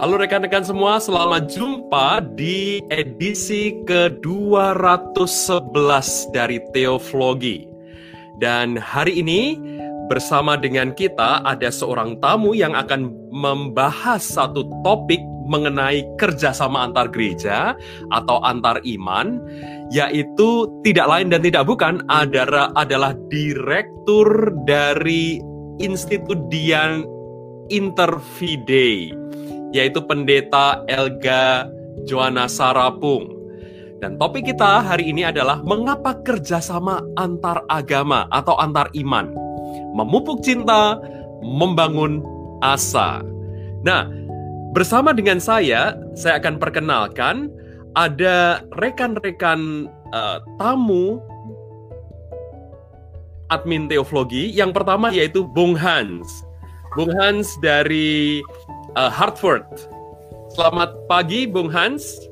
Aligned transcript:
Halo 0.00 0.16
rekan-rekan 0.16 0.64
semua, 0.64 0.96
selamat 0.96 1.52
jumpa 1.52 2.24
di 2.32 2.80
edisi 2.88 3.84
ke-211 3.84 6.32
dari 6.32 6.56
Teoflogi. 6.72 7.68
Dan 8.40 8.80
hari 8.80 9.20
ini 9.20 9.60
bersama 10.08 10.56
dengan 10.56 10.96
kita 10.96 11.44
ada 11.44 11.68
seorang 11.68 12.16
tamu 12.16 12.56
yang 12.56 12.72
akan 12.72 13.12
membahas 13.28 14.24
satu 14.24 14.64
topik 14.80 15.20
mengenai 15.52 16.00
kerjasama 16.16 16.88
antar 16.88 17.12
gereja 17.12 17.76
atau 18.08 18.40
antar 18.40 18.80
iman, 18.80 19.36
yaitu 19.92 20.64
tidak 20.80 21.12
lain 21.12 21.28
dan 21.28 21.44
tidak 21.44 21.68
bukan 21.68 22.00
adalah, 22.08 22.72
adalah 22.72 23.12
direktur 23.28 24.48
dari 24.64 25.44
Institut 25.76 26.48
Dian 26.48 27.04
Interfidei 27.68 29.20
yaitu 29.70 30.02
pendeta 30.04 30.82
Elga 30.90 31.70
Joana 32.06 32.46
Sarapung. 32.50 33.40
Dan 34.00 34.16
topik 34.16 34.48
kita 34.48 34.80
hari 34.80 35.12
ini 35.12 35.28
adalah 35.28 35.60
mengapa 35.60 36.16
kerjasama 36.24 37.04
antar 37.20 37.60
agama 37.68 38.24
atau 38.32 38.56
antar 38.56 38.88
iman. 38.96 39.28
Memupuk 39.92 40.40
cinta, 40.40 40.96
membangun 41.44 42.24
asa. 42.64 43.20
Nah, 43.84 44.08
bersama 44.72 45.12
dengan 45.12 45.36
saya, 45.36 45.92
saya 46.16 46.40
akan 46.40 46.56
perkenalkan 46.56 47.52
ada 47.92 48.64
rekan-rekan 48.80 49.92
uh, 50.16 50.40
tamu 50.56 51.20
admin 53.52 53.84
teoflogi. 53.90 54.48
Yang 54.48 54.80
pertama 54.80 55.12
yaitu 55.12 55.44
Bung 55.44 55.76
Hans. 55.76 56.28
Bung 56.96 57.12
Hans 57.20 57.52
dari 57.60 58.40
uh, 58.96 59.10
Hartford. 59.10 59.66
Selamat 60.54 60.94
pagi, 61.06 61.46
Bung 61.46 61.70
Hans. 61.70 62.26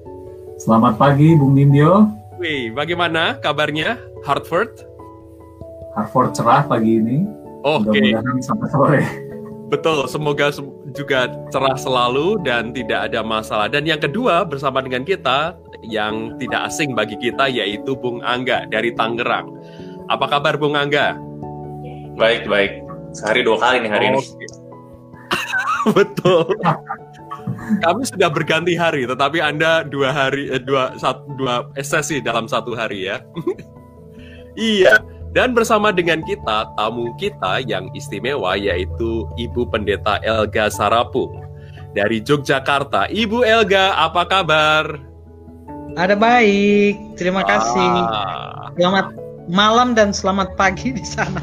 Selamat 0.58 0.98
pagi, 0.98 1.38
Bung 1.38 1.54
Nindyo. 1.54 2.10
Wih, 2.38 2.74
bagaimana 2.74 3.38
kabarnya 3.38 3.98
Hartford? 4.26 4.82
Hartford 5.94 6.34
cerah 6.34 6.66
pagi 6.66 6.98
ini. 6.98 7.26
Oke. 7.66 7.90
Okay. 7.90 8.14
Mudah-mudahan 8.14 8.38
sampai 8.42 8.68
sore. 8.70 9.02
Betul, 9.68 10.08
semoga 10.08 10.48
juga 10.96 11.28
cerah 11.52 11.76
selalu 11.76 12.40
dan 12.40 12.72
tidak 12.72 13.12
ada 13.12 13.20
masalah. 13.20 13.68
Dan 13.68 13.84
yang 13.84 14.00
kedua 14.00 14.40
bersama 14.48 14.80
dengan 14.80 15.04
kita 15.04 15.60
yang 15.84 16.40
tidak 16.40 16.72
asing 16.72 16.96
bagi 16.96 17.20
kita 17.20 17.52
yaitu 17.52 17.92
Bung 17.92 18.24
Angga 18.24 18.64
dari 18.72 18.96
Tangerang. 18.96 19.52
Apa 20.08 20.24
kabar 20.24 20.56
Bung 20.56 20.72
Angga? 20.72 21.20
Baik, 22.16 22.48
baik. 22.48 22.80
Sehari 23.12 23.44
dua 23.44 23.60
kali 23.60 23.84
nih 23.84 23.90
hari 23.92 24.06
oh, 24.08 24.12
ini. 24.16 24.20
Betul. 25.96 26.56
Kami 27.84 28.02
sudah 28.06 28.30
berganti 28.32 28.74
hari, 28.74 29.04
tetapi 29.04 29.38
Anda 29.42 29.84
dua 29.86 30.10
hari, 30.10 30.50
eh, 30.50 30.62
dua, 30.62 30.96
satu, 30.96 31.24
dua 31.36 31.68
sesi 31.80 32.22
dalam 32.22 32.46
satu 32.48 32.74
hari 32.74 33.10
ya. 33.10 33.22
iya. 34.56 34.98
Dan 35.36 35.52
bersama 35.52 35.92
dengan 35.92 36.24
kita, 36.24 36.72
tamu 36.80 37.12
kita 37.20 37.60
yang 37.68 37.92
istimewa 37.92 38.56
yaitu 38.56 39.28
Ibu 39.36 39.68
Pendeta 39.68 40.16
Elga 40.24 40.72
Sarapung 40.72 41.44
dari 41.92 42.24
Yogyakarta. 42.24 43.12
Ibu 43.12 43.44
Elga, 43.44 43.92
apa 44.08 44.24
kabar? 44.24 44.96
Ada 46.00 46.16
baik, 46.16 47.20
terima 47.20 47.44
kasih. 47.44 47.90
Ah. 48.08 48.72
Selamat 48.78 49.06
malam 49.52 49.92
dan 49.92 50.16
selamat 50.16 50.56
pagi 50.56 50.96
di 50.96 51.04
sana. 51.04 51.42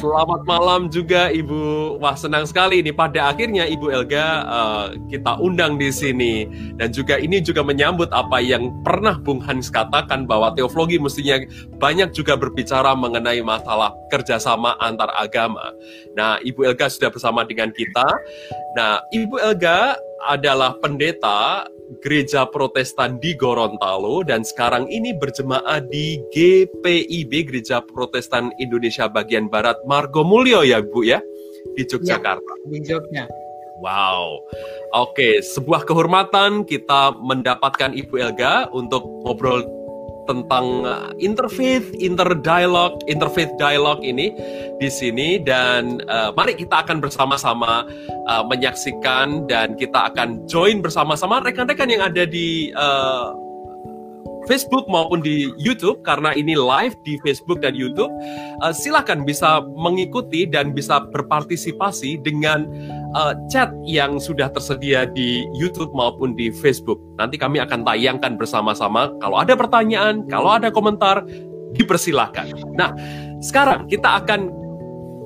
Selamat 0.00 0.44
malam 0.44 0.92
juga 0.92 1.32
Ibu. 1.32 1.96
Wah 1.98 2.16
senang 2.16 2.44
sekali 2.44 2.84
ini 2.84 2.92
pada 2.92 3.32
akhirnya 3.32 3.64
Ibu 3.68 3.86
Elga 3.90 4.26
uh, 4.44 4.86
kita 5.08 5.40
undang 5.40 5.80
di 5.80 5.88
sini 5.88 6.48
dan 6.76 6.92
juga 6.92 7.16
ini 7.16 7.40
juga 7.40 7.64
menyambut 7.64 8.12
apa 8.12 8.40
yang 8.40 8.70
pernah 8.84 9.16
Bung 9.20 9.40
Hans 9.42 9.72
katakan 9.72 10.28
bahwa 10.28 10.52
teologi 10.52 11.00
mestinya 11.00 11.40
banyak 11.80 12.12
juga 12.12 12.36
berbicara 12.36 12.92
mengenai 12.92 13.40
masalah 13.40 13.92
kerjasama 14.12 14.76
antar 14.80 15.10
agama. 15.16 15.72
Nah 16.14 16.38
Ibu 16.44 16.74
Elga 16.74 16.88
sudah 16.88 17.10
bersama 17.12 17.44
dengan 17.48 17.72
kita. 17.72 18.06
Nah 18.76 19.00
Ibu 19.12 19.40
Elga 19.40 19.96
adalah 20.24 20.76
pendeta 20.80 21.68
gereja 22.00 22.48
Protestan 22.48 23.20
di 23.20 23.36
Gorontalo 23.36 24.24
dan 24.24 24.42
sekarang 24.42 24.88
ini 24.88 25.12
berjemaah 25.14 25.82
di 25.84 26.18
GPIB 26.32 27.32
Gereja 27.50 27.84
Protestan 27.84 28.50
Indonesia 28.58 29.06
bagian 29.06 29.46
Barat 29.46 29.78
Margomulyo 29.84 30.64
ya 30.64 30.80
Bu 30.80 31.04
ya 31.06 31.20
di 31.74 31.82
Yogyakarta. 31.84 32.52
Ya, 32.64 32.66
di 32.68 32.78
Jogja. 32.84 33.24
Wow. 33.82 34.46
Oke, 34.94 35.42
sebuah 35.42 35.82
kehormatan 35.82 36.62
kita 36.62 37.18
mendapatkan 37.18 37.90
Ibu 37.90 38.14
Elga 38.22 38.70
untuk 38.70 39.02
ngobrol 39.26 39.66
tentang 40.24 40.88
uh, 40.88 41.10
interfaith, 41.20 41.92
interdialog, 42.00 43.00
interfaith 43.06 43.52
dialog 43.60 44.00
ini 44.00 44.32
di 44.80 44.88
sini. 44.88 45.40
Dan 45.40 46.00
uh, 46.08 46.32
mari 46.32 46.56
kita 46.56 46.84
akan 46.84 47.04
bersama-sama 47.04 47.84
uh, 48.28 48.44
menyaksikan 48.48 49.44
dan 49.46 49.76
kita 49.76 50.12
akan 50.12 50.44
join 50.48 50.80
bersama-sama 50.80 51.44
rekan-rekan 51.44 51.92
yang 51.92 52.02
ada 52.02 52.24
di 52.24 52.72
uh, 52.72 53.43
Facebook 54.44 54.84
maupun 54.88 55.24
di 55.24 55.52
YouTube 55.56 56.04
karena 56.04 56.32
ini 56.36 56.56
live 56.56 56.94
di 57.02 57.16
Facebook 57.24 57.64
dan 57.64 57.72
YouTube. 57.72 58.12
Uh, 58.60 58.72
silakan 58.72 59.24
bisa 59.24 59.64
mengikuti 59.76 60.44
dan 60.44 60.76
bisa 60.76 61.04
berpartisipasi 61.12 62.20
dengan 62.20 62.68
uh, 63.16 63.32
chat 63.48 63.72
yang 63.88 64.20
sudah 64.20 64.52
tersedia 64.52 65.08
di 65.08 65.48
YouTube 65.56 65.92
maupun 65.96 66.36
di 66.36 66.52
Facebook. 66.52 67.00
Nanti 67.16 67.40
kami 67.40 67.60
akan 67.60 67.82
tayangkan 67.82 68.36
bersama-sama. 68.36 69.12
Kalau 69.18 69.40
ada 69.40 69.56
pertanyaan, 69.56 70.28
kalau 70.28 70.52
ada 70.54 70.68
komentar, 70.68 71.24
dipersilahkan. 71.74 72.54
Nah, 72.78 72.94
sekarang 73.42 73.90
kita 73.90 74.22
akan 74.22 74.52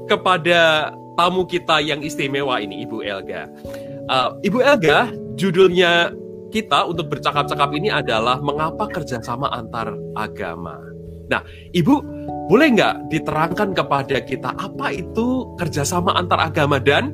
kepada 0.08 0.90
tamu 1.18 1.44
kita 1.44 1.82
yang 1.84 2.00
istimewa 2.00 2.56
ini, 2.62 2.86
Ibu 2.88 3.04
Elga. 3.04 3.50
Uh, 4.08 4.38
Ibu 4.40 4.64
Elga, 4.64 5.12
judulnya 5.36 6.14
kita 6.48 6.88
untuk 6.88 7.12
bercakap-cakap 7.12 7.70
ini 7.76 7.92
adalah 7.92 8.41
mengapa 8.41 8.88
kerjasama 8.88 9.53
antar 9.53 9.92
agama. 10.16 10.76
Nah, 11.28 11.44
Ibu, 11.76 11.94
boleh 12.48 12.69
nggak 12.72 13.12
diterangkan 13.12 13.76
kepada 13.76 14.16
kita 14.25 14.56
apa 14.56 14.97
itu 14.97 15.53
kerjasama 15.60 16.16
antar 16.16 16.41
agama 16.48 16.81
dan 16.81 17.12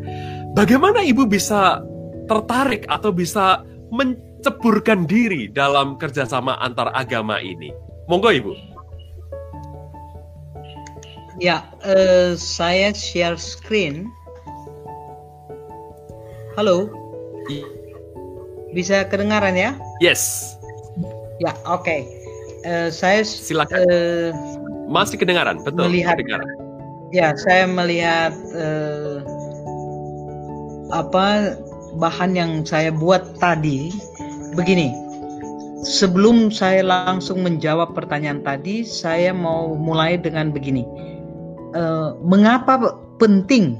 Bagaimana 0.55 1.03
ibu 1.03 1.27
bisa 1.27 1.83
tertarik 2.31 2.87
atau 2.87 3.11
bisa 3.11 3.67
menceburkan 3.91 5.03
diri 5.03 5.51
dalam 5.51 5.99
kerjasama 5.99 6.63
antar 6.63 6.95
agama 6.95 7.43
ini? 7.43 7.75
Monggo 8.07 8.31
ibu. 8.31 8.55
Ya, 11.43 11.67
uh, 11.83 12.39
saya 12.39 12.95
share 12.95 13.35
screen. 13.35 14.07
Halo. 16.55 16.87
Bisa 18.75 19.07
kedengaran 19.07 19.55
ya? 19.55 19.79
Yes. 20.03 20.55
Ya, 21.39 21.55
oke. 21.65 21.87
Okay. 21.87 22.01
Uh, 22.67 22.89
eh, 22.89 22.89
saya 22.91 23.23
silakan. 23.23 23.87
Uh, 23.87 24.29
Masih 24.91 25.17
kedengaran, 25.17 25.63
betul. 25.63 25.87
Melihat. 25.89 26.19
Kedengaran. 26.19 26.49
Ya, 27.15 27.31
saya 27.39 27.71
melihat 27.71 28.35
uh, 28.59 29.23
apa 30.91 31.55
bahan 32.03 32.35
yang 32.35 32.53
saya 32.67 32.91
buat 32.91 33.39
tadi 33.39 33.95
begini. 34.59 34.91
Sebelum 35.85 36.49
saya 36.49 36.81
langsung 36.83 37.45
menjawab 37.45 37.95
pertanyaan 37.95 38.43
tadi, 38.43 38.83
saya 38.83 39.31
mau 39.31 39.77
mulai 39.79 40.19
dengan 40.19 40.51
begini. 40.51 40.83
Uh, 41.77 42.17
mengapa 42.25 42.99
penting 43.23 43.79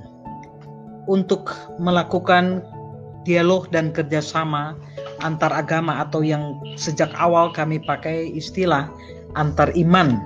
untuk 1.11 1.51
melakukan 1.81 2.63
dialog 3.25 3.67
dan 3.73 3.91
kerjasama 3.91 4.77
antar 5.23 5.55
agama 5.55 6.03
atau 6.03 6.25
yang 6.25 6.59
sejak 6.75 7.11
awal 7.19 7.53
kami 7.53 7.79
pakai 7.79 8.33
istilah 8.35 8.91
antar 9.35 9.71
iman 9.75 10.19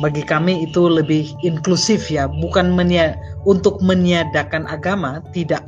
bagi 0.00 0.24
kami 0.24 0.64
itu 0.64 0.88
lebih 0.88 1.28
inklusif 1.44 2.08
ya 2.08 2.24
bukan 2.28 2.72
menia 2.72 3.16
untuk 3.44 3.82
meniadakan 3.84 4.64
agama 4.64 5.20
tidak 5.36 5.60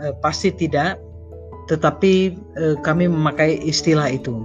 eh, 0.00 0.14
pasti 0.24 0.54
tidak, 0.54 0.96
tetapi 1.68 2.32
eh, 2.56 2.76
kami 2.80 3.10
memakai 3.10 3.60
istilah 3.60 4.08
itu. 4.08 4.40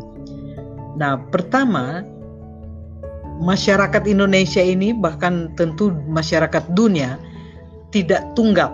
Nah, 0.97 1.21
pertama, 1.29 2.03
masyarakat 3.39 4.03
Indonesia 4.09 4.61
ini 4.61 4.91
bahkan 4.91 5.53
tentu 5.55 5.93
masyarakat 6.09 6.73
dunia 6.73 7.21
tidak 7.93 8.25
tunggal 8.33 8.73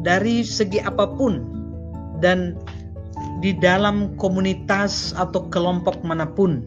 dari 0.00 0.42
segi 0.42 0.80
apa 0.80 1.06
pun 1.06 1.44
dan 2.18 2.56
di 3.44 3.52
dalam 3.60 4.16
komunitas 4.16 5.12
atau 5.20 5.44
kelompok 5.52 6.00
mana 6.00 6.24
pun 6.24 6.64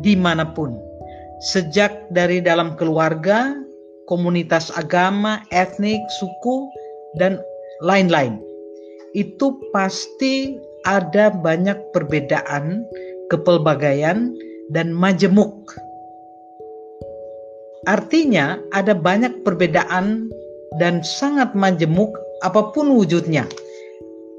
di 0.00 0.16
mana 0.16 0.48
pun 0.48 0.72
sejak 1.44 2.08
dari 2.08 2.40
dalam 2.40 2.72
keluarga 2.80 3.52
komunitas 4.08 4.72
agama 4.72 5.44
etnik 5.52 6.00
suku 6.16 6.64
dan 7.20 7.36
lain-lain. 7.84 8.40
itu 9.12 9.52
pasti 9.76 10.56
ada 10.88 11.28
banyak 11.28 11.76
perbedaan, 11.92 12.80
kepelbagaian, 13.28 14.32
dan 14.72 14.88
majemuk. 14.88 15.52
Artinya 17.84 18.56
ada 18.72 18.96
banyak 18.96 19.44
perbedaan 19.44 20.32
dan 20.80 21.04
sangat 21.04 21.52
majemuk 21.52 22.16
apa 22.40 22.72
pun 22.72 22.88
wujudnya 22.88 23.44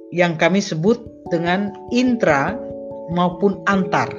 yang 0.10 0.34
kami 0.42 0.58
sebut 0.58 1.13
dengan 1.32 1.72
intra 1.94 2.58
maupun 3.12 3.60
antar 3.68 4.10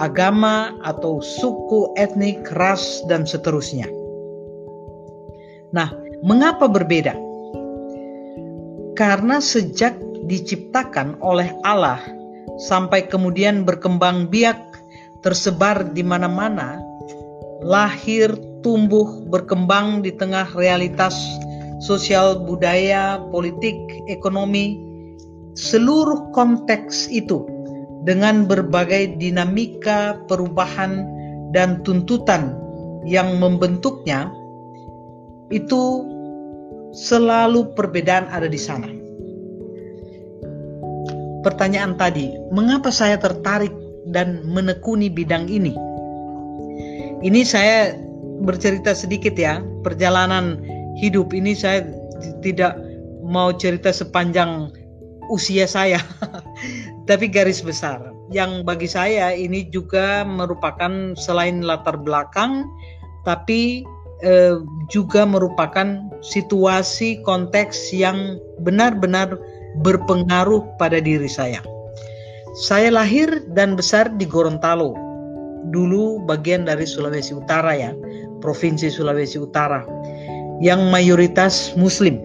agama 0.00 0.72
atau 0.86 1.20
suku, 1.20 1.92
etnik, 2.00 2.48
ras 2.56 3.04
dan 3.10 3.28
seterusnya. 3.28 3.88
Nah, 5.72 5.92
mengapa 6.24 6.68
berbeda? 6.68 7.16
Karena 8.96 9.40
sejak 9.40 9.96
diciptakan 10.28 11.18
oleh 11.20 11.50
Allah 11.64 12.00
sampai 12.68 13.08
kemudian 13.08 13.64
berkembang 13.64 14.28
biak 14.28 14.60
tersebar 15.24 15.92
di 15.92 16.04
mana-mana, 16.04 16.78
lahir, 17.64 18.32
tumbuh, 18.60 19.24
berkembang 19.32 20.04
di 20.04 20.12
tengah 20.14 20.46
realitas 20.54 21.16
sosial, 21.82 22.46
budaya, 22.46 23.18
politik, 23.34 23.74
ekonomi, 24.06 24.91
seluruh 25.58 26.32
konteks 26.32 27.08
itu 27.12 27.44
dengan 28.02 28.48
berbagai 28.48 29.16
dinamika 29.20 30.18
perubahan 30.26 31.06
dan 31.52 31.84
tuntutan 31.86 32.56
yang 33.04 33.38
membentuknya 33.38 34.30
itu 35.52 36.06
selalu 36.96 37.72
perbedaan 37.76 38.28
ada 38.32 38.48
di 38.48 38.60
sana. 38.60 38.88
Pertanyaan 41.42 41.98
tadi, 41.98 42.30
mengapa 42.54 42.94
saya 42.94 43.18
tertarik 43.18 43.74
dan 44.14 44.46
menekuni 44.46 45.10
bidang 45.10 45.50
ini? 45.50 45.74
Ini 47.22 47.40
saya 47.42 47.98
bercerita 48.42 48.94
sedikit 48.94 49.34
ya, 49.34 49.58
perjalanan 49.82 50.62
hidup 50.98 51.34
ini 51.34 51.54
saya 51.54 51.82
tidak 52.42 52.78
mau 53.26 53.50
cerita 53.54 53.90
sepanjang 53.90 54.70
usia 55.30 55.68
saya, 55.68 56.00
tapi 57.10 57.30
garis 57.30 57.62
besar. 57.62 58.00
Yang 58.32 58.64
bagi 58.64 58.88
saya 58.88 59.36
ini 59.36 59.68
juga 59.68 60.24
merupakan 60.24 61.14
selain 61.14 61.60
latar 61.60 62.00
belakang, 62.00 62.64
tapi 63.28 63.84
eh, 64.24 64.56
juga 64.88 65.26
merupakan 65.28 66.08
situasi 66.24 67.20
konteks 67.26 67.92
yang 67.92 68.40
benar-benar 68.64 69.36
berpengaruh 69.84 70.64
pada 70.80 71.02
diri 71.02 71.28
saya. 71.28 71.60
Saya 72.52 72.92
lahir 72.92 73.28
dan 73.56 73.80
besar 73.80 74.12
di 74.20 74.28
Gorontalo, 74.28 74.92
dulu 75.72 76.20
bagian 76.28 76.68
dari 76.68 76.84
Sulawesi 76.84 77.32
Utara 77.32 77.72
ya, 77.72 77.96
provinsi 78.44 78.92
Sulawesi 78.92 79.40
Utara, 79.40 79.88
yang 80.60 80.92
mayoritas 80.92 81.72
Muslim. 81.80 82.20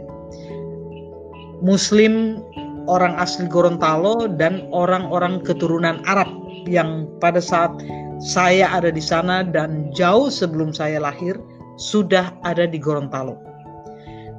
Muslim 1.64 2.44
orang 2.88 3.20
asli 3.20 3.46
Gorontalo 3.52 4.32
dan 4.40 4.66
orang-orang 4.72 5.44
keturunan 5.44 6.00
Arab 6.08 6.28
yang 6.66 7.08
pada 7.20 7.44
saat 7.44 7.72
saya 8.18 8.72
ada 8.74 8.90
di 8.90 9.04
sana 9.04 9.46
dan 9.46 9.94
jauh 9.94 10.32
sebelum 10.32 10.74
saya 10.74 10.98
lahir 10.98 11.38
sudah 11.78 12.34
ada 12.42 12.66
di 12.66 12.82
Gorontalo. 12.82 13.38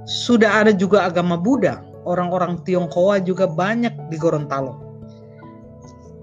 Sudah 0.09 0.65
ada 0.65 0.73
juga 0.73 1.07
agama 1.07 1.37
Buddha, 1.37 1.85
orang-orang 2.09 2.65
Tionghoa 2.65 3.21
juga 3.23 3.45
banyak 3.47 3.93
di 4.09 4.17
Gorontalo. 4.17 4.81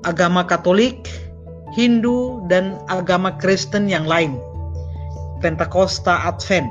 Agama 0.03 0.41
Katolik, 0.43 1.05
Hindu, 1.77 2.43
dan 2.49 2.81
agama 2.89 3.37
Kristen 3.37 3.85
yang 3.85 4.09
lain. 4.09 4.37
Pentakosta 5.39 6.25
Advent. 6.25 6.67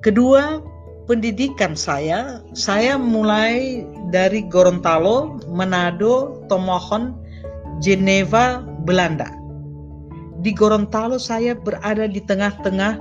Kedua, 0.00 0.60
pendidikan 1.04 1.76
saya, 1.76 2.40
saya 2.56 2.96
mulai 2.96 3.84
dari 4.08 4.44
Gorontalo, 4.48 5.40
Manado, 5.52 6.44
Tomohon, 6.48 7.12
Geneva, 7.84 8.64
Belanda 8.84 9.44
di 10.44 10.52
Gorontalo 10.52 11.16
saya 11.16 11.56
berada 11.56 12.04
di 12.04 12.20
tengah-tengah 12.20 13.00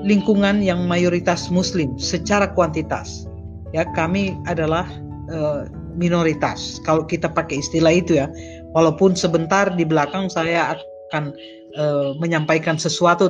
lingkungan 0.00 0.64
yang 0.64 0.88
mayoritas 0.88 1.52
muslim 1.52 2.00
secara 2.00 2.48
kuantitas. 2.56 3.28
Ya, 3.76 3.84
kami 3.92 4.32
adalah 4.48 4.88
uh, 5.28 5.68
minoritas 5.94 6.80
kalau 6.88 7.04
kita 7.04 7.28
pakai 7.28 7.60
istilah 7.60 7.92
itu 7.92 8.16
ya. 8.16 8.32
Walaupun 8.72 9.12
sebentar 9.12 9.68
di 9.68 9.84
belakang 9.84 10.32
saya 10.32 10.74
akan 10.74 11.36
uh, 11.76 12.16
menyampaikan 12.16 12.80
sesuatu 12.80 13.28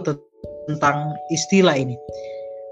tentang 0.71 1.11
istilah 1.35 1.75
ini. 1.75 1.99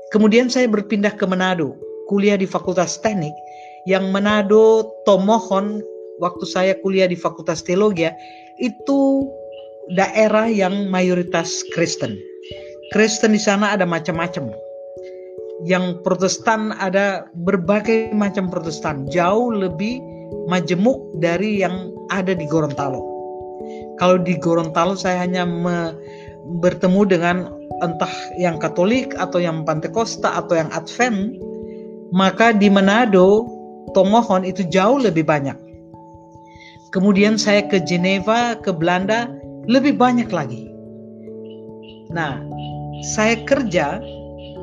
Kemudian 0.09 0.49
saya 0.49 0.65
berpindah 0.65 1.13
ke 1.13 1.29
Manado, 1.29 1.77
kuliah 2.09 2.41
di 2.41 2.49
Fakultas 2.49 2.97
Teknik 3.05 3.37
yang 3.85 4.09
Manado 4.09 4.89
Tomohon 5.05 5.85
waktu 6.19 6.45
saya 6.49 6.73
kuliah 6.81 7.05
di 7.05 7.17
Fakultas 7.17 7.61
Teologi 7.61 8.09
itu 8.57 9.29
daerah 9.93 10.49
yang 10.49 10.89
mayoritas 10.89 11.61
Kristen. 11.77 12.17
Kristen 12.97 13.37
di 13.37 13.41
sana 13.41 13.77
ada 13.77 13.85
macam-macam. 13.85 14.49
Yang 15.69 16.01
Protestan 16.07 16.73
ada 16.79 17.27
berbagai 17.45 18.15
macam 18.15 18.49
Protestan, 18.49 19.05
jauh 19.11 19.51
lebih 19.51 20.01
majemuk 20.49 20.97
dari 21.19 21.61
yang 21.61 21.91
ada 22.09 22.33
di 22.33 22.47
Gorontalo. 22.49 23.05
Kalau 24.01 24.23
di 24.23 24.39
Gorontalo 24.39 24.95
saya 24.95 25.27
hanya 25.27 25.45
bertemu 26.63 27.03
dengan 27.11 27.37
entah 27.85 28.15
yang 28.37 28.59
Katolik 28.59 29.15
atau 29.17 29.39
yang 29.39 29.63
Pantekosta 29.63 30.35
atau 30.35 30.59
yang 30.59 30.71
Advent, 30.75 31.39
maka 32.11 32.57
di 32.57 32.73
Manado, 32.73 33.47
Tomohon 33.97 34.45
itu 34.45 34.65
jauh 34.69 35.01
lebih 35.01 35.25
banyak. 35.25 35.57
Kemudian 36.93 37.37
saya 37.37 37.65
ke 37.69 37.81
Geneva, 37.85 38.57
ke 38.57 38.73
Belanda, 38.73 39.29
lebih 39.69 40.01
banyak 40.01 40.33
lagi. 40.33 40.73
Nah, 42.09 42.41
saya 43.05 43.37
kerja 43.45 44.01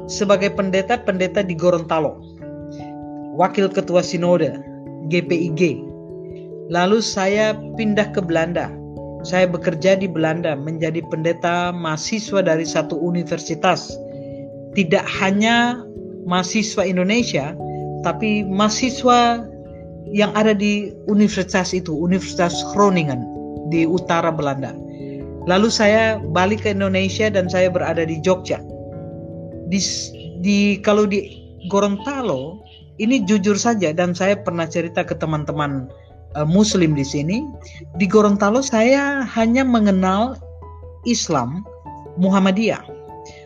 sebagai 0.09 0.53
pendeta-pendeta 0.53 1.45
di 1.45 1.53
Gorontalo, 1.53 2.17
wakil 3.37 3.69
ketua 3.69 4.01
sinode 4.01 4.57
GPIG. 5.13 5.85
Lalu 6.73 6.97
saya 6.97 7.53
pindah 7.77 8.09
ke 8.09 8.25
Belanda. 8.25 8.73
Saya 9.25 9.49
bekerja 9.49 9.97
di 9.97 10.05
Belanda 10.05 10.53
menjadi 10.53 11.01
pendeta 11.09 11.73
mahasiswa 11.73 12.45
dari 12.45 12.61
satu 12.61 12.93
universitas. 13.01 13.89
Tidak 14.77 15.01
hanya 15.19 15.81
mahasiswa 16.29 16.85
Indonesia, 16.85 17.57
tapi 18.05 18.45
mahasiswa 18.45 19.41
yang 20.13 20.29
ada 20.37 20.53
di 20.53 20.93
universitas 21.09 21.73
itu, 21.73 21.97
Universitas 21.97 22.53
Groningen 22.69 23.25
di 23.73 23.89
utara 23.89 24.29
Belanda. 24.29 24.77
Lalu 25.49 25.69
saya 25.73 26.21
balik 26.21 26.65
ke 26.65 26.73
Indonesia 26.73 27.29
dan 27.29 27.49
saya 27.49 27.73
berada 27.73 28.05
di 28.05 28.21
Jogja. 28.21 28.61
Di, 29.69 29.81
di 30.45 30.77
kalau 30.85 31.09
di 31.09 31.25
Gorontalo 31.65 32.61
ini 33.01 33.25
jujur 33.25 33.57
saja 33.57 33.89
dan 33.89 34.13
saya 34.13 34.37
pernah 34.37 34.69
cerita 34.69 35.01
ke 35.01 35.17
teman-teman 35.17 35.89
uh, 36.35 36.47
Muslim 36.47 36.93
di 36.93 37.03
sini. 37.03 37.47
Di 37.97 38.05
Gorontalo 38.05 38.59
saya 38.61 39.25
hanya 39.25 39.63
mengenal 39.65 40.37
Islam 41.07 41.63
Muhammadiyah. 42.19 42.83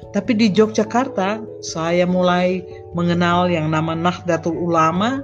Tapi 0.09 0.33
di 0.33 0.49
Yogyakarta 0.49 1.41
saya 1.61 2.03
mulai 2.09 2.65
mengenal 2.97 3.45
yang 3.45 3.69
nama 3.69 3.93
Nahdlatul 3.93 4.57
Ulama 4.57 5.21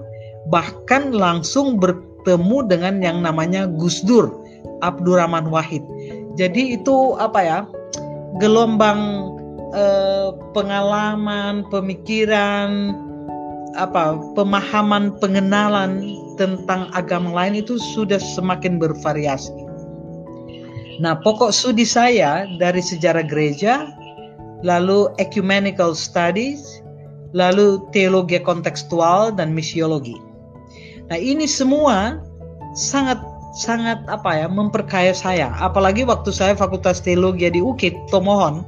bahkan 0.54 1.10
langsung 1.10 1.82
bertemu 1.82 2.70
dengan 2.70 3.02
yang 3.02 3.26
namanya 3.26 3.66
Gus 3.66 4.06
Dur 4.06 4.30
Abdurrahman 4.86 5.50
Wahid 5.50 5.82
jadi 6.36 6.76
itu 6.76 7.16
apa 7.16 7.40
ya? 7.40 7.60
Gelombang 8.44 9.32
eh, 9.72 10.30
pengalaman, 10.52 11.64
pemikiran, 11.72 12.92
apa 13.80 14.20
pemahaman, 14.36 15.16
pengenalan 15.24 16.04
tentang 16.36 16.92
agama 16.96 17.32
lain 17.32 17.60
itu 17.60 17.80
sudah 17.80 18.20
semakin 18.20 18.80
bervariasi. 18.80 19.52
Nah, 21.04 21.20
pokok 21.20 21.52
studi 21.52 21.84
saya 21.84 22.48
dari 22.56 22.80
sejarah 22.80 23.28
gereja, 23.28 23.92
lalu 24.64 25.12
ecumenical 25.20 25.92
studies, 25.92 26.80
lalu 27.36 27.84
teologi 27.92 28.40
kontekstual 28.40 29.36
dan 29.36 29.52
misiologi. 29.52 30.16
Nah, 31.12 31.20
ini 31.20 31.44
semua 31.44 32.24
sangat 32.76 33.20
sangat 33.56 34.04
apa 34.12 34.36
ya 34.36 34.48
memperkaya 34.52 35.16
saya 35.16 35.48
apalagi 35.64 36.04
waktu 36.04 36.28
saya 36.28 36.60
fakultas 36.60 37.00
teologi 37.00 37.48
di 37.48 37.64
UKIT 37.64 38.12
Tomohon 38.12 38.68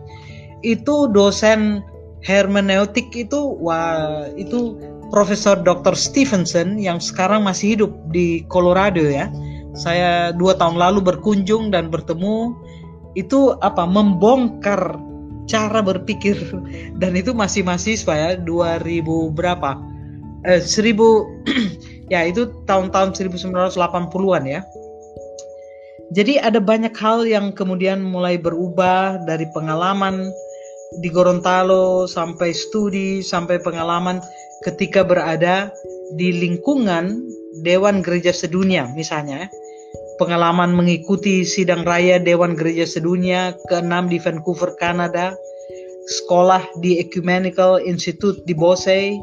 itu 0.64 1.12
dosen 1.12 1.84
hermeneutik 2.24 3.12
itu 3.12 3.60
wah 3.60 4.32
itu 4.40 4.80
Profesor 5.10 5.56
Dr. 5.60 5.96
Stevenson 5.96 6.76
yang 6.76 7.00
sekarang 7.00 7.48
masih 7.48 7.78
hidup 7.78 7.92
di 8.12 8.44
Colorado 8.52 9.04
ya. 9.04 9.32
Saya 9.78 10.34
dua 10.34 10.58
tahun 10.58 10.76
lalu 10.76 11.06
berkunjung 11.06 11.70
dan 11.70 11.94
bertemu 11.94 12.52
itu 13.14 13.56
apa 13.64 13.86
membongkar 13.86 14.98
cara 15.48 15.80
berpikir 15.80 16.36
dan 17.02 17.16
itu 17.16 17.32
masih 17.32 17.64
mahasiswa 17.64 18.14
ya 18.14 18.30
2000 18.44 19.38
berapa 19.38 19.80
eh 20.46 20.62
1000 20.62 20.92
ya 22.14 22.28
itu 22.28 22.52
tahun-tahun 22.68 23.16
1980-an 23.16 24.44
ya. 24.48 24.62
Jadi 26.08 26.40
ada 26.40 26.64
banyak 26.64 26.96
hal 26.96 27.28
yang 27.28 27.52
kemudian 27.52 28.00
mulai 28.00 28.40
berubah 28.40 29.20
dari 29.28 29.44
pengalaman 29.52 30.32
di 31.04 31.10
Gorontalo 31.12 32.08
sampai 32.08 32.56
studi 32.56 33.20
sampai 33.20 33.60
pengalaman 33.60 34.24
ketika 34.64 35.04
berada 35.04 35.72
di 36.16 36.32
lingkungan 36.32 37.20
Dewan 37.62 38.00
Gereja 38.00 38.32
Sedunia 38.32 38.88
misalnya 38.96 39.52
pengalaman 40.18 40.74
mengikuti 40.74 41.46
sidang 41.46 41.86
raya 41.86 42.18
Dewan 42.18 42.58
Gereja 42.58 42.90
Sedunia 42.90 43.54
ke-6 43.70 44.10
di 44.10 44.18
Vancouver, 44.18 44.74
Kanada, 44.76 45.38
sekolah 46.10 46.66
di 46.82 46.98
Ecumenical 46.98 47.78
Institute 47.86 48.42
di 48.50 48.58
Bosey, 48.58 49.14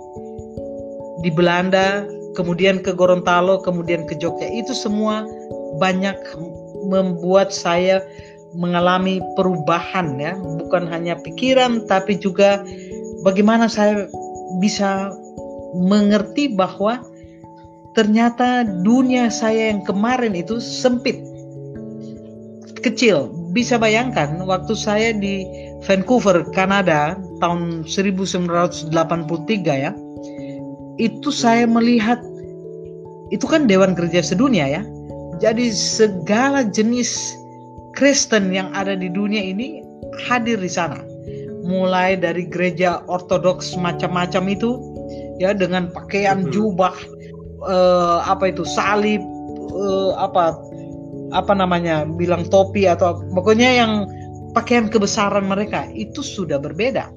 di 1.26 1.30
Belanda, 1.34 2.06
kemudian 2.38 2.80
ke 2.80 2.94
Gorontalo, 2.94 3.60
kemudian 3.62 4.06
ke 4.06 4.14
Jogja. 4.18 4.46
Itu 4.46 4.72
semua 4.72 5.26
banyak 5.82 6.16
membuat 6.86 7.50
saya 7.50 8.04
mengalami 8.54 9.18
perubahan 9.34 10.18
ya, 10.18 10.38
bukan 10.38 10.86
hanya 10.88 11.18
pikiran 11.20 11.84
tapi 11.90 12.18
juga 12.18 12.62
bagaimana 13.26 13.66
saya 13.66 14.06
bisa 14.62 15.10
mengerti 15.74 16.54
bahwa 16.54 17.02
ternyata 17.98 18.62
dunia 18.82 19.30
saya 19.30 19.74
yang 19.74 19.82
kemarin 19.82 20.34
itu 20.38 20.62
sempit 20.62 21.18
kecil. 22.84 23.32
Bisa 23.56 23.80
bayangkan 23.80 24.44
waktu 24.44 24.76
saya 24.76 25.16
di 25.16 25.46
Vancouver 25.88 26.44
Kanada 26.52 27.16
tahun 27.40 27.88
1983 27.88 28.92
ya 29.64 29.92
itu 31.00 31.30
saya 31.34 31.66
melihat 31.66 32.22
itu 33.32 33.48
kan 33.48 33.66
Dewan 33.66 33.96
Gereja 33.96 34.20
Sedunia 34.22 34.68
ya. 34.68 34.82
Jadi 35.42 35.74
segala 35.74 36.62
jenis 36.62 37.34
Kristen 37.94 38.50
yang 38.50 38.70
ada 38.74 38.98
di 38.98 39.10
dunia 39.10 39.40
ini 39.40 39.82
hadir 40.26 40.58
di 40.58 40.70
sana. 40.70 41.00
Mulai 41.64 42.20
dari 42.20 42.44
gereja 42.44 43.00
ortodoks 43.08 43.74
macam-macam 43.80 44.52
itu 44.52 44.76
ya 45.40 45.56
dengan 45.56 45.88
pakaian 45.90 46.46
jubah 46.52 46.92
uh, 47.64 48.20
apa 48.28 48.52
itu 48.52 48.62
salib 48.68 49.24
uh, 49.72 50.12
apa 50.20 50.54
apa 51.32 51.52
namanya 51.56 52.04
bilang 52.04 52.46
topi 52.46 52.86
atau 52.86 53.24
pokoknya 53.32 53.80
yang 53.80 53.92
pakaian 54.52 54.86
kebesaran 54.86 55.48
mereka 55.48 55.88
itu 55.96 56.20
sudah 56.20 56.60
berbeda. 56.60 57.10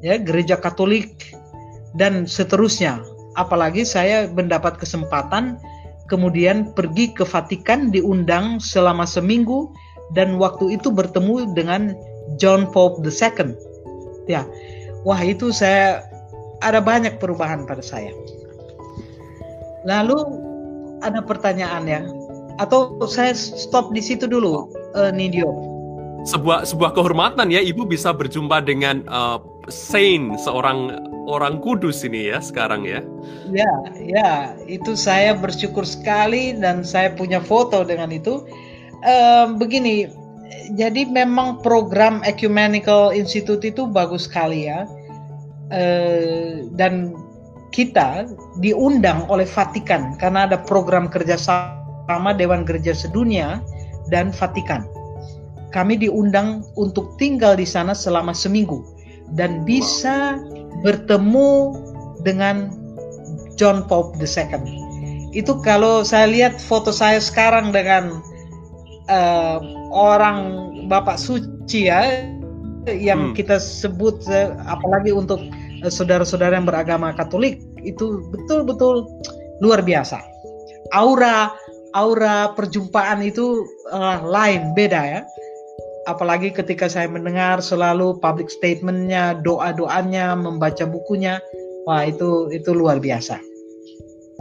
Ya 0.00 0.18
gereja 0.18 0.56
Katolik 0.58 1.34
dan 1.98 2.24
seterusnya. 2.24 3.02
Apalagi 3.34 3.84
saya 3.84 4.28
mendapat 4.28 4.76
kesempatan 4.76 5.56
kemudian 6.12 6.76
pergi 6.76 7.16
ke 7.16 7.24
Vatikan 7.24 7.88
diundang 7.88 8.60
selama 8.60 9.08
seminggu 9.08 9.72
dan 10.10 10.36
waktu 10.42 10.74
itu 10.74 10.90
bertemu 10.90 11.54
dengan 11.54 11.94
John 12.42 12.66
Pope 12.74 13.06
II 13.06 13.54
ya 14.26 14.42
wah 15.06 15.20
itu 15.22 15.54
saya 15.54 16.02
ada 16.62 16.78
banyak 16.78 17.18
perubahan 17.18 17.66
pada 17.66 17.82
saya. 17.82 18.14
Lalu 19.82 20.18
ada 21.02 21.18
pertanyaan 21.20 21.84
ya. 21.90 22.02
Atau 22.62 22.94
saya 23.10 23.34
stop 23.34 23.90
di 23.90 23.98
situ 23.98 24.30
dulu 24.30 24.70
uh, 24.94 25.10
Nindyo 25.10 25.72
sebuah 26.22 26.62
sebuah 26.62 26.94
kehormatan 26.94 27.50
ya 27.50 27.58
ibu 27.58 27.82
bisa 27.82 28.14
berjumpa 28.14 28.62
dengan 28.62 29.02
uh, 29.10 29.42
saint 29.66 30.38
seorang 30.38 30.94
orang 31.26 31.58
kudus 31.58 32.06
ini 32.06 32.30
ya 32.30 32.38
sekarang 32.38 32.86
ya. 32.86 33.02
Ya 33.50 33.72
ya 33.98 34.30
itu 34.70 34.94
saya 34.94 35.34
bersyukur 35.34 35.82
sekali 35.82 36.54
dan 36.54 36.86
saya 36.86 37.10
punya 37.10 37.42
foto 37.42 37.82
dengan 37.82 38.14
itu 38.14 38.46
uh, 39.02 39.46
begini 39.58 40.08
jadi 40.78 41.04
memang 41.08 41.60
program 41.60 42.22
Ecumenical 42.24 43.12
Institute 43.12 43.62
itu 43.66 43.84
bagus 43.84 44.30
sekali 44.30 44.70
ya. 44.70 44.88
Uh, 45.72 46.68
dan 46.76 47.16
kita 47.72 48.28
diundang 48.60 49.24
oleh 49.32 49.48
Vatikan 49.48 50.14
karena 50.20 50.44
ada 50.44 50.60
program 50.60 51.08
kerjasama 51.08 52.36
Dewan 52.36 52.68
Gereja 52.68 52.92
Sedunia 52.92 53.64
dan 54.12 54.30
Vatikan. 54.30 54.84
Kami 55.72 55.96
diundang 55.96 56.68
untuk 56.76 57.16
tinggal 57.16 57.56
di 57.56 57.64
sana 57.64 57.96
selama 57.96 58.36
seminggu 58.36 58.84
dan 59.32 59.64
bisa 59.64 60.36
bertemu 60.84 61.72
dengan 62.20 62.68
John 63.56 63.88
Pope 63.88 64.20
II. 64.20 65.32
Itu 65.32 65.56
kalau 65.64 66.04
saya 66.04 66.28
lihat 66.28 66.60
foto 66.60 66.92
saya 66.92 67.16
sekarang 67.16 67.72
dengan 67.72 68.20
uh, 69.12 69.60
orang 69.92 70.72
Bapak 70.88 71.20
Suci 71.20 71.92
ya 71.92 72.24
yang 72.88 73.30
hmm. 73.30 73.36
kita 73.36 73.60
sebut 73.60 74.24
apalagi 74.66 75.12
untuk 75.12 75.38
uh, 75.84 75.92
saudara-saudara 75.92 76.56
yang 76.56 76.66
beragama 76.66 77.12
Katolik 77.12 77.60
itu 77.84 78.24
betul-betul 78.32 79.06
luar 79.60 79.84
biasa. 79.84 80.18
Aura 80.96 81.52
aura 81.92 82.56
perjumpaan 82.56 83.20
itu 83.20 83.68
uh, 83.92 84.24
lain 84.24 84.72
beda 84.72 85.20
ya. 85.20 85.22
Apalagi 86.10 86.50
ketika 86.50 86.90
saya 86.90 87.06
mendengar 87.06 87.62
selalu 87.62 88.18
public 88.18 88.50
statementnya, 88.50 89.38
doa-doanya, 89.46 90.34
membaca 90.34 90.82
bukunya, 90.82 91.38
wah 91.86 92.02
itu 92.02 92.50
itu 92.50 92.74
luar 92.74 92.98
biasa. 92.98 93.38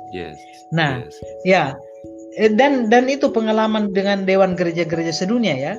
Yes. 0.09 0.41
Nah, 0.73 1.05
yes. 1.05 1.15
ya 1.45 1.63
Eh, 1.75 1.90
dan 2.39 2.87
dan 2.87 3.11
itu 3.11 3.27
pengalaman 3.27 3.91
dengan 3.91 4.23
Dewan 4.23 4.55
Gereja-Gereja 4.55 5.11
sedunia 5.11 5.55
ya 5.55 5.73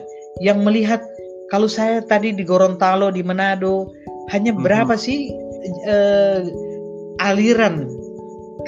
yang 0.44 0.60
melihat 0.60 1.00
kalau 1.48 1.68
saya 1.68 2.04
tadi 2.04 2.32
di 2.32 2.44
Gorontalo 2.44 3.08
di 3.08 3.24
Manado 3.24 3.92
hanya 4.32 4.52
mm-hmm. 4.52 4.64
berapa 4.64 4.94
sih 4.96 5.32
uh, 5.88 6.44
aliran 7.24 7.88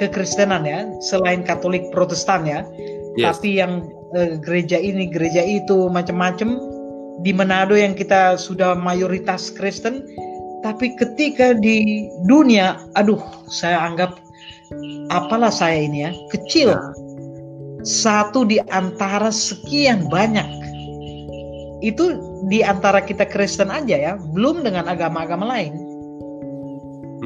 kekristenan 0.01 0.65
ya 0.65 0.89
selain 1.05 1.45
Katolik 1.45 1.93
Protestan 1.93 2.49
ya 2.49 2.65
yes. 3.21 3.37
tapi 3.37 3.61
yang 3.61 3.85
uh, 4.17 4.41
gereja 4.41 4.81
ini 4.81 5.13
gereja 5.13 5.45
itu 5.45 5.93
macam-macam 5.93 6.57
di 7.21 7.37
Manado 7.37 7.77
yang 7.77 7.93
kita 7.93 8.41
sudah 8.41 8.73
mayoritas 8.73 9.53
Kristen 9.53 10.09
tapi 10.65 10.97
ketika 10.97 11.53
di 11.53 12.09
dunia 12.25 12.81
aduh 12.97 13.21
saya 13.53 13.77
anggap 13.93 14.17
apalah 15.13 15.53
saya 15.53 15.85
ini 15.85 16.09
ya 16.09 16.11
kecil 16.33 16.73
nah 16.73 17.04
satu 17.85 18.49
di 18.49 18.59
antara 18.73 19.29
sekian 19.29 20.09
banyak. 20.09 20.47
Itu 21.85 22.17
di 22.49 22.65
antara 22.65 23.05
kita 23.05 23.29
Kristen 23.29 23.69
aja 23.69 23.97
ya, 23.97 24.13
belum 24.33 24.65
dengan 24.65 24.89
agama-agama 24.89 25.45
lain. 25.45 25.77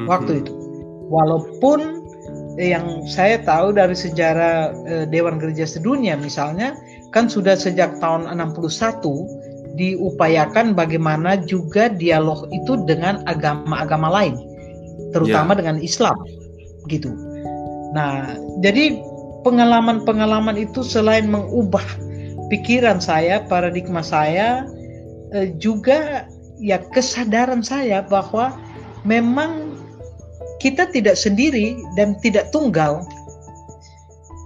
Waktu 0.07 0.43
itu. 0.43 0.53
Walaupun 1.09 2.03
yang 2.59 3.07
saya 3.07 3.39
tahu 3.39 3.71
dari 3.71 3.95
sejarah 3.95 4.75
eh, 4.83 5.05
Dewan 5.07 5.39
Gereja 5.39 5.63
Sedunia 5.63 6.19
misalnya 6.19 6.75
kan 7.15 7.31
sudah 7.31 7.55
sejak 7.55 8.03
tahun 8.03 8.27
61 8.27 8.99
diupayakan 9.79 10.75
bagaimana 10.75 11.39
juga 11.47 11.87
dialog 11.87 12.51
itu 12.51 12.83
dengan 12.83 13.23
agama-agama 13.31 14.11
lain 14.11 14.35
terutama 15.15 15.55
yeah. 15.55 15.59
dengan 15.63 15.77
Islam 15.79 16.17
gitu. 16.91 17.09
Nah, 17.95 18.37
jadi 18.61 19.01
pengalaman-pengalaman 19.43 20.59
itu 20.59 20.83
selain 20.83 21.27
mengubah 21.29 21.83
pikiran 22.49 22.97
saya, 22.99 23.45
paradigma 23.45 24.01
saya, 24.01 24.65
eh, 25.31 25.53
juga 25.61 26.27
ya 26.59 26.81
kesadaran 26.91 27.63
saya 27.63 28.03
bahwa 28.03 28.57
memang 29.07 29.77
kita 30.59 30.91
tidak 30.91 31.15
sendiri 31.15 31.79
dan 31.95 32.19
tidak 32.19 32.51
tunggal. 32.51 33.05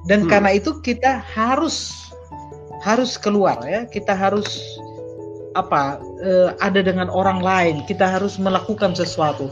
Dan 0.06 0.28
hmm. 0.28 0.30
karena 0.30 0.52
itu 0.60 0.78
kita 0.84 1.24
harus 1.24 2.06
harus 2.84 3.16
keluar 3.16 3.58
ya, 3.64 3.88
kita 3.88 4.12
harus 4.12 4.60
apa 5.54 6.02
uh, 6.26 6.50
ada 6.62 6.82
dengan 6.82 7.08
orang 7.10 7.42
lain, 7.42 7.76
kita 7.86 8.06
harus 8.06 8.38
melakukan 8.42 8.94
sesuatu. 8.98 9.50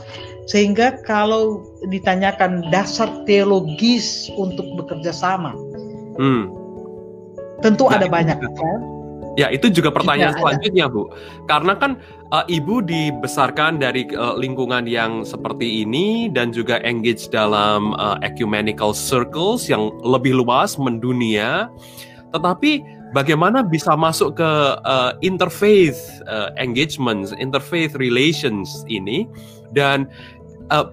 Sehingga 0.50 1.00
kalau 1.05 1.62
ditanyakan 1.88 2.67
dasar 2.74 3.08
teologis 3.29 4.27
untuk 4.36 4.65
bekerja 4.75 5.13
sama, 5.13 5.53
hmm. 6.17 6.50
tentu 7.62 7.88
nah, 7.88 8.01
ada 8.01 8.08
banyak 8.10 8.38
kan. 8.41 8.79
Ya, 9.39 9.48
itu 9.48 9.72
juga 9.72 9.96
pertanyaan 9.96 10.36
Tidak 10.36 10.43
ada. 10.43 10.43
selanjutnya, 10.43 10.86
Bu. 10.91 11.08
Karena 11.48 11.74
kan 11.79 11.96
uh, 12.36 12.43
Ibu 12.51 12.84
dibesarkan 12.84 13.79
dari 13.79 14.03
uh, 14.12 14.36
lingkungan 14.36 14.84
yang 14.84 15.24
seperti 15.24 15.88
ini 15.88 16.27
dan 16.27 16.51
juga 16.51 16.84
engage 16.84 17.31
dalam 17.31 17.96
uh, 17.96 18.20
ecumenical 18.27 18.91
circles 18.91 19.72
yang 19.72 19.88
lebih 20.03 20.36
luas 20.36 20.75
mendunia. 20.75 21.72
Tetapi 22.36 22.84
bagaimana 23.12 23.63
bisa 23.63 23.96
masuk 23.96 24.39
ke 24.39 24.51
uh, 24.84 25.12
interfaith 25.24 26.00
uh, 26.27 26.51
engagements, 26.60 27.36
interfaith 27.36 27.96
relations 28.00 28.84
ini 28.88 29.27
dan 29.75 30.08
uh, 30.72 30.88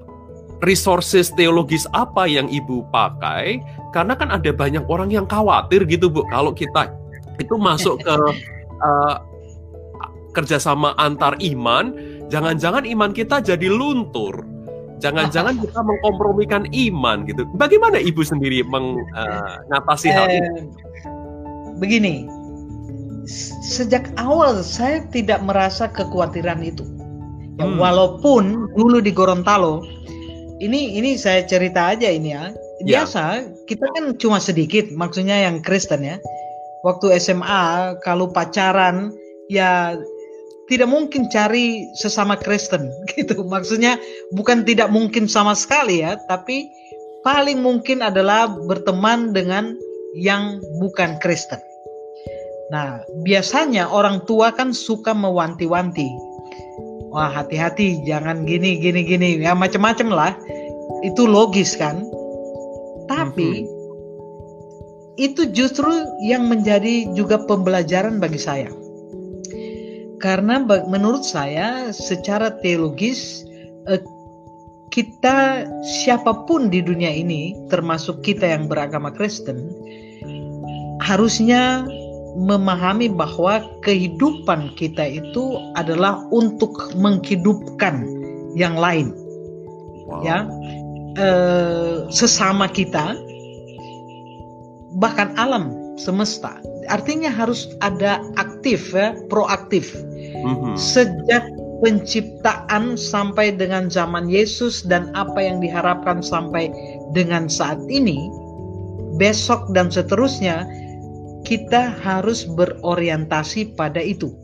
resources 0.63 1.31
teologis 1.39 1.87
apa 1.95 2.27
yang 2.27 2.51
Ibu 2.51 2.91
pakai? 2.91 3.63
Karena 3.95 4.19
kan 4.19 4.35
ada 4.35 4.51
banyak 4.51 4.85
orang 4.91 5.15
yang 5.15 5.27
khawatir 5.27 5.87
gitu, 5.87 6.11
Bu, 6.11 6.27
kalau 6.29 6.51
kita 6.51 6.91
itu 7.39 7.55
masuk 7.55 8.03
ke 8.03 8.15
uh, 8.83 9.17
kerjasama 10.37 10.95
antar 10.99 11.39
iman, 11.41 11.95
jangan-jangan 12.31 12.85
iman 12.85 13.11
kita 13.15 13.41
jadi 13.43 13.71
luntur, 13.71 14.43
jangan-jangan 14.99 15.55
kita 15.65 15.81
mengkompromikan 15.83 16.67
iman 16.69 17.23
gitu. 17.27 17.47
Bagaimana 17.55 18.03
ibu 18.03 18.23
sendiri 18.27 18.67
mengatasi 18.67 20.09
hal 20.11 20.27
ini? 20.31 20.63
Begini, 21.79 22.27
sejak 23.63 24.11
awal 24.19 24.65
saya 24.65 25.05
tidak 25.13 25.43
merasa 25.45 25.87
kekhawatiran 25.91 26.63
itu. 26.65 26.85
Ya, 27.59 27.67
Hmm. 27.67 27.79
Walaupun 27.79 28.71
dulu 28.79 29.03
di 29.03 29.11
Gorontalo, 29.11 29.83
ini 30.63 30.99
ini 30.99 31.19
saya 31.19 31.43
cerita 31.43 31.95
aja 31.95 32.07
ini 32.07 32.35
ya. 32.35 32.55
Ya. 32.87 33.03
Biasa 33.03 33.47
kita 33.67 33.91
kan 33.99 34.15
cuma 34.23 34.39
sedikit, 34.39 34.91
maksudnya 34.95 35.43
yang 35.43 35.59
Kristen 35.63 36.07
ya. 36.07 36.23
Waktu 36.87 37.19
SMA 37.19 37.99
kalau 38.07 38.31
pacaran 38.31 39.11
ya 39.51 39.99
tidak 40.71 40.87
mungkin 40.87 41.27
cari 41.33 41.91
sesama 41.99 42.39
Kristen 42.39 42.87
gitu. 43.19 43.43
Maksudnya 43.43 43.99
bukan 44.39 44.63
tidak 44.63 44.95
mungkin 44.95 45.27
sama 45.27 45.59
sekali 45.59 46.07
ya, 46.07 46.15
tapi 46.31 46.71
paling 47.27 47.59
mungkin 47.59 48.07
adalah 48.07 48.47
berteman 48.71 49.35
dengan 49.35 49.75
yang 50.15 50.63
bukan 50.79 51.19
Kristen. 51.19 51.59
Nah, 52.69 53.01
biasanya 53.25 53.89
orang 53.89 54.25
tua 54.29 54.53
kan 54.53 54.77
suka 54.77 55.17
mewanti-wanti. 55.17 56.09
Wah, 57.09 57.33
hati-hati, 57.33 58.05
jangan 58.05 58.45
gini, 58.45 58.77
gini, 58.77 59.01
gini, 59.09 59.41
ya 59.41 59.57
macam-macam 59.57 60.09
lah. 60.13 60.33
Itu 61.01 61.25
logis 61.25 61.73
kan? 61.81 62.05
Tapi 63.09 63.65
itu 65.19 65.51
justru 65.51 65.89
yang 66.23 66.47
menjadi 66.47 67.11
juga 67.17 67.41
pembelajaran 67.43 68.21
bagi 68.21 68.39
saya. 68.39 68.71
Karena 70.21 70.61
menurut 70.67 71.25
saya 71.25 71.89
secara 71.91 72.55
teologis 72.61 73.49
eh, 73.89 74.03
kita 74.93 75.65
siapa 75.83 76.45
pun 76.45 76.69
di 76.69 76.83
dunia 76.83 77.11
ini 77.11 77.55
termasuk 77.71 78.21
kita 78.21 78.45
yang 78.45 78.67
beragama 78.67 79.15
Kristen 79.15 79.71
harusnya 81.03 81.87
memahami 82.39 83.11
bahwa 83.11 83.59
kehidupan 83.83 84.71
kita 84.79 85.03
itu 85.19 85.59
adalah 85.75 86.23
untuk 86.31 86.71
menghidupkan 86.95 88.07
yang 88.55 88.79
lain 88.79 89.11
Wow. 90.09 90.25
ya 90.25 90.39
eh, 91.21 92.09
sesama 92.09 92.65
kita 92.65 93.13
bahkan 94.97 95.37
alam 95.37 95.69
semesta 96.01 96.57
artinya 96.89 97.29
harus 97.29 97.69
ada 97.85 98.25
aktif 98.41 98.97
ya 98.97 99.13
proaktif 99.29 99.93
Mhm. 100.39 100.79
sejak 100.79 101.45
penciptaan 101.83 102.99
sampai 102.99 103.55
dengan 103.55 103.87
zaman 103.91 104.27
Yesus 104.27 104.83
dan 104.87 105.11
apa 105.15 105.39
yang 105.39 105.63
diharapkan 105.63 106.23
sampai 106.23 106.71
dengan 107.15 107.47
saat 107.47 107.79
ini, 107.87 108.27
besok 109.17 109.71
dan 109.75 109.87
seterusnya, 109.91 110.67
kita 111.45 111.95
harus 112.03 112.47
berorientasi 112.47 113.77
pada 113.79 114.01
itu. 114.03 114.35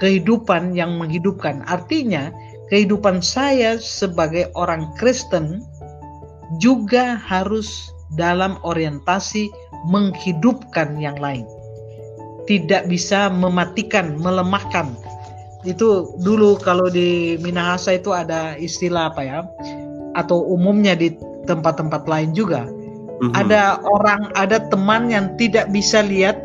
Kehidupan 0.00 0.72
yang 0.72 0.96
menghidupkan, 0.96 1.60
artinya 1.68 2.32
kehidupan 2.72 3.20
saya 3.20 3.76
sebagai 3.76 4.48
orang 4.56 4.88
Kristen 4.96 5.60
juga 6.56 7.20
harus 7.20 7.92
dalam 8.16 8.56
orientasi 8.64 9.52
menghidupkan 9.92 10.96
yang 10.96 11.20
lain. 11.20 11.44
Tidak 12.48 12.88
bisa 12.88 13.28
mematikan, 13.28 14.16
melemahkan 14.16 14.96
itu 15.68 16.16
dulu 16.24 16.56
kalau 16.56 16.88
di 16.88 17.36
Minahasa 17.44 18.00
itu 18.00 18.16
ada 18.16 18.56
istilah 18.56 19.12
apa 19.12 19.20
ya 19.20 19.38
atau 20.16 20.40
umumnya 20.40 20.96
di 20.96 21.12
tempat-tempat 21.44 22.08
lain 22.08 22.32
juga 22.32 22.64
Mhm. 23.20 23.32
ada 23.36 23.78
orang 23.84 24.32
ada 24.34 24.64
teman 24.72 25.12
yang 25.12 25.36
tidak 25.36 25.68
bisa 25.68 26.00
lihat 26.00 26.40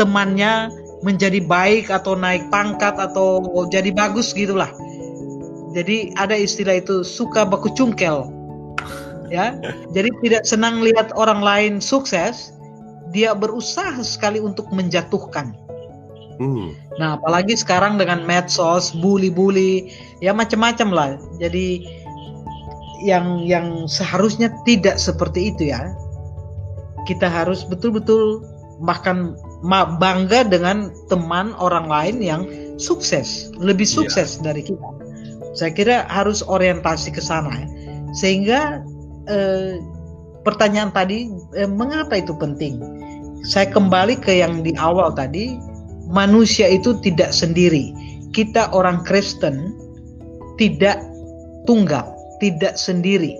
temannya 0.00 0.72
menjadi 1.04 1.44
baik 1.44 1.92
atau 1.92 2.16
naik 2.18 2.48
pangkat 2.48 2.96
atau 2.96 3.44
jadi 3.68 3.92
bagus 3.92 4.32
gitulah 4.32 4.72
jadi 5.76 6.10
ada 6.16 6.34
istilah 6.34 6.80
itu 6.80 7.04
suka 7.04 7.44
baku 7.44 7.70
cungkel 7.76 8.24
ya 9.28 9.54
jadi 9.92 10.08
tidak 10.24 10.42
senang 10.48 10.80
lihat 10.80 11.12
orang 11.14 11.44
lain 11.44 11.74
sukses 11.78 12.56
dia 13.12 13.36
berusaha 13.36 14.00
sekali 14.00 14.40
untuk 14.40 14.68
menjatuhkan 14.72 15.52
Hmm. 16.38 16.70
Nah, 17.02 17.18
apalagi 17.18 17.58
sekarang 17.58 17.98
dengan 17.98 18.22
medsos, 18.22 18.94
bully-bully, 18.94 19.90
ya 20.22 20.30
macam-macam 20.30 20.88
lah. 20.94 21.10
Jadi 21.42 21.82
yang 23.02 23.42
yang 23.46 23.86
seharusnya 23.86 24.50
tidak 24.66 24.98
seperti 24.98 25.54
itu 25.54 25.70
ya. 25.70 25.94
Kita 27.06 27.30
harus 27.30 27.64
betul-betul 27.64 28.44
bahkan 28.84 29.34
bangga 29.98 30.46
dengan 30.46 30.94
teman 31.10 31.50
orang 31.58 31.90
lain 31.90 32.16
yang 32.22 32.42
sukses, 32.78 33.50
lebih 33.58 33.86
Iya. 33.88 33.94
sukses 34.02 34.38
dari 34.38 34.62
kita. 34.62 34.88
Saya 35.58 35.74
kira 35.74 35.96
harus 36.06 36.44
orientasi 36.46 37.10
ke 37.10 37.22
sana. 37.22 37.50
ya. 37.50 37.66
Sehingga 38.14 38.60
eh, 39.28 39.82
pertanyaan 40.46 40.94
tadi 40.94 41.28
eh, 41.58 41.66
mengapa 41.68 42.16
itu 42.22 42.32
penting? 42.38 42.78
Saya 43.42 43.70
kembali 43.70 44.18
ke 44.18 44.34
yang 44.34 44.62
di 44.66 44.74
awal 44.78 45.14
tadi, 45.14 45.58
manusia 46.10 46.66
itu 46.66 46.98
tidak 47.02 47.30
sendiri. 47.30 47.94
Kita 48.34 48.70
orang 48.74 49.02
Kristen 49.06 49.74
tidak 50.58 50.98
tunggal, 51.64 52.04
tidak 52.42 52.74
sendiri. 52.78 53.36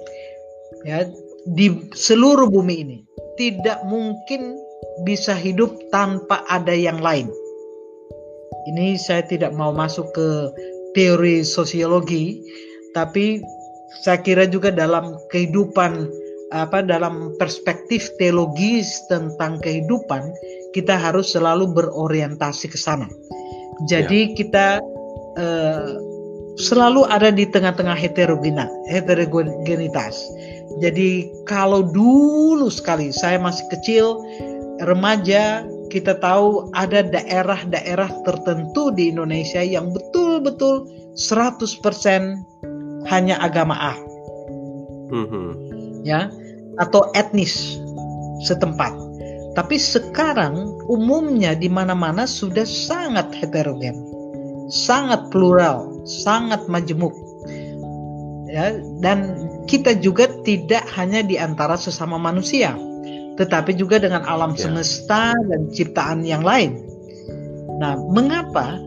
Ya, 0.87 1.09
di 1.55 1.91
seluruh 1.97 2.51
bumi 2.53 2.75
ini 2.85 2.99
tidak 3.41 3.81
mungkin 3.87 4.59
bisa 5.07 5.33
hidup 5.33 5.75
tanpa 5.95 6.43
ada 6.51 6.75
yang 6.75 6.99
lain. 6.99 7.31
Ini 8.69 9.01
saya 9.01 9.25
tidak 9.25 9.57
mau 9.57 9.73
masuk 9.73 10.13
ke 10.13 10.29
teori 10.93 11.41
sosiologi, 11.41 12.37
tapi 12.93 13.41
saya 14.05 14.21
kira 14.21 14.45
juga 14.45 14.69
dalam 14.69 15.17
kehidupan 15.33 16.11
apa 16.53 16.81
dalam 16.81 17.37
perspektif 17.37 18.09
teologis 18.17 19.05
tentang 19.13 19.61
kehidupan 19.61 20.33
kita 20.73 20.97
harus 20.97 21.33
selalu 21.37 21.69
berorientasi 21.73 22.73
ke 22.73 22.79
sana. 22.81 23.09
Jadi 23.89 24.37
kita 24.37 24.81
eh, 25.39 26.08
selalu 26.59 27.07
ada 27.07 27.31
di 27.31 27.47
tengah-tengah 27.47 27.95
heterogena, 27.95 28.67
heterogenitas. 28.91 30.19
Jadi 30.83 31.31
kalau 31.47 31.87
dulu 31.87 32.67
sekali 32.69 33.15
saya 33.15 33.39
masih 33.39 33.65
kecil, 33.71 34.07
remaja, 34.83 35.63
kita 35.89 36.21
tahu 36.21 36.69
ada 36.77 37.01
daerah-daerah 37.01 38.11
tertentu 38.29 38.93
di 38.93 39.09
Indonesia 39.09 39.65
yang 39.65 39.91
betul-betul 39.91 40.85
100% 41.17 42.45
hanya 43.09 43.41
agama 43.41 43.75
A 43.75 43.95
Mhm. 45.09 45.51
ya 46.05 46.29
atau 46.77 47.09
etnis 47.17 47.81
setempat. 48.45 48.93
Tapi 49.57 49.75
sekarang 49.75 50.79
umumnya 50.87 51.57
di 51.59 51.67
mana-mana 51.67 52.29
sudah 52.29 52.63
sangat 52.63 53.35
heterogen, 53.35 53.97
sangat 54.71 55.27
plural, 55.35 55.98
sangat 56.09 56.65
majemuk. 56.67 57.13
Ya, 58.49 58.81
dan 59.05 59.45
kita 59.69 59.93
juga 60.01 60.25
tidak 60.41 60.81
hanya 60.97 61.21
di 61.21 61.37
antara 61.37 61.77
sesama 61.77 62.17
manusia, 62.17 62.73
tetapi 63.37 63.77
juga 63.77 64.01
dengan 64.01 64.25
alam 64.25 64.57
Ya. 64.57 64.67
semesta 64.67 65.37
dan 65.37 65.69
ciptaan 65.69 66.25
yang 66.25 66.41
lain. 66.41 66.81
Nah, 67.79 68.01
mengapa? 68.11 68.81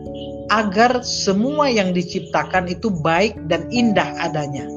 Agar 0.52 1.00
semua 1.00 1.72
yang 1.72 1.96
diciptakan 1.96 2.68
itu 2.68 2.92
baik 2.92 3.38
dan 3.48 3.64
indah 3.72 4.12
adanya. 4.20 4.68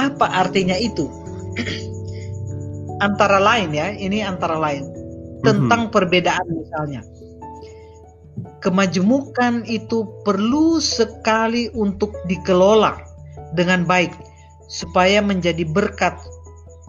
Apa 0.00 0.30
artinya 0.46 0.78
itu? 0.78 1.10
antara 3.04 3.36
lain 3.42 3.74
ya, 3.74 3.92
ini 3.92 4.22
antara 4.24 4.56
lain 4.56 4.86
tentang 5.42 5.90
perbedaan 5.90 6.46
misalnya. 6.54 7.02
Kemajemukan 8.62 9.66
itu 9.66 10.06
perlu 10.22 10.78
sekali 10.78 11.68
untuk 11.74 12.14
dikelola 12.30 12.96
dengan 13.58 13.82
baik 13.84 14.14
supaya 14.70 15.20
menjadi 15.20 15.66
berkat 15.68 16.14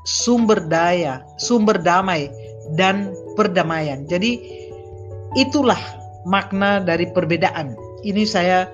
sumber 0.08 0.62
daya, 0.70 1.26
sumber 1.42 1.76
damai 1.82 2.32
dan 2.80 3.12
perdamaian. 3.36 4.06
Jadi 4.08 4.40
itulah 5.36 5.80
makna 6.24 6.80
dari 6.80 7.10
perbedaan. 7.12 7.76
Ini 8.06 8.24
saya 8.24 8.70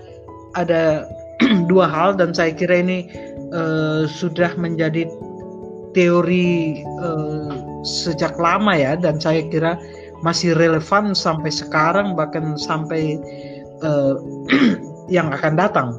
ada 0.54 1.08
dua 1.72 1.90
hal 1.90 2.20
dan 2.20 2.36
saya 2.36 2.54
kira 2.54 2.84
ini 2.84 3.10
uh, 3.56 4.06
sudah 4.06 4.54
menjadi 4.60 5.10
teori 5.98 6.86
uh, 7.02 7.82
sejak 7.82 8.38
lama 8.38 8.78
ya 8.78 8.94
dan 8.94 9.18
saya 9.18 9.42
kira 9.50 9.80
masih 10.22 10.56
relevan 10.56 11.16
sampai 11.16 11.52
sekarang 11.52 12.16
bahkan 12.16 12.60
sampai 12.60 13.20
uh, 13.84 14.16
yang 15.16 15.32
akan 15.32 15.56
datang. 15.56 15.90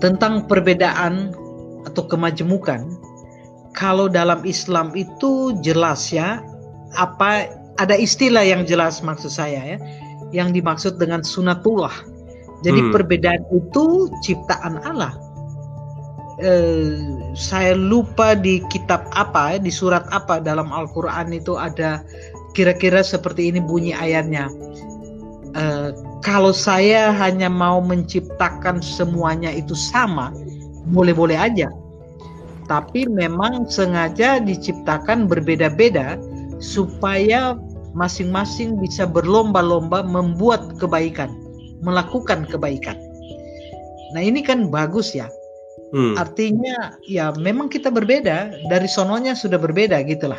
Tentang 0.00 0.48
perbedaan 0.48 1.36
atau 1.84 2.08
kemajemukan 2.08 2.88
kalau 3.76 4.08
dalam 4.08 4.42
Islam 4.48 4.92
itu 4.96 5.56
jelas 5.60 6.10
ya 6.12 6.40
apa 6.96 7.46
ada 7.78 7.94
istilah 7.94 8.42
yang 8.42 8.66
jelas 8.66 9.00
maksud 9.00 9.30
saya 9.30 9.76
ya 9.76 9.78
yang 10.30 10.54
dimaksud 10.54 10.96
dengan 10.98 11.26
sunatullah. 11.26 11.92
Jadi 12.60 12.80
hmm. 12.86 12.92
perbedaan 12.92 13.42
itu 13.56 14.12
ciptaan 14.20 14.84
Allah. 14.84 15.16
Eh, 16.40 16.96
saya 17.36 17.76
lupa 17.76 18.32
di 18.32 18.64
kitab 18.72 19.04
apa 19.12 19.60
di 19.60 19.68
surat 19.68 20.08
apa 20.08 20.40
dalam 20.40 20.72
Al-Qur'an 20.72 21.32
itu 21.36 21.56
ada 21.56 22.00
kira-kira 22.52 23.04
seperti 23.04 23.50
ini 23.52 23.60
bunyi 23.62 23.92
ayatnya. 23.94 24.50
Uh, 25.50 25.90
kalau 26.22 26.54
saya 26.54 27.10
hanya 27.10 27.50
mau 27.50 27.82
menciptakan 27.82 28.78
semuanya 28.78 29.50
itu 29.50 29.74
sama, 29.74 30.30
boleh-boleh 30.92 31.34
aja. 31.34 31.66
Tapi 32.70 33.08
memang 33.10 33.66
sengaja 33.66 34.38
diciptakan 34.38 35.26
berbeda-beda 35.26 36.14
supaya 36.62 37.58
masing-masing 37.98 38.78
bisa 38.78 39.08
berlomba-lomba 39.10 40.06
membuat 40.06 40.78
kebaikan, 40.78 41.34
melakukan 41.82 42.46
kebaikan. 42.46 42.94
Nah 44.14 44.22
ini 44.22 44.42
kan 44.42 44.70
bagus 44.70 45.14
ya. 45.14 45.26
Hmm. 45.90 46.14
Artinya 46.14 46.94
ya 47.02 47.34
memang 47.34 47.66
kita 47.66 47.90
berbeda 47.90 48.54
dari 48.70 48.86
sononya 48.86 49.34
sudah 49.34 49.58
berbeda 49.58 49.98
gitulah. 50.06 50.38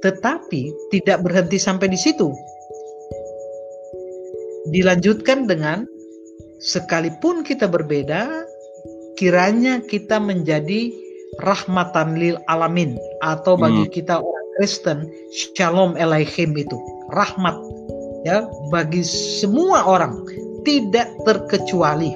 Tetapi 0.00 0.92
tidak 0.92 1.20
berhenti 1.24 1.60
sampai 1.60 1.92
di 1.92 1.98
situ. 2.00 2.32
Dilanjutkan 4.70 5.48
dengan 5.48 5.84
sekalipun 6.60 7.44
kita 7.44 7.68
berbeda, 7.68 8.44
kiranya 9.20 9.84
kita 9.84 10.16
menjadi 10.16 10.92
rahmatan 11.38 12.18
lil 12.18 12.36
alamin 12.50 12.98
atau 13.22 13.54
bagi 13.54 13.86
hmm. 13.86 13.92
kita 13.92 14.18
orang 14.18 14.46
Kristen 14.58 14.98
shalom 15.54 15.94
elaihim 15.94 16.52
itu 16.58 16.76
rahmat 17.14 17.54
ya 18.26 18.44
bagi 18.74 19.06
semua 19.06 19.86
orang 19.86 20.20
tidak 20.66 21.08
terkecuali 21.24 22.12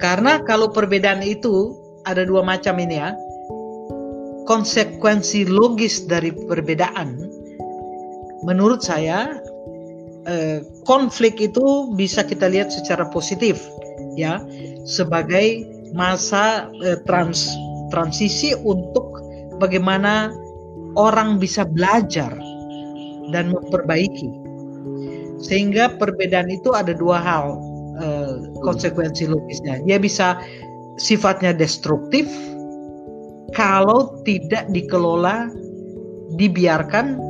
karena 0.00 0.42
kalau 0.42 0.72
perbedaan 0.72 1.22
itu 1.22 1.76
ada 2.08 2.24
dua 2.26 2.42
macam 2.42 2.80
ini 2.80 2.96
ya 2.98 3.12
konsekuensi 4.44 5.48
logis 5.48 6.04
dari 6.04 6.32
perbedaan, 6.32 7.16
menurut 8.44 8.84
saya 8.84 9.40
eh, 10.28 10.60
konflik 10.84 11.40
itu 11.40 11.92
bisa 11.96 12.24
kita 12.24 12.48
lihat 12.48 12.68
secara 12.68 13.08
positif, 13.08 13.60
ya, 14.16 14.40
sebagai 14.84 15.64
masa 15.96 16.68
eh, 16.84 17.00
trans 17.08 17.48
transisi 17.92 18.52
untuk 18.64 19.20
bagaimana 19.62 20.32
orang 20.98 21.40
bisa 21.40 21.64
belajar 21.64 22.32
dan 23.32 23.54
memperbaiki. 23.54 24.30
Sehingga 25.44 26.00
perbedaan 26.00 26.48
itu 26.48 26.72
ada 26.72 26.92
dua 26.96 27.20
hal 27.20 27.56
eh, 28.00 28.34
konsekuensi 28.60 29.28
logisnya. 29.28 29.80
Dia 29.84 29.96
bisa 29.96 30.40
sifatnya 31.00 31.50
destruktif 31.50 32.28
kalau 33.52 34.24
tidak 34.24 34.64
dikelola, 34.72 35.52
dibiarkan, 36.40 37.20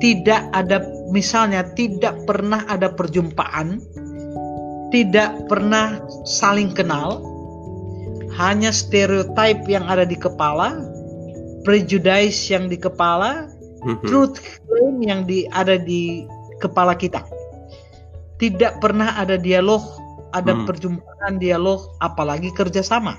tidak 0.00 0.48
ada 0.56 0.80
misalnya 1.12 1.66
tidak 1.76 2.16
pernah 2.24 2.64
ada 2.70 2.88
perjumpaan, 2.88 3.82
tidak 4.88 5.36
pernah 5.50 6.00
saling 6.24 6.72
kenal, 6.72 7.20
hanya 8.40 8.72
stereotip 8.72 9.66
yang 9.68 9.84
ada 9.84 10.08
di 10.08 10.16
kepala, 10.16 10.80
prejudice 11.66 12.48
yang 12.48 12.70
di 12.70 12.78
kepala, 12.80 13.50
mm-hmm. 13.84 14.06
truth 14.08 14.40
claim 14.64 14.96
yang 15.04 15.20
di, 15.28 15.44
ada 15.52 15.76
di 15.76 16.24
kepala 16.62 16.96
kita. 16.96 17.20
Tidak 18.38 18.78
pernah 18.78 19.18
ada 19.18 19.34
dialog, 19.34 19.82
ada 20.30 20.54
hmm. 20.54 20.62
perjumpaan 20.62 21.42
dialog, 21.42 21.90
apalagi 21.98 22.54
kerjasama 22.54 23.18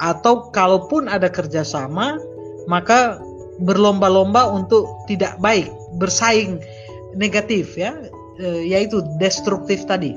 atau 0.00 0.48
kalaupun 0.50 1.06
ada 1.06 1.28
kerjasama 1.28 2.16
maka 2.64 3.20
berlomba-lomba 3.60 4.48
untuk 4.56 4.88
tidak 5.04 5.36
baik 5.38 5.68
bersaing 6.00 6.56
negatif 7.12 7.76
ya 7.76 7.92
e, 8.40 8.64
yaitu 8.72 9.04
destruktif 9.20 9.84
tadi. 9.84 10.16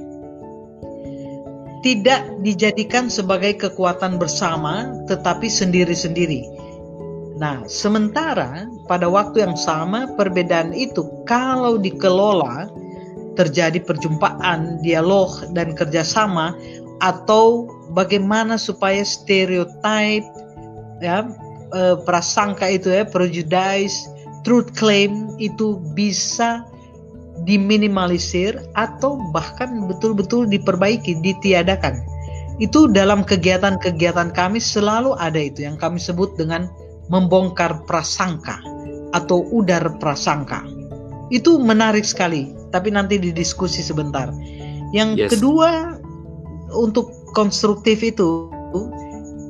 Tidak 1.84 2.40
dijadikan 2.40 3.12
sebagai 3.12 3.60
kekuatan 3.60 4.16
bersama 4.16 5.04
tetapi 5.12 5.52
sendiri-sendiri. 5.52 6.48
Nah 7.36 7.68
sementara 7.68 8.72
pada 8.88 9.12
waktu 9.12 9.44
yang 9.44 9.60
sama 9.60 10.08
perbedaan 10.16 10.72
itu 10.72 11.04
kalau 11.28 11.76
dikelola 11.76 12.72
terjadi 13.36 13.84
perjumpaan 13.84 14.80
dialog 14.80 15.52
dan 15.52 15.76
kerjasama 15.76 16.56
atau 17.04 17.68
bagaimana 17.92 18.56
supaya 18.56 19.04
stereotype 19.04 20.24
ya 21.04 21.28
eh, 21.76 21.96
prasangka 22.08 22.64
itu 22.72 22.88
ya 22.88 23.04
prejudice 23.04 24.08
truth 24.48 24.72
claim 24.72 25.36
itu 25.36 25.80
bisa 25.92 26.64
diminimalisir 27.44 28.56
atau 28.80 29.20
bahkan 29.36 29.90
betul-betul 29.90 30.48
diperbaiki 30.48 31.20
ditiadakan. 31.20 32.00
Itu 32.62 32.88
dalam 32.88 33.26
kegiatan-kegiatan 33.26 34.32
kami 34.32 34.62
selalu 34.62 35.18
ada 35.18 35.42
itu 35.42 35.66
yang 35.66 35.76
kami 35.76 35.98
sebut 35.98 36.38
dengan 36.38 36.70
membongkar 37.10 37.84
prasangka 37.90 38.62
atau 39.12 39.44
udar 39.50 39.98
prasangka. 39.98 40.62
Itu 41.34 41.58
menarik 41.58 42.06
sekali 42.06 42.54
tapi 42.70 42.94
nanti 42.94 43.18
didiskusi 43.18 43.82
sebentar. 43.82 44.30
Yang 44.94 45.10
yes. 45.18 45.30
kedua 45.34 45.93
untuk 46.74 47.14
konstruktif 47.38 48.02
itu 48.04 48.50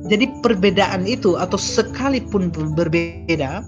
jadi 0.04 0.28
perbedaan 0.44 1.08
itu 1.08 1.40
atau 1.40 1.56
sekalipun 1.56 2.52
berbeda 2.52 3.64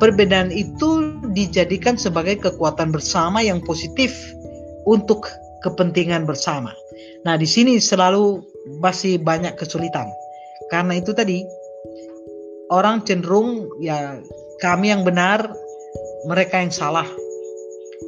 perbedaan 0.00 0.48
itu 0.48 1.20
dijadikan 1.36 2.00
sebagai 2.00 2.40
kekuatan 2.40 2.88
bersama 2.88 3.44
yang 3.44 3.60
positif 3.60 4.16
untuk 4.88 5.28
kepentingan 5.60 6.24
bersama. 6.24 6.72
Nah, 7.28 7.36
di 7.36 7.44
sini 7.44 7.76
selalu 7.76 8.40
masih 8.80 9.20
banyak 9.20 9.60
kesulitan. 9.60 10.08
Karena 10.72 10.96
itu 10.96 11.12
tadi 11.12 11.44
orang 12.72 13.04
cenderung 13.04 13.68
ya 13.84 14.16
kami 14.64 14.88
yang 14.88 15.04
benar, 15.04 15.52
mereka 16.24 16.64
yang 16.64 16.72
salah. 16.72 17.06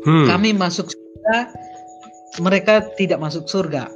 Hmm. 0.08 0.24
Kami 0.24 0.56
masuk 0.56 0.88
surga, 0.88 1.52
mereka 2.40 2.88
tidak 2.96 3.20
masuk 3.20 3.44
surga 3.44 3.92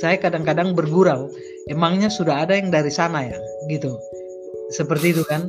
saya 0.00 0.16
kadang-kadang 0.16 0.72
bergurau. 0.72 1.28
Emangnya 1.68 2.08
sudah 2.08 2.48
ada 2.48 2.56
yang 2.56 2.72
dari 2.72 2.88
sana 2.88 3.28
ya? 3.28 3.36
Gitu. 3.68 3.92
Seperti 4.72 5.12
itu 5.12 5.22
kan. 5.28 5.44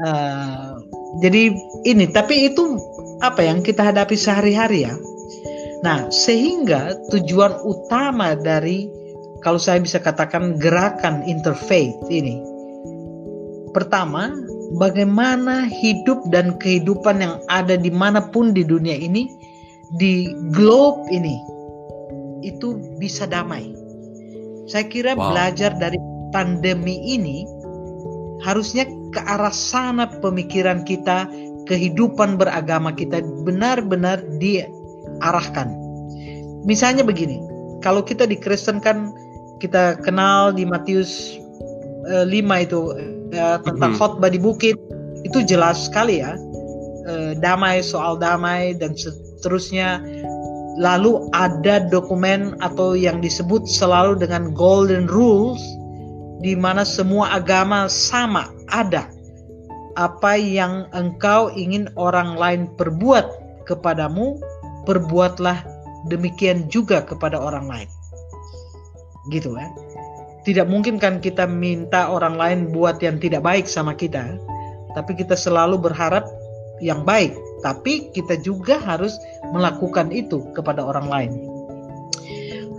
Uh, 0.00 0.80
jadi 1.20 1.52
ini 1.84 2.08
tapi 2.08 2.48
itu 2.48 2.80
apa 3.20 3.44
yang 3.44 3.60
kita 3.60 3.92
hadapi 3.92 4.16
sehari-hari 4.16 4.88
ya? 4.88 4.96
Nah 5.84 6.08
sehingga 6.08 6.96
tujuan 7.12 7.60
utama 7.68 8.32
dari 8.32 8.88
kalau 9.44 9.60
saya 9.60 9.82
bisa 9.84 10.00
katakan 10.00 10.56
gerakan 10.56 11.20
interfaith 11.28 11.98
ini 12.08 12.40
pertama 13.76 14.32
bagaimana 14.80 15.68
hidup 15.68 16.24
dan 16.32 16.56
kehidupan 16.56 17.20
yang 17.20 17.36
ada 17.52 17.76
di 17.76 17.92
mana 17.92 18.22
pun 18.22 18.54
di 18.56 18.64
dunia 18.64 18.96
ini 18.96 19.28
di 19.98 20.32
globe 20.54 21.04
ini 21.12 21.36
itu 22.46 22.78
bisa 22.96 23.28
damai 23.28 23.81
saya 24.66 24.84
kira 24.86 25.12
wow. 25.14 25.32
belajar 25.32 25.74
dari 25.76 25.98
pandemi 26.30 26.98
ini 27.02 27.44
harusnya 28.42 28.88
ke 29.12 29.20
arah 29.22 29.52
sana 29.52 30.08
pemikiran 30.08 30.82
kita, 30.82 31.28
kehidupan 31.68 32.40
beragama 32.40 32.90
kita 32.96 33.22
benar-benar 33.46 34.24
arahkan. 35.22 35.68
Misalnya 36.66 37.06
begini, 37.06 37.38
kalau 37.84 38.02
kita 38.02 38.26
di 38.26 38.38
Kristen 38.38 38.82
kan 38.82 39.12
kita 39.62 40.00
kenal 40.02 40.50
di 40.50 40.66
Matius 40.66 41.38
eh, 42.10 42.26
5 42.26 42.66
itu 42.66 42.80
ya, 43.30 43.62
tentang 43.62 43.94
Mhm. 43.94 43.98
khotbah 43.98 44.30
di 44.32 44.40
bukit 44.42 44.74
itu 45.22 45.38
jelas 45.46 45.86
sekali 45.86 46.18
ya 46.18 46.34
Eh, 47.02 47.34
damai 47.34 47.82
soal 47.82 48.14
damai 48.14 48.78
dan 48.78 48.94
seterusnya 48.94 49.98
lalu 50.82 51.30
ada 51.30 51.86
dokumen 51.86 52.58
atau 52.58 52.98
yang 52.98 53.22
disebut 53.22 53.70
selalu 53.70 54.18
dengan 54.18 54.50
golden 54.50 55.06
rules 55.06 55.62
di 56.42 56.58
mana 56.58 56.82
semua 56.82 57.38
agama 57.38 57.86
sama 57.86 58.50
ada 58.74 59.06
apa 59.94 60.34
yang 60.34 60.90
engkau 60.90 61.54
ingin 61.54 61.86
orang 61.94 62.34
lain 62.34 62.66
perbuat 62.74 63.30
kepadamu 63.70 64.42
perbuatlah 64.82 65.62
demikian 66.10 66.66
juga 66.66 67.06
kepada 67.06 67.38
orang 67.38 67.70
lain. 67.70 67.88
Gitu 69.30 69.54
kan 69.54 69.70
tidak 70.42 70.66
mungkin 70.66 70.98
kan 70.98 71.22
kita 71.22 71.46
minta 71.46 72.10
orang 72.10 72.34
lain 72.34 72.60
buat 72.74 72.98
yang 72.98 73.22
tidak 73.22 73.46
baik 73.46 73.70
sama 73.70 73.94
kita 73.94 74.38
tapi 74.92 75.14
kita 75.14 75.38
selalu 75.38 75.78
berharap 75.78 76.26
yang 76.82 77.06
baik. 77.06 77.32
Tapi 77.62 78.10
kita 78.10 78.42
juga 78.42 78.82
harus 78.82 79.14
melakukan 79.54 80.10
itu 80.10 80.42
kepada 80.52 80.82
orang 80.82 81.06
lain. 81.06 81.32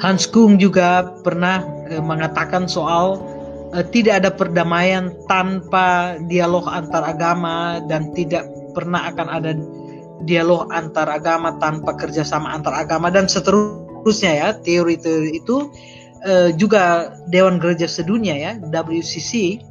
Hans 0.04 0.28
Kung 0.28 0.60
juga 0.60 1.16
pernah 1.24 1.64
eh, 1.88 2.04
mengatakan 2.04 2.68
soal 2.68 3.24
eh, 3.72 3.88
tidak 3.96 4.20
ada 4.20 4.30
perdamaian 4.36 5.16
tanpa 5.32 6.20
dialog 6.28 6.68
antar 6.68 7.08
agama 7.08 7.80
dan 7.88 8.12
tidak 8.12 8.44
pernah 8.76 9.08
akan 9.08 9.28
ada 9.32 9.52
dialog 10.28 10.68
antar 10.76 11.08
agama 11.08 11.56
tanpa 11.64 11.96
kerjasama 11.96 12.52
antar 12.52 12.76
agama 12.76 13.08
dan 13.08 13.32
seterusnya 13.32 14.32
ya. 14.36 14.48
Teori 14.60 15.00
teori 15.00 15.40
itu 15.40 15.72
eh, 16.28 16.52
juga 16.60 17.16
Dewan 17.32 17.64
Gereja 17.64 17.88
Sedunia 17.88 18.36
ya 18.36 18.52
WCC 18.60 19.64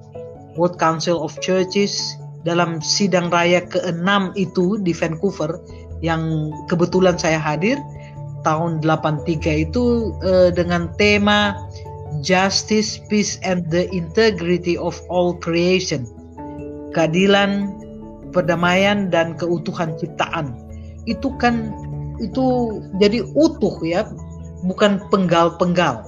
World 0.56 0.80
Council 0.80 1.20
of 1.20 1.36
Churches 1.44 2.16
dalam 2.42 2.82
sidang 2.82 3.30
raya 3.30 3.62
ke-6 3.62 4.34
itu 4.34 4.78
di 4.82 4.90
Vancouver 4.90 5.62
yang 6.02 6.50
kebetulan 6.66 7.14
saya 7.14 7.38
hadir 7.38 7.78
tahun 8.42 8.82
83 8.82 9.70
itu 9.70 10.14
eh, 10.26 10.50
dengan 10.50 10.90
tema 10.98 11.54
Justice, 12.20 13.00
Peace 13.08 13.40
and 13.40 13.66
the 13.72 13.88
Integrity 13.94 14.76
of 14.76 14.98
All 15.08 15.38
Creation. 15.38 16.04
Keadilan, 16.92 17.72
perdamaian 18.36 19.08
dan 19.08 19.32
keutuhan 19.40 19.96
ciptaan. 19.96 20.52
Itu 21.08 21.32
kan 21.40 21.72
itu 22.20 22.78
jadi 23.00 23.24
utuh 23.32 23.80
ya, 23.80 24.04
bukan 24.68 25.00
penggal-penggal 25.08 26.04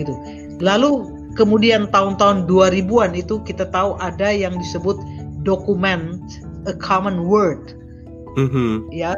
gitu. 0.00 0.16
Lalu 0.64 1.04
kemudian 1.36 1.88
tahun-tahun 1.92 2.48
2000-an 2.48 3.12
itu 3.12 3.44
kita 3.44 3.68
tahu 3.68 4.00
ada 4.00 4.32
yang 4.32 4.56
disebut 4.56 4.96
dokumen 5.42 6.22
a 6.66 6.74
common 6.78 7.26
word. 7.26 7.78
Mhm. 8.32 8.88
ya 8.88 9.12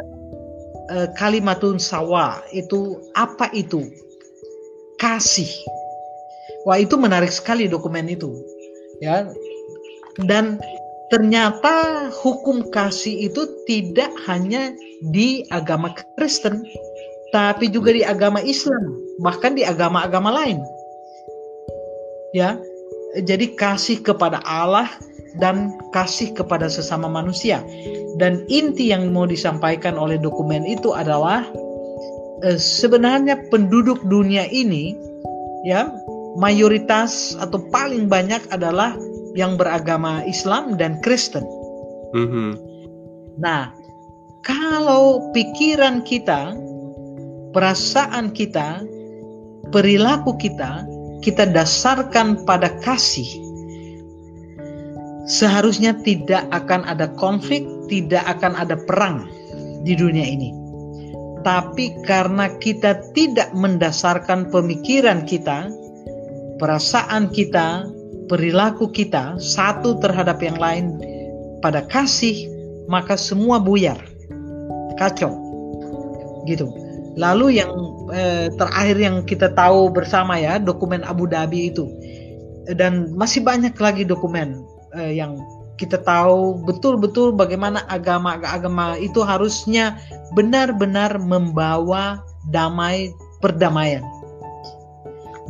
eh, 0.90 1.06
kalimatun 1.14 1.78
sawa 1.78 2.42
itu 2.50 2.98
apa 3.14 3.46
itu? 3.54 3.87
Kasih. 4.98 5.50
Wah 6.66 6.80
itu 6.82 6.98
menarik 6.98 7.30
sekali 7.30 7.70
dokumen 7.70 8.10
itu. 8.10 8.34
Ya 8.98 9.30
dan 10.22 10.62
ternyata 11.10 12.08
hukum 12.10 12.70
kasih 12.70 13.30
itu 13.30 13.46
tidak 13.66 14.10
hanya 14.26 14.74
di 15.10 15.46
agama 15.50 15.94
Kristen 16.18 16.62
tapi 17.34 17.66
juga 17.66 17.90
di 17.90 18.06
agama 18.06 18.38
Islam 18.42 18.94
bahkan 19.22 19.54
di 19.54 19.62
agama-agama 19.66 20.30
lain. 20.30 20.58
Ya 22.34 22.58
jadi 23.22 23.54
kasih 23.54 24.02
kepada 24.02 24.42
Allah 24.42 24.90
dan 25.42 25.74
kasih 25.90 26.30
kepada 26.34 26.70
sesama 26.70 27.10
manusia 27.10 27.62
dan 28.20 28.46
inti 28.46 28.94
yang 28.94 29.10
mau 29.10 29.26
disampaikan 29.26 29.98
oleh 29.98 30.18
dokumen 30.18 30.62
itu 30.62 30.94
adalah 30.94 31.46
eh, 32.46 32.58
sebenarnya 32.58 33.50
penduduk 33.50 33.98
dunia 34.06 34.46
ini 34.50 34.94
ya 35.66 35.90
mayoritas 36.38 37.34
atau 37.38 37.62
paling 37.70 38.06
banyak 38.06 38.42
adalah 38.50 38.94
yang 39.34 39.58
beragama 39.58 40.22
Islam 40.26 40.78
dan 40.78 41.02
Kristen. 41.02 41.42
Mhm. 42.14 42.54
Nah, 43.42 43.74
kalau 44.46 45.34
pikiran 45.34 46.06
kita, 46.06 46.54
perasaan 47.50 48.30
kita, 48.30 48.86
perilaku 49.74 50.38
kita 50.38 50.86
kita 51.24 51.48
dasarkan 51.48 52.44
pada 52.44 52.68
kasih 52.84 53.26
seharusnya 55.24 55.96
tidak 56.04 56.44
akan 56.52 56.84
ada 56.84 57.08
konflik, 57.16 57.64
tidak 57.88 58.24
akan 58.28 58.56
ada 58.56 58.76
perang 58.84 59.28
di 59.84 59.96
dunia 59.96 60.24
ini. 60.24 60.52
Tapi 61.44 61.92
karena 62.08 62.48
kita 62.56 63.12
tidak 63.12 63.52
mendasarkan 63.52 64.48
pemikiran 64.48 65.28
kita, 65.28 65.68
perasaan 66.56 67.28
kita, 67.28 67.84
perilaku 68.32 68.88
kita 68.88 69.37
satu 69.37 70.00
terhadap 70.00 70.40
yang 70.40 70.56
lain 70.56 70.96
pada 71.60 71.84
kasih, 71.84 72.48
maka 72.88 73.20
semua 73.20 73.60
buyar, 73.60 74.00
kacau, 74.96 75.37
gitu. 76.48 76.72
Lalu 77.20 77.60
yang 77.60 77.70
eh, 78.16 78.48
terakhir 78.56 78.96
yang 78.96 79.16
kita 79.28 79.52
tahu 79.52 79.92
bersama 79.92 80.40
ya 80.40 80.56
dokumen 80.56 81.04
Abu 81.04 81.28
Dhabi 81.28 81.70
itu 81.70 81.87
dan 82.72 83.12
masih 83.12 83.44
banyak 83.44 83.76
lagi 83.76 84.08
dokumen 84.08 84.64
eh, 84.98 85.18
yang 85.18 85.38
kita 85.74 85.98
tahu 86.07 86.62
betul-betul 86.62 87.35
bagaimana 87.35 87.83
agama-agama 87.90 88.94
itu 89.02 89.26
harusnya 89.26 89.98
benar-benar 90.38 91.18
membawa 91.18 92.22
damai 92.54 93.11
perdamaian. 93.42 94.07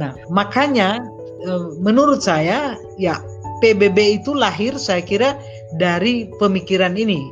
Nah, 0.00 0.16
makanya 0.32 1.04
eh, 1.44 1.66
menurut 1.78 2.24
saya 2.24 2.74
ya 2.96 3.20
PBB 3.60 4.24
itu 4.24 4.34
lahir 4.34 4.74
saya 4.80 5.04
kira 5.04 5.36
dari 5.76 6.28
pemikiran 6.40 6.96
ini 6.98 7.30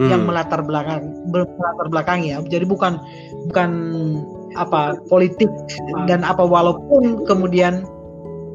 yang 0.00 0.24
Hmm. 0.24 0.32
melatar 0.32 0.64
belakang 0.64 1.04
melatar 1.28 1.86
belakang 1.92 2.24
ya. 2.24 2.40
Jadi 2.40 2.64
bukan 2.64 2.96
bukan 3.52 3.70
apa 4.56 4.96
politik 5.12 5.50
dan 6.08 6.24
apa 6.24 6.42
walaupun 6.42 7.28
kemudian 7.28 7.84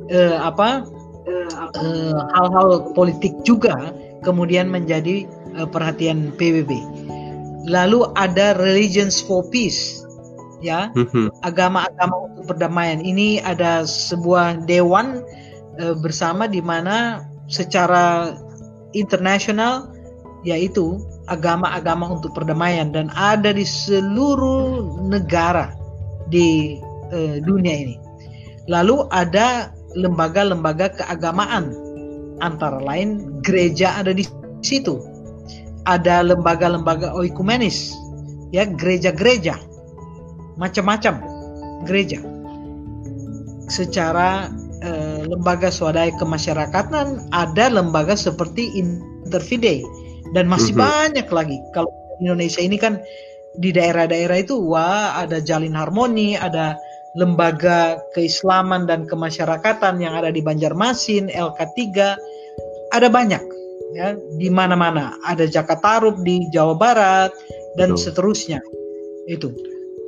eh, 0.10 0.36
apa 0.41 0.84
eh, 1.25 2.13
hal-hal 2.38 2.93
politik 2.93 3.33
juga 3.43 3.93
kemudian 4.21 4.69
menjadi 4.69 5.25
eh, 5.57 5.67
perhatian 5.69 6.33
PBB. 6.38 6.71
Lalu 7.65 8.05
ada 8.13 8.53
Religions 8.61 9.21
for 9.21 9.41
Peace 9.49 10.05
ya 10.63 10.89
Mhm. 10.95 11.29
agama-agama 11.45 12.31
untuk 12.31 12.55
perdamaian 12.55 13.03
ini 13.03 13.43
ada 13.43 13.83
sebuah 13.85 14.65
dewan 14.65 15.21
eh, 15.77 15.93
bersama 15.99 16.47
di 16.47 16.63
mana 16.63 17.27
secara 17.51 18.33
internasional 18.95 19.91
yaitu 20.47 21.01
agama-agama 21.27 22.15
untuk 22.17 22.38
perdamaian 22.38 22.93
dan 22.93 23.09
ada 23.17 23.49
di 23.51 23.65
seluruh 23.65 25.01
negara 25.09 25.73
di 26.29 26.79
eh, 27.13 27.38
dunia 27.43 27.75
ini. 27.85 27.95
Lalu 28.65 29.05
ada 29.13 29.74
lembaga-lembaga 29.95 30.91
keagamaan. 30.93 31.71
Antara 32.43 32.84
lain 32.84 33.39
gereja 33.41 33.95
ada 33.95 34.12
di 34.12 34.27
situ. 34.60 34.99
Ada 35.88 36.21
lembaga-lembaga 36.25 37.15
oikumenis 37.15 37.95
ya 38.51 38.67
gereja-gereja. 38.67 39.55
Macam-macam 40.60 41.23
gereja. 41.88 42.19
Secara 43.71 44.51
eh, 44.86 45.25
lembaga 45.25 45.73
swadaya 45.73 46.13
kemasyarakatan 46.21 47.34
ada 47.34 47.65
lembaga 47.73 48.13
seperti 48.13 48.69
Interfide. 48.77 49.81
Dan 50.38 50.45
masih 50.45 50.77
Mhm. 50.77 50.81
banyak 50.84 51.27
lagi. 51.31 51.58
Kalau 51.73 51.89
Indonesia 52.21 52.62
ini 52.62 52.77
kan 52.77 53.01
di 53.58 53.71
daerah-daerah 53.71 54.38
itu 54.45 54.60
wah 54.60 55.15
ada 55.15 55.39
Jalin 55.39 55.73
Harmoni 55.73 56.36
ada 56.36 56.75
lembaga 57.15 57.99
keislaman 58.13 58.88
dan 58.88 59.08
kemasyarakatan 59.08 59.99
yang 60.04 60.15
ada 60.15 60.30
di 60.32 60.43
Banjarmasin 60.43 61.32
LK3 61.32 61.80
ada 62.91 63.08
banyak 63.08 63.43
ya 63.95 64.15
di 64.36 64.51
mana-mana 64.51 65.15
ada 65.23 65.47
Jakartarup 65.47 66.19
di 66.28 66.47
Jawa 66.51 66.75
Barat 66.75 67.32
dan 67.80 67.95
Betul. 67.95 68.04
seterusnya 68.04 68.60
itu 69.32 69.51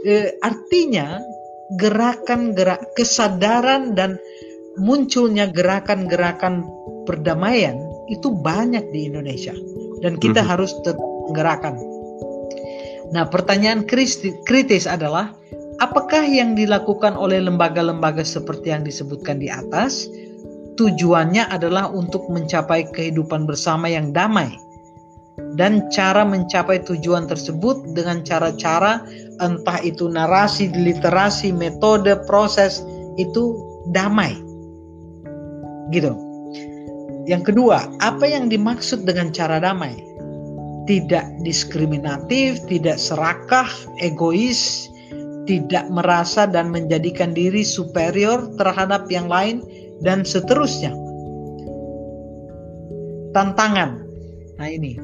Eh, 0.06 0.30
artinya 0.46 1.18
gerakan-gerak 1.82 2.94
kesadaran 2.94 3.98
dan 3.98 4.22
munculnya 4.78 5.50
gerakan-gerakan 5.50 6.62
perdamaian 7.10 7.82
itu 8.08 8.30
banyak 8.30 8.86
di 8.94 9.10
Indonesia 9.10 9.58
dan 10.06 10.22
kita 10.22 10.46
Mhm. 10.46 10.48
harus 10.48 10.72
tetap 10.86 11.02
menggerakkan. 11.28 11.76
Nah, 13.10 13.26
pertanyaan 13.28 13.84
kritis 14.46 14.86
adalah 14.86 15.34
apakah 15.82 16.26
yang 16.26 16.58
dilakukan 16.58 17.14
oleh 17.14 17.42
lembaga-lembaga 17.42 18.26
seperti 18.26 18.74
yang 18.74 18.84
disebutkan 18.86 19.38
di 19.42 19.50
atas 19.52 20.10
tujuannya 20.78 21.50
adalah 21.50 21.90
untuk 21.90 22.30
mencapai 22.30 22.90
kehidupan 22.94 23.50
bersama 23.50 23.90
yang 23.90 24.14
damai 24.14 24.54
dan 25.58 25.86
cara 25.94 26.26
mencapai 26.26 26.82
tujuan 26.86 27.30
tersebut 27.30 27.94
dengan 27.94 28.26
cara-cara 28.26 29.06
entah 29.38 29.78
itu 29.86 30.10
narasi, 30.10 30.74
literasi, 30.74 31.54
metode, 31.54 32.18
proses 32.26 32.82
itu 33.22 33.54
damai. 33.94 34.34
Gitu. 35.94 36.10
Yang 37.30 37.54
kedua, 37.54 37.86
apa 38.02 38.26
yang 38.26 38.50
dimaksud 38.50 39.06
dengan 39.06 39.30
cara 39.30 39.62
damai? 39.62 39.94
Tidak 40.88 41.44
diskriminatif, 41.44 42.64
tidak 42.66 42.98
serakah, 42.98 43.68
egois, 44.00 44.88
tidak 45.48 45.88
merasa 45.88 46.46
dan 46.46 46.70
menjadikan 46.70 47.32
diri 47.32 47.64
superior 47.64 48.52
terhadap 48.60 49.08
yang 49.08 49.32
lain 49.32 49.64
dan 50.04 50.28
seterusnya. 50.28 50.92
Tantangan. 53.32 54.04
Nah, 54.60 54.70
ini 54.70 55.00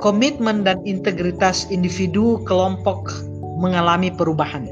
komitmen 0.00 0.64
dan 0.64 0.80
integritas 0.88 1.68
individu 1.68 2.40
kelompok 2.48 3.12
mengalami 3.60 4.08
perubahan 4.08 4.64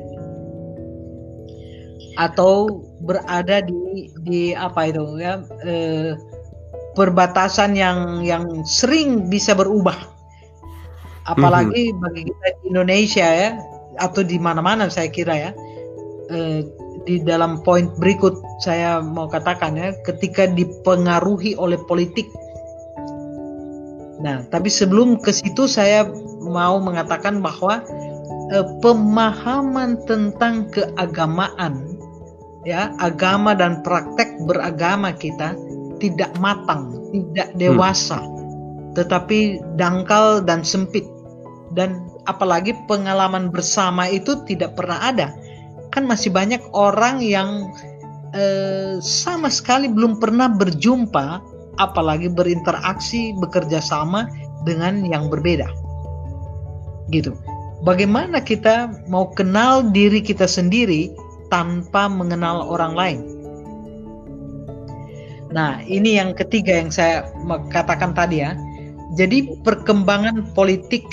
atau 2.16 2.82
berada 3.04 3.62
di 3.62 4.10
di 4.24 4.42
apa 4.56 4.90
itu 4.90 5.04
ya 5.20 5.44
eh, 5.62 6.18
perbatasan 6.96 7.78
yang 7.78 8.24
yang 8.26 8.64
sering 8.66 9.30
bisa 9.30 9.54
berubah 9.54 9.94
apalagi 11.28 11.92
mm-hmm. 11.92 12.02
bagi 12.02 12.22
kita 12.26 12.46
di 12.58 12.62
Indonesia 12.74 13.28
ya 13.28 13.50
atau 13.98 14.22
di 14.22 14.38
mana-mana 14.38 14.86
saya 14.88 15.10
kira 15.10 15.34
ya 15.34 15.50
eh, 16.30 16.64
di 17.06 17.22
dalam 17.22 17.62
poin 17.62 17.90
berikut 17.98 18.38
saya 18.62 19.02
mau 19.02 19.30
katakan 19.30 19.78
ya 19.78 19.94
ketika 20.06 20.46
dipengaruhi 20.50 21.54
oleh 21.58 21.78
politik 21.86 22.26
Nah, 24.18 24.42
tapi 24.50 24.66
sebelum 24.66 25.22
ke 25.22 25.30
situ 25.30 25.70
saya 25.70 26.06
mau 26.42 26.82
mengatakan 26.82 27.38
bahwa 27.38 27.82
eh, 28.50 28.66
pemahaman 28.82 30.02
tentang 30.10 30.66
keagamaan 30.74 31.94
ya, 32.66 32.90
agama 32.98 33.54
dan 33.54 33.80
praktek 33.86 34.42
beragama 34.46 35.14
kita 35.14 35.54
tidak 36.02 36.30
matang, 36.42 36.94
tidak 37.14 37.48
dewasa, 37.58 38.18
hmm. 38.18 38.94
tetapi 38.98 39.62
dangkal 39.78 40.42
dan 40.42 40.66
sempit. 40.66 41.06
Dan 41.76 42.07
apalagi 42.28 42.76
pengalaman 42.84 43.48
bersama 43.48 44.06
itu 44.06 44.36
tidak 44.44 44.76
pernah 44.76 45.00
ada. 45.00 45.32
Kan 45.88 46.04
masih 46.04 46.28
banyak 46.28 46.60
orang 46.76 47.24
yang 47.24 47.72
eh, 48.36 49.00
sama 49.00 49.48
sekali 49.48 49.88
belum 49.88 50.20
pernah 50.20 50.52
berjumpa 50.52 51.40
apalagi 51.80 52.28
berinteraksi 52.28 53.32
bekerja 53.40 53.80
sama 53.80 54.28
dengan 54.68 55.00
yang 55.08 55.32
berbeda. 55.32 55.66
Gitu. 57.08 57.32
Bagaimana 57.86 58.42
kita 58.42 58.90
mau 59.06 59.30
kenal 59.32 59.86
diri 59.94 60.20
kita 60.20 60.44
sendiri 60.44 61.14
tanpa 61.48 62.10
mengenal 62.10 62.66
orang 62.68 62.92
lain? 62.92 63.20
Nah 65.48 65.80
ini 65.88 66.20
yang 66.20 66.36
ketiga 66.36 66.76
yang 66.84 66.92
saya 66.92 67.24
katakan 67.72 68.12
tadi 68.12 68.44
ya. 68.44 68.52
Jadi 69.16 69.64
perkembangan 69.64 70.52
politik 70.52 71.06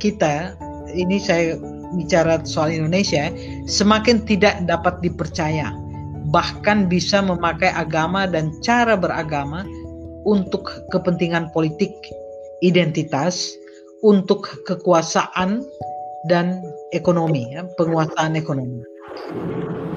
kita 0.00 0.56
ini 0.90 1.20
saya 1.20 1.60
bicara 1.94 2.42
soal 2.42 2.72
Indonesia 2.72 3.30
semakin 3.68 4.24
tidak 4.24 4.64
dapat 4.66 4.98
dipercaya 5.04 5.70
bahkan 6.30 6.86
bisa 6.86 7.20
memakai 7.20 7.74
agama 7.74 8.24
dan 8.24 8.54
cara 8.62 8.94
beragama 8.94 9.66
untuk 10.24 10.86
kepentingan 10.94 11.50
politik 11.50 11.90
identitas, 12.62 13.50
untuk 14.04 14.46
kekuasaan 14.68 15.64
dan 16.28 16.60
ekonomi, 16.92 17.50
ya, 17.50 17.66
penguasaan 17.80 18.36
ekonomi. 18.36 18.84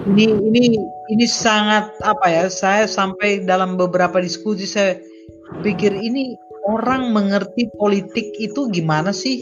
Ini 0.04 0.26
ini 0.28 0.64
ini 1.12 1.26
sangat 1.28 1.92
apa 2.04 2.28
ya? 2.28 2.46
Saya 2.52 2.90
sampai 2.90 3.44
dalam 3.48 3.80
beberapa 3.80 4.20
diskusi 4.20 4.68
saya 4.68 5.00
pikir 5.64 5.92
ini 5.96 6.36
orang 6.68 7.12
mengerti 7.12 7.72
politik 7.80 8.28
itu 8.40 8.68
gimana 8.72 9.16
sih? 9.16 9.40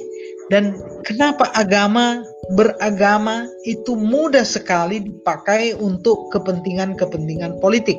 Dan 0.51 0.75
kenapa 1.07 1.47
agama 1.55 2.27
beragama 2.59 3.47
itu 3.63 3.95
mudah 3.95 4.43
sekali 4.43 4.99
dipakai 4.99 5.79
untuk 5.79 6.27
kepentingan-kepentingan 6.35 7.63
politik? 7.63 7.95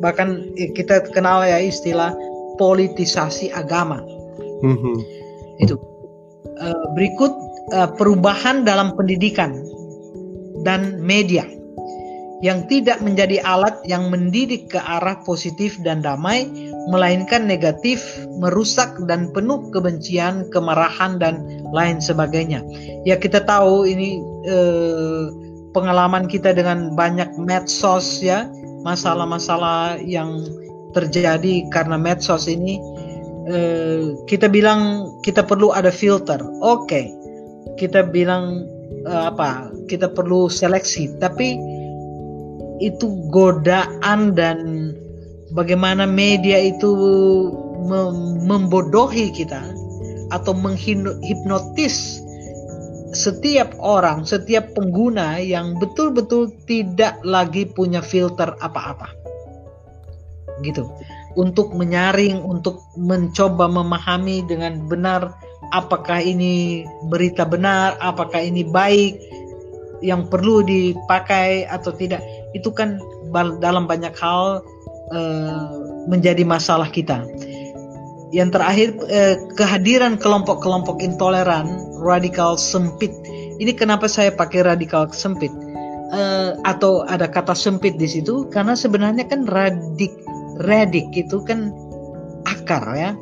bahkan 0.00 0.52
kita 0.76 1.08
kenal 1.12 1.44
ya 1.44 1.60
istilah 1.60 2.12
politisasi 2.60 3.52
agama. 3.52 4.00
Mm-hmm. 4.64 4.96
Itu 5.60 5.76
uh, 6.60 6.86
berikut 6.96 7.32
uh, 7.72 7.90
perubahan 7.96 8.64
dalam 8.64 8.96
pendidikan 8.96 9.56
dan 10.64 11.00
media 11.00 11.44
yang 12.44 12.68
tidak 12.68 13.00
menjadi 13.00 13.40
alat 13.48 13.80
yang 13.88 14.12
mendidik 14.12 14.68
ke 14.68 14.80
arah 14.80 15.16
positif 15.24 15.80
dan 15.80 16.04
damai, 16.04 16.44
melainkan 16.86 17.50
negatif, 17.50 18.02
merusak 18.38 18.94
dan 19.10 19.34
penuh 19.34 19.70
kebencian, 19.74 20.46
kemarahan 20.54 21.18
dan 21.18 21.42
lain 21.74 21.98
sebagainya. 21.98 22.62
Ya 23.02 23.18
kita 23.18 23.42
tahu 23.42 23.86
ini 23.90 24.22
eh, 24.46 25.24
pengalaman 25.76 26.24
kita 26.24 26.56
dengan 26.56 26.96
banyak 26.96 27.36
medsos 27.36 28.24
ya 28.24 28.48
masalah-masalah 28.80 30.00
yang 30.00 30.40
terjadi 30.96 31.68
karena 31.68 32.00
medsos 32.00 32.48
ini 32.48 32.80
eh, 33.44 34.16
kita 34.24 34.48
bilang 34.48 35.12
kita 35.20 35.44
perlu 35.44 35.76
ada 35.76 35.92
filter 35.92 36.40
oke 36.64 36.88
okay. 36.88 37.12
kita 37.76 38.08
bilang 38.08 38.64
eh, 39.04 39.24
apa 39.28 39.68
kita 39.92 40.08
perlu 40.08 40.48
seleksi 40.48 41.12
tapi 41.20 41.60
itu 42.80 43.28
godaan 43.28 44.32
dan 44.32 44.92
bagaimana 45.56 46.04
media 46.04 46.60
itu 46.60 46.92
mem 47.88 48.44
membodohi 48.44 49.32
kita 49.32 49.64
atau 50.28 50.52
menghipnotis 50.52 52.20
setiap 53.16 53.72
orang, 53.80 54.28
setiap 54.28 54.76
pengguna 54.76 55.40
yang 55.40 55.80
betul-betul 55.80 56.52
tidak 56.68 57.16
lagi 57.24 57.64
punya 57.64 58.04
filter 58.04 58.52
apa-apa. 58.60 59.08
Gitu. 60.60 60.84
Untuk 61.36 61.72
menyaring, 61.72 62.44
untuk 62.44 62.84
mencoba 63.00 63.68
memahami 63.68 64.44
dengan 64.44 64.84
benar 64.84 65.32
apakah 65.72 66.20
ini 66.20 66.84
berita 67.08 67.48
benar, 67.48 67.96
apakah 68.04 68.40
ini 68.44 68.64
baik 68.68 69.16
yang 70.04 70.28
perlu 70.28 70.60
dipakai 70.60 71.64
atau 71.72 71.92
tidak. 71.96 72.20
Itu 72.52 72.72
kan 72.72 73.00
dalam 73.60 73.88
banyak 73.88 74.12
hal 74.16 74.60
uh, 75.12 75.86
menjadi 76.06 76.42
masalah 76.46 76.88
kita. 76.90 77.26
Yang 78.34 78.58
terakhir 78.58 78.88
eh, 79.06 79.36
kehadiran 79.54 80.18
kelompok-kelompok 80.18 80.98
intoleran 80.98 81.70
radikal 82.02 82.58
sempit. 82.58 83.14
Ini 83.56 83.70
kenapa 83.78 84.10
saya 84.10 84.34
pakai 84.34 84.66
radikal 84.66 85.06
sempit? 85.14 85.54
Eh, 86.10 86.50
atau 86.66 87.06
ada 87.06 87.30
kata 87.30 87.54
sempit 87.54 87.98
di 87.98 88.06
situ? 88.06 88.50
Karena 88.50 88.74
sebenarnya 88.74 89.30
kan 89.30 89.46
radik 89.46 90.10
radik 90.62 91.06
itu 91.14 91.42
kan 91.46 91.70
akar 92.46 92.82
ya. 92.94 93.12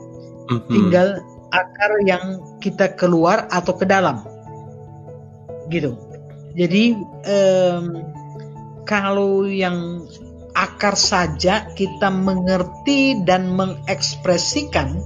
Mm-hmm. 0.44 0.68
tinggal 0.68 1.08
akar 1.56 1.92
yang 2.04 2.36
kita 2.60 2.92
keluar 3.00 3.48
atau 3.48 3.72
ke 3.72 3.88
dalam. 3.88 4.20
Gitu. 5.72 5.96
Jadi 6.52 6.92
eh, 7.24 7.80
kalau 8.84 9.48
yang 9.48 10.04
akar 10.54 10.94
saja 10.94 11.66
kita 11.74 12.08
mengerti 12.10 13.22
dan 13.26 13.50
mengekspresikan 13.54 15.02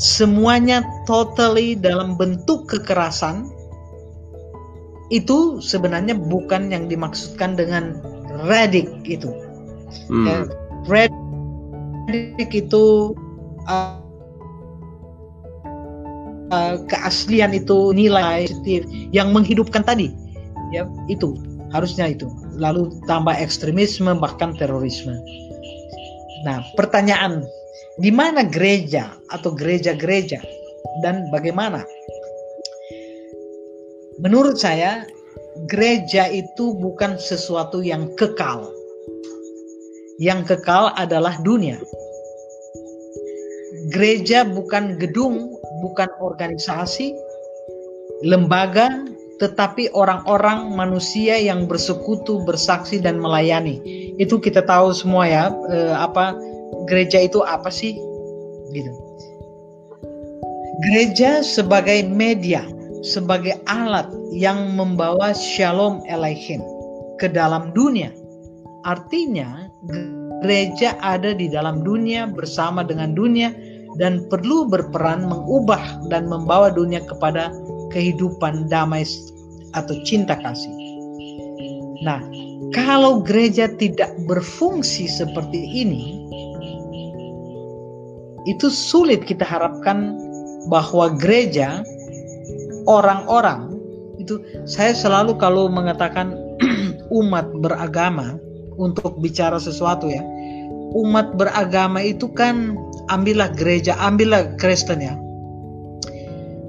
semuanya 0.00 0.84
totally 1.04 1.76
dalam 1.76 2.16
bentuk 2.16 2.68
kekerasan 2.68 3.48
itu 5.10 5.58
sebenarnya 5.58 6.14
bukan 6.14 6.70
yang 6.70 6.86
dimaksudkan 6.86 7.58
dengan 7.58 7.98
redik 8.46 8.88
itu. 9.04 9.28
Hmm. 10.06 10.24
Ya, 10.24 10.36
redik 10.86 12.50
itu 12.54 13.12
uh, 13.66 14.00
uh, 16.50 16.74
keaslian 16.86 17.54
itu 17.54 17.94
nilai 17.94 18.46
yang 19.14 19.32
menghidupkan 19.34 19.86
tadi 19.86 20.12
ya 20.70 20.86
itu 21.10 21.34
harusnya 21.70 22.10
itu 22.10 22.26
lalu 22.60 22.92
tambah 23.08 23.32
ekstremisme 23.32 24.12
bahkan 24.20 24.52
terorisme 24.60 25.16
nah 26.44 26.60
pertanyaan 26.76 27.42
di 27.96 28.12
mana 28.12 28.44
gereja 28.44 29.16
atau 29.32 29.56
gereja-gereja 29.56 30.40
dan 31.00 31.28
bagaimana 31.32 31.82
menurut 34.20 34.60
saya 34.60 35.08
gereja 35.66 36.30
itu 36.30 36.76
bukan 36.78 37.18
sesuatu 37.18 37.82
yang 37.82 38.14
kekal. 38.14 38.70
Yang 40.20 40.54
kekal 40.56 40.92
adalah 40.94 41.36
dunia. 41.40 41.80
Gereja 43.90 44.44
bukan 44.44 45.00
gedung, 45.00 45.56
bukan 45.80 46.08
organisasi, 46.20 47.16
lembaga, 48.22 49.08
tetapi 49.40 49.88
orang-orang 49.96 50.76
manusia 50.76 51.40
yang 51.40 51.64
bersekutu, 51.64 52.44
bersaksi 52.44 53.00
dan 53.00 53.16
melayani. 53.16 53.80
Itu 54.20 54.36
kita 54.36 54.68
tahu 54.68 54.92
semua 54.92 55.24
ya, 55.24 55.44
eh, 55.72 55.96
apa 55.96 56.36
gereja 56.84 57.24
itu 57.24 57.40
apa 57.40 57.72
sih? 57.72 57.96
Gitu. 58.70 58.92
Gereja 60.84 61.40
sebagai 61.40 62.04
media, 62.04 62.60
sebagai 63.00 63.56
alat 63.64 64.12
yang 64.28 64.76
membawa 64.76 65.32
shalom 65.32 66.04
Elohim 66.04 66.60
ke 67.16 67.32
dalam 67.32 67.72
dunia. 67.72 68.12
Artinya, 68.84 69.68
gereja 70.44 70.96
ada 71.00 71.32
di 71.32 71.48
dalam 71.48 71.80
dunia 71.80 72.28
bersama 72.28 72.84
dengan 72.84 73.16
dunia 73.16 73.52
dan 73.96 74.24
perlu 74.28 74.68
berperan 74.68 75.28
mengubah 75.28 76.08
dan 76.08 76.28
membawa 76.28 76.72
dunia 76.72 77.04
kepada 77.04 77.52
kehidupan 77.92 78.70
damai 78.70 79.04
atau 79.76 79.94
cinta 80.02 80.36
kasih. 80.38 80.72
Nah, 82.00 82.20
kalau 82.72 83.20
gereja 83.20 83.68
tidak 83.76 84.10
berfungsi 84.24 85.04
seperti 85.10 85.60
ini, 85.74 86.24
itu 88.48 88.72
sulit 88.72 89.24
kita 89.28 89.44
harapkan 89.44 90.16
bahwa 90.72 91.12
gereja 91.16 91.84
orang-orang 92.88 93.76
itu 94.20 94.40
saya 94.68 94.92
selalu 94.92 95.36
kalau 95.36 95.68
mengatakan 95.68 96.36
umat 97.20 97.48
beragama 97.60 98.36
untuk 98.76 99.20
bicara 99.20 99.56
sesuatu 99.60 100.08
ya 100.08 100.24
umat 100.96 101.36
beragama 101.38 102.02
itu 102.02 102.28
kan 102.32 102.74
ambillah 103.12 103.52
gereja 103.54 103.94
ambillah 104.00 104.56
Kristen 104.58 105.00
ya 105.04 105.14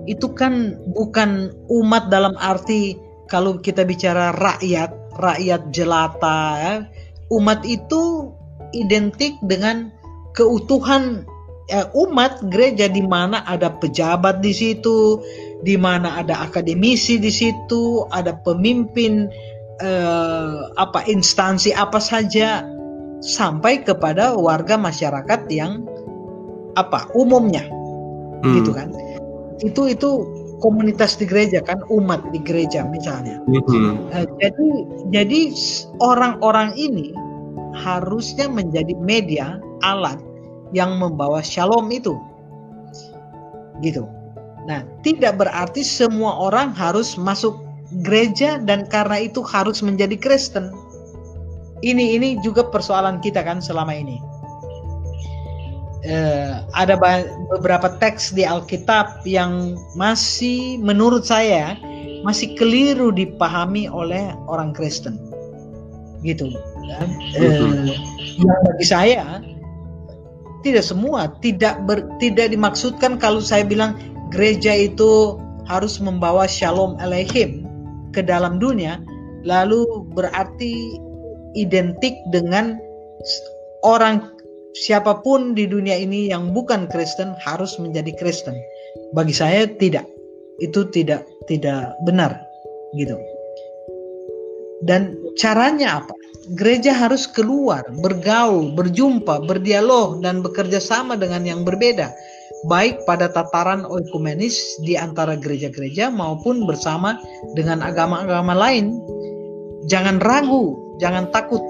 itu 0.09 0.33
kan 0.33 0.77
bukan 0.97 1.53
umat 1.69 2.09
dalam 2.09 2.33
arti 2.41 2.97
kalau 3.29 3.61
kita 3.61 3.85
bicara 3.85 4.33
rakyat 4.35 4.91
rakyat 5.21 5.69
jelata 5.75 6.41
ya. 6.57 6.73
umat 7.31 7.61
itu 7.63 8.33
identik 8.73 9.35
dengan 9.45 9.91
keutuhan 10.33 11.27
ya, 11.69 11.87
umat 11.93 12.43
gereja 12.49 12.87
di 12.89 13.03
mana 13.03 13.43
ada 13.45 13.71
pejabat 13.77 14.41
di 14.41 14.51
situ 14.51 15.21
di 15.61 15.77
mana 15.77 16.17
ada 16.17 16.41
akademisi 16.41 17.21
di 17.21 17.29
situ, 17.29 18.09
ada 18.09 18.33
pemimpin 18.41 19.29
eh, 19.79 20.59
apa 20.75 21.05
instansi 21.05 21.69
apa 21.77 22.01
saja 22.01 22.65
sampai 23.21 23.85
kepada 23.85 24.33
warga 24.33 24.75
masyarakat 24.81 25.45
yang 25.53 25.85
apa 26.73 27.05
umumnya 27.13 27.61
hmm. 28.41 28.53
gitu 28.57 28.73
kan 28.73 28.89
itu 29.61 29.93
itu 29.93 30.09
komunitas 30.61 31.17
di 31.17 31.25
gereja 31.25 31.61
kan 31.61 31.81
umat 31.89 32.21
di 32.29 32.41
gereja 32.41 32.85
misalnya 32.85 33.41
hmm. 33.45 34.09
eh, 34.13 34.27
jadi 34.41 34.67
jadi 35.13 35.41
orang-orang 36.01 36.73
ini 36.77 37.13
harusnya 37.77 38.49
menjadi 38.51 38.93
media 38.99 39.57
alat 39.81 40.17
yang 40.75 40.97
membawa 40.97 41.41
shalom 41.41 41.89
itu 41.89 42.17
gitu 43.81 44.05
Nah, 44.69 44.85
tidak 45.01 45.41
berarti 45.41 45.81
semua 45.81 46.37
orang 46.37 46.73
harus 46.77 47.17
masuk 47.17 47.57
gereja 48.05 48.61
dan 48.61 48.85
karena 48.85 49.25
itu 49.25 49.41
harus 49.41 49.81
menjadi 49.81 50.17
Kristen. 50.17 50.69
Ini 51.81 52.21
ini 52.21 52.37
juga 52.45 52.69
persoalan 52.69 53.17
kita 53.25 53.41
kan 53.41 53.57
selama 53.57 53.97
ini. 53.97 54.21
Uh, 56.01 56.65
ada 56.73 56.97
beberapa 57.53 57.93
teks 58.01 58.33
di 58.33 58.41
Alkitab 58.41 59.21
yang 59.21 59.77
masih 59.93 60.81
menurut 60.81 61.29
saya 61.29 61.77
masih 62.25 62.57
keliru 62.57 63.13
dipahami 63.13 63.85
oleh 63.85 64.33
orang 64.49 64.73
Kristen, 64.73 65.21
gitu. 66.25 66.49
Dan, 66.89 67.09
uh, 67.37 67.85
yang 68.33 68.59
bagi 68.65 68.85
saya 68.89 69.45
tidak 70.65 70.81
semua 70.81 71.37
tidak 71.37 71.77
ber, 71.85 72.01
tidak 72.17 72.49
dimaksudkan 72.49 73.21
kalau 73.21 73.37
saya 73.37 73.61
bilang 73.61 73.93
gereja 74.33 74.73
itu 74.73 75.37
harus 75.69 76.01
membawa 76.01 76.49
shalom 76.49 76.97
Elohim 76.97 77.69
ke 78.09 78.25
dalam 78.25 78.57
dunia, 78.57 78.97
lalu 79.45 79.85
berarti 80.17 80.97
identik 81.53 82.17
dengan 82.33 82.81
orang 83.85 84.30
siapa 84.75 85.19
pun 85.23 85.53
di 85.53 85.67
dunia 85.67 85.97
ini 85.97 86.31
yang 86.31 86.55
bukan 86.55 86.87
Kristen 86.89 87.35
harus 87.43 87.75
menjadi 87.77 88.11
Kristen. 88.15 88.55
Bagi 89.15 89.35
saya 89.35 89.67
tidak. 89.67 90.07
Itu 90.61 90.87
tidak 90.93 91.25
tidak 91.49 91.97
benar 92.05 92.37
gitu. 92.93 93.17
Dan 94.85 95.17
caranya 95.37 96.03
apa? 96.05 96.13
Gereja 96.57 96.89
harus 96.93 97.29
keluar, 97.29 97.85
bergaul, 98.01 98.73
berjumpa, 98.73 99.45
berdialog 99.45 100.25
dan 100.25 100.41
bekerja 100.41 100.81
sama 100.81 101.13
dengan 101.13 101.45
yang 101.45 101.61
berbeda 101.61 102.09
baik 102.65 103.01
pada 103.09 103.31
tataran 103.31 103.87
oikumenis 103.87 104.57
di 104.85 104.93
antara 104.93 105.33
gereja-gereja 105.37 106.13
maupun 106.13 106.69
bersama 106.69 107.17
dengan 107.57 107.81
agama-agama 107.81 108.53
lain. 108.53 108.93
Jangan 109.89 110.21
ragu, 110.21 110.77
jangan 111.01 111.33
takut. 111.33 111.61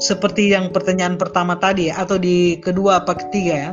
Seperti 0.00 0.48
yang 0.48 0.72
pertanyaan 0.72 1.20
pertama 1.20 1.60
tadi 1.60 1.92
atau 1.92 2.16
di 2.16 2.56
kedua 2.58 3.04
apa 3.04 3.16
ketiga 3.20 3.54
ya. 3.68 3.72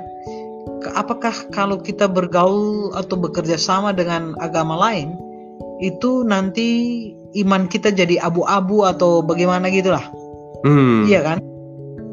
Apakah 0.94 1.34
kalau 1.56 1.80
kita 1.80 2.06
bergaul 2.06 2.94
atau 2.94 3.16
bekerja 3.18 3.56
sama 3.58 3.96
dengan 3.96 4.36
agama 4.44 4.76
lain 4.78 5.16
itu 5.80 6.22
nanti 6.28 6.68
iman 7.44 7.66
kita 7.72 7.96
jadi 7.96 8.20
abu-abu 8.22 8.84
atau 8.84 9.24
bagaimana 9.24 9.72
gitulah? 9.72 10.04
Hmm. 10.68 11.08
Iya 11.08 11.22
kan? 11.24 11.40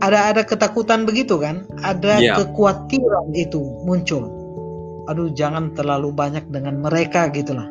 ada 0.04 0.34
ada 0.34 0.42
ketakutan 0.44 1.08
begitu 1.08 1.40
kan 1.40 1.64
ada 1.80 2.20
yeah. 2.20 2.36
kekhawatiran 2.36 3.32
itu 3.32 3.60
muncul 3.88 4.28
aduh 5.08 5.32
jangan 5.32 5.72
terlalu 5.72 6.12
banyak 6.12 6.44
dengan 6.52 6.80
mereka 6.80 7.32
gitulah 7.32 7.68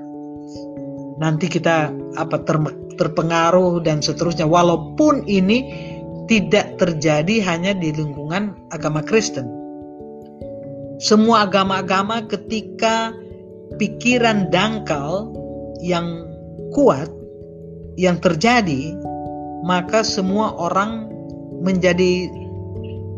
nanti 1.22 1.46
kita 1.46 1.94
apa 2.18 2.38
ter, 2.42 2.58
terpengaruh 2.98 3.82
dan 3.86 4.02
seterusnya 4.02 4.50
walaupun 4.50 5.26
ini 5.30 5.92
tidak 6.28 6.80
terjadi 6.80 7.44
hanya 7.44 7.72
di 7.76 7.92
lingkungan 7.92 8.56
agama 8.72 9.04
Kristen 9.04 9.48
semua 11.02 11.50
agama-agama 11.50 12.24
ketika 12.30 13.12
pikiran 13.76 14.48
dangkal 14.54 15.34
yang 15.84 16.24
kuat 16.72 17.12
yang 18.00 18.18
terjadi 18.24 18.96
maka 19.64 20.04
semua 20.04 20.52
orang 20.60 21.08
menjadi 21.64 22.28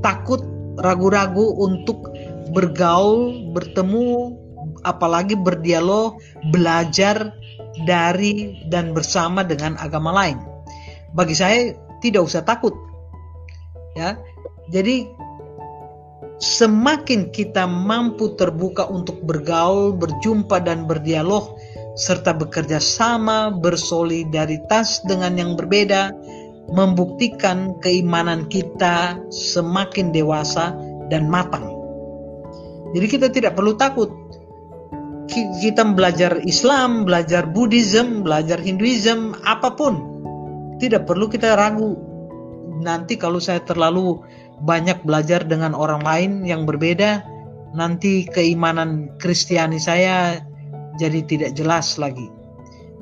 takut, 0.06 0.46
ragu-ragu 0.78 1.58
untuk 1.58 2.14
bergaul, 2.54 3.50
bertemu, 3.58 4.38
apalagi 4.86 5.34
berdialog, 5.34 6.22
belajar 6.54 7.34
dari 7.90 8.62
dan 8.70 8.94
bersama 8.94 9.42
dengan 9.42 9.74
agama 9.82 10.14
lain. 10.14 10.38
Bagi 11.18 11.34
saya 11.34 11.74
tidak 12.06 12.30
usah 12.30 12.46
takut. 12.46 12.78
Ya. 13.96 14.20
Jadi 14.70 15.08
semakin 16.44 17.32
kita 17.32 17.64
mampu 17.64 18.36
terbuka 18.36 18.86
untuk 18.92 19.24
bergaul, 19.24 19.96
berjumpa 19.96 20.60
dan 20.62 20.84
berdialog 20.84 21.56
serta 21.96 22.36
bekerja 22.36 22.78
sama, 22.84 23.56
bersolidaritas 23.56 25.00
dengan 25.08 25.40
yang 25.40 25.52
berbeda, 25.56 26.12
membuktikan 26.76 27.80
keimanan 27.80 28.52
kita 28.52 29.16
semakin 29.32 30.12
dewasa 30.12 30.76
dan 31.08 31.32
matang. 31.32 31.72
Jadi 32.92 33.06
kita 33.08 33.28
tidak 33.32 33.56
perlu 33.56 33.76
takut. 33.80 34.12
Kita 35.36 35.84
belajar 35.84 36.40
Islam, 36.48 37.04
belajar 37.04 37.50
Buddhism, 37.50 38.24
belajar 38.24 38.62
Hinduism, 38.62 39.36
apa 39.44 39.74
pun. 39.74 40.00
Tidak 40.80 41.04
perlu 41.04 41.28
kita 41.28 41.60
ragu. 41.60 41.98
Nanti 42.76 43.16
kalau 43.16 43.40
saya 43.40 43.64
terlalu 43.64 44.20
banyak 44.64 45.04
belajar 45.08 45.44
dengan 45.48 45.76
orang 45.76 46.04
lain 46.04 46.32
yang 46.44 46.68
berbeda, 46.68 47.24
nanti 47.76 48.28
keimanan 48.32 49.12
Kristiani 49.20 49.80
saya 49.80 50.40
jadi 51.00 51.24
tidak 51.28 51.52
jelas 51.56 52.00
lagi. 52.00 52.28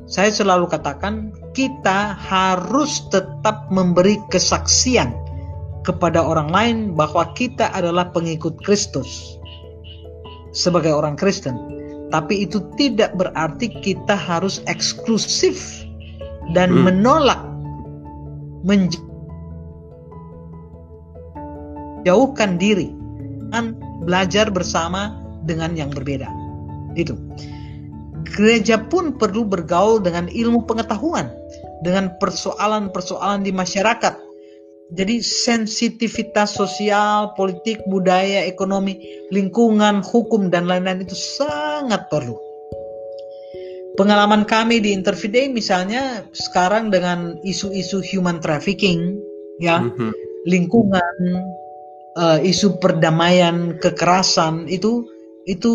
Saya 0.09 0.29
selalu 0.33 0.67
katakan 0.67 1.31
kita 1.55 2.17
harus 2.17 3.05
tetap 3.09 3.69
memberi 3.71 4.19
kesaksian 4.29 5.13
kepada 5.85 6.21
orang 6.21 6.49
lain 6.49 6.77
bahwa 6.93 7.29
kita 7.33 7.71
adalah 7.71 8.09
pengikut 8.11 8.57
Kristus 8.61 9.37
sebagai 10.53 10.93
orang 10.93 11.17
Kristen. 11.17 11.73
tapi 12.13 12.45
itu 12.45 12.61
tidak 12.77 13.17
berarti 13.17 13.73
kita 13.81 14.13
harus 14.13 14.61
eksklusif 14.69 15.81
dan 16.53 16.69
Hmm. 16.69 16.85
menolak 16.85 17.41
menjauhkan 22.03 22.59
diri 22.59 22.91
dan 23.55 23.79
belajar 24.03 24.51
bersama 24.51 25.23
dengan 25.47 25.71
yang 25.71 25.87
berbeda. 25.87 26.27
Itu. 26.99 27.15
Gereja 28.27 28.75
pun 28.75 29.15
perlu 29.15 29.47
bergaul 29.47 30.03
dengan 30.03 30.27
ilmu 30.27 30.67
pengetahuan, 30.67 31.31
dengan 31.79 32.11
persoalan-persoalan 32.19 33.47
di 33.47 33.55
masyarakat. 33.55 34.19
Jadi 34.93 35.23
sensitivitas 35.23 36.59
sosial, 36.59 37.31
politik, 37.39 37.79
budaya, 37.87 38.43
ekonomi, 38.43 38.99
lingkungan, 39.31 40.03
hukum 40.03 40.51
dan 40.51 40.67
lain-lain 40.67 41.07
itu 41.07 41.15
sangat 41.15 42.11
perlu. 42.11 42.35
Pengalaman 43.95 44.43
kami 44.43 44.83
di 44.83 44.91
Interview 44.91 45.31
Day 45.31 45.47
misalnya 45.47 46.27
sekarang 46.35 46.91
dengan 46.91 47.39
isu-isu 47.47 48.03
human 48.03 48.43
trafficking, 48.43 49.15
ya, 49.61 49.87
Mhm. 49.87 50.11
lingkungan, 50.49 51.15
eh, 52.17 52.39
isu 52.45 52.77
perdamaian, 52.79 53.77
kekerasan 53.81 54.69
itu 54.69 55.05
itu 55.43 55.73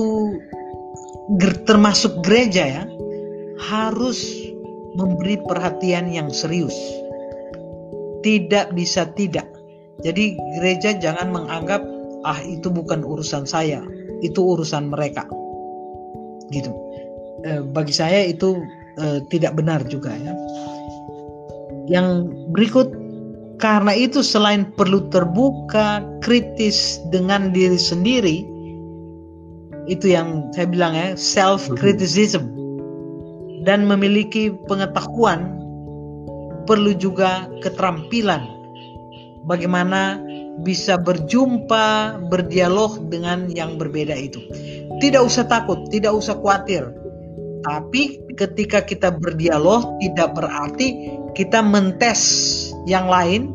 termasuk 1.69 2.25
gereja 2.25 2.65
ya 2.65 2.85
harus 3.69 4.17
memberi 4.97 5.37
perhatian 5.45 6.09
yang 6.09 6.33
serius. 6.33 6.75
Tidak 8.25 8.75
bisa 8.75 9.07
tidak. 9.15 9.47
Jadi 10.03 10.39
gereja 10.59 10.95
jangan 10.97 11.35
menganggap 11.35 11.83
ah 12.27 12.39
itu 12.43 12.71
bukan 12.71 13.03
urusan 13.03 13.47
saya, 13.47 13.83
itu 14.23 14.39
urusan 14.39 14.91
mereka. 14.91 15.27
Gitu. 16.51 16.71
Eh, 17.47 17.63
bagi 17.63 17.95
saya 17.95 18.27
itu 18.27 18.59
eh, 18.99 19.23
tidak 19.31 19.59
benar 19.59 19.85
juga 19.87 20.15
ya. 20.15 20.35
Yang 21.89 22.31
berikut 22.53 22.89
karena 23.59 23.91
itu 23.95 24.23
selain 24.23 24.71
perlu 24.79 25.11
terbuka, 25.11 26.03
kritis 26.23 27.03
dengan 27.11 27.51
diri 27.51 27.79
sendiri, 27.79 28.47
itu 29.91 30.15
yang 30.15 30.47
saya 30.55 30.71
bilang 30.71 30.95
ya, 30.95 31.19
self 31.19 31.67
criticism 31.75 32.47
dan 33.67 33.85
memiliki 33.85 34.55
pengetahuan 34.71 35.59
perlu 36.71 36.95
juga 36.95 37.49
keterampilan 37.65 38.45
bagaimana 39.49 40.21
bisa 40.63 40.99
berjumpa, 40.99 42.19
berdialog 42.31 43.11
dengan 43.11 43.51
yang 43.51 43.79
berbeda 43.79 44.15
itu. 44.15 44.43
Tidak 44.99 45.23
usah 45.23 45.47
takut, 45.47 45.87
tidak 45.91 46.15
usah 46.15 46.35
khawatir. 46.39 46.91
Tapi 47.63 48.23
ketika 48.39 48.83
kita 48.83 49.15
berdialog 49.15 49.99
tidak 49.99 50.35
berarti 50.35 51.15
kita 51.35 51.63
mentes 51.63 52.23
yang 52.89 53.05
lain 53.07 53.53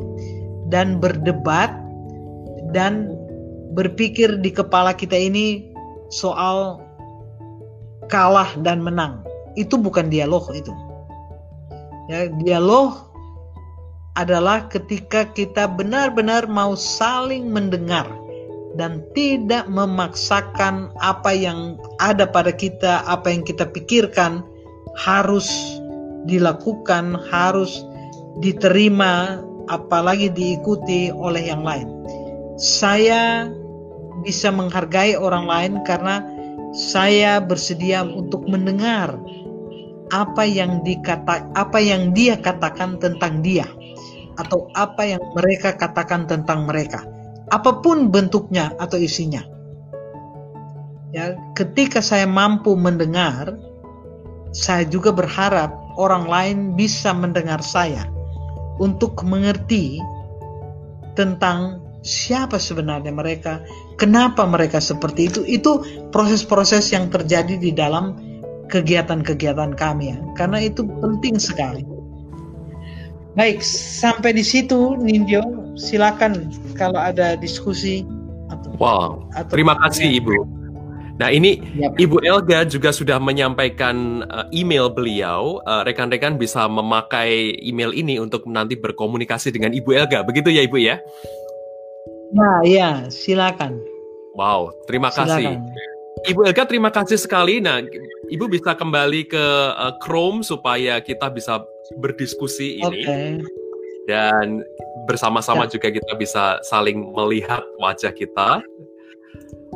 dan 0.70 1.02
berdebat 1.02 1.74
dan 2.70 3.10
berpikir 3.74 4.38
di 4.38 4.54
kepala 4.54 4.94
kita 4.94 5.18
ini 5.18 5.66
soal 6.14 6.78
kalah 8.06 8.54
dan 8.62 8.78
menang. 8.78 9.18
Itu 9.58 9.74
bukan 9.74 10.06
dialog 10.06 10.46
itu. 10.54 10.70
Ya, 12.06 12.30
dialog 12.30 13.10
adalah 14.14 14.70
ketika 14.70 15.26
kita 15.34 15.66
benar-benar 15.66 16.46
mau 16.46 16.78
saling 16.78 17.50
mendengar 17.50 18.06
dan 18.78 19.02
tidak 19.14 19.66
memaksakan 19.70 20.90
apa 21.02 21.34
yang 21.34 21.78
ada 21.98 22.26
pada 22.26 22.54
kita, 22.54 23.02
apa 23.06 23.30
yang 23.30 23.42
kita 23.42 23.66
pikirkan 23.66 24.42
harus 24.94 25.50
dilakukan, 26.26 27.18
harus 27.30 27.82
diterima, 28.38 29.42
apalagi 29.70 30.30
diikuti 30.32 31.10
oleh 31.12 31.50
yang 31.50 31.62
lain. 31.62 31.88
Saya 32.58 33.50
bisa 34.22 34.48
menghargai 34.54 35.18
orang 35.18 35.44
lain 35.46 35.72
karena 35.84 36.22
saya 36.74 37.38
bersedia 37.38 38.02
untuk 38.02 38.46
mendengar 38.46 39.18
apa 40.10 40.46
yang 40.46 40.82
dikata 40.82 41.50
apa 41.54 41.78
yang 41.82 42.14
dia 42.14 42.38
katakan 42.38 42.98
tentang 43.02 43.42
dia 43.42 43.66
atau 44.38 44.70
apa 44.74 45.02
yang 45.06 45.22
mereka 45.34 45.74
katakan 45.74 46.26
tentang 46.26 46.66
mereka. 46.66 47.02
Apa 47.50 47.82
pun 47.82 48.10
bentuknya 48.10 48.74
atau 48.78 48.98
isinya. 48.98 49.42
Ya 51.14 51.38
ketika 51.54 52.02
saya 52.02 52.26
mampu 52.26 52.74
mendengar 52.74 53.54
saya 54.50 54.86
juga 54.86 55.14
berharap 55.14 55.70
orang 55.94 56.26
lain 56.26 56.58
bisa 56.74 57.14
mendengar 57.14 57.62
saya 57.62 58.13
untuk 58.78 59.18
mengerti 59.22 60.02
tentang 61.14 61.80
siapa 62.04 62.60
sebenarnya 62.60 63.10
mereka 63.14 63.64
kenapa 63.96 64.44
mereka 64.44 64.78
seperti 64.78 65.32
itu. 65.32 65.40
Itu 65.46 65.82
proses-proses 66.10 66.92
yang 66.92 67.08
terjadi 67.08 67.56
di 67.56 67.70
dalam 67.72 68.18
kegiatan-kegiatan 68.68 69.74
kami 69.74 70.14
ya. 70.14 70.18
Karena 70.36 70.62
itu 70.62 70.84
penting 71.00 71.40
sekali. 71.40 71.82
Baik 73.34 73.66
sampai 73.66 74.30
di 74.30 74.46
situ 74.46 74.94
Ninjo 74.94 75.42
silakan 75.74 76.54
kalau 76.78 77.02
ada 77.02 77.34
diskusi 77.34 78.06
atau, 78.46 78.70
Wow, 78.78 79.26
atau 79.34 79.50
terima 79.58 79.74
kasih 79.82 80.22
Ibu. 80.22 80.63
Nah 81.14 81.30
ini 81.30 81.62
Yap. 81.78 81.94
Ibu 81.94 82.26
Elga 82.26 82.66
juga 82.66 82.90
sudah 82.90 83.22
menyampaikan 83.22 84.26
uh, 84.26 84.46
email 84.50 84.90
beliau. 84.90 85.62
Uh, 85.62 85.86
Rekan-rekan 85.86 86.34
bisa 86.34 86.66
memakai 86.66 87.54
email 87.62 87.94
ini 87.94 88.18
untuk 88.18 88.42
nanti 88.50 88.74
berkomunikasi 88.74 89.54
dengan 89.54 89.70
Ibu 89.70 89.94
Elga. 89.94 90.26
Begitu 90.26 90.50
ya 90.50 90.62
Ibu 90.66 90.78
ya? 90.78 90.98
nah 92.34 92.66
ya 92.66 93.06
silakan 93.14 93.78
Wow, 94.34 94.74
terima 94.90 95.14
kasih. 95.14 95.54
silakan 95.54 95.70
Ibu 96.26 96.40
Elga 96.50 96.64
terima 96.66 96.90
kasih 96.90 97.20
sekali. 97.20 97.62
Nah, 97.62 97.78
Ibu 98.26 98.48
bisa 98.50 98.74
kembali 98.74 99.28
ke 99.30 99.44
uh, 99.76 99.94
Chrome 100.02 100.42
supaya 100.42 100.98
kita 100.98 101.30
bisa 101.30 101.62
berdiskusi 102.00 102.80
ini 102.80 103.38
dan 104.08 104.64
bersama-sama 105.04 105.68
Ya. 105.68 105.76
juga 105.76 105.92
kita 105.92 106.12
bisa 106.16 106.58
saling 106.64 107.12
melihat 107.12 107.60
wajah 107.78 108.10
kita. 108.10 108.64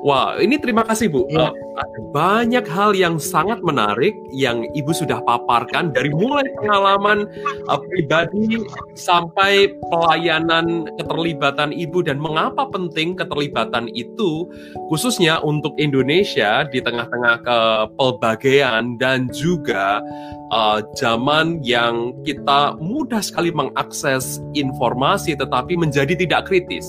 Wah, 0.06 0.38
ini 0.38 0.58
terima 0.62 0.86
kasih 0.86 1.10
Bu. 1.10 1.26
Ya. 1.30 1.50
Uh, 1.50 1.52
ada 1.78 2.00
banyak 2.10 2.66
hal 2.66 2.94
yang 2.94 3.18
sangat 3.22 3.62
menarik 3.62 4.14
yang 4.34 4.66
Ibu 4.74 4.90
sudah 4.94 5.22
paparkan 5.22 5.94
dari 5.94 6.10
mulai 6.10 6.46
pengalaman 6.58 7.26
uh, 7.70 7.80
pribadi 7.90 8.62
sampai 8.94 9.70
pelayanan 9.90 10.90
keterlibatan 10.98 11.70
Ibu 11.74 12.06
dan 12.06 12.18
mengapa 12.18 12.66
penting 12.70 13.14
keterlibatan 13.18 13.90
itu 13.94 14.46
khususnya 14.90 15.42
untuk 15.42 15.74
Indonesia 15.78 16.66
di 16.66 16.82
tengah-tengah 16.82 17.42
kepelbagaian 17.46 18.98
dan 18.98 19.30
juga 19.30 20.02
uh, 20.50 20.82
zaman 20.98 21.62
yang 21.62 22.14
kita 22.22 22.74
mudah 22.78 23.22
sekali 23.22 23.50
mengakses 23.54 24.42
informasi 24.54 25.38
tetapi 25.38 25.78
menjadi 25.78 26.14
tidak 26.18 26.50
kritis. 26.50 26.86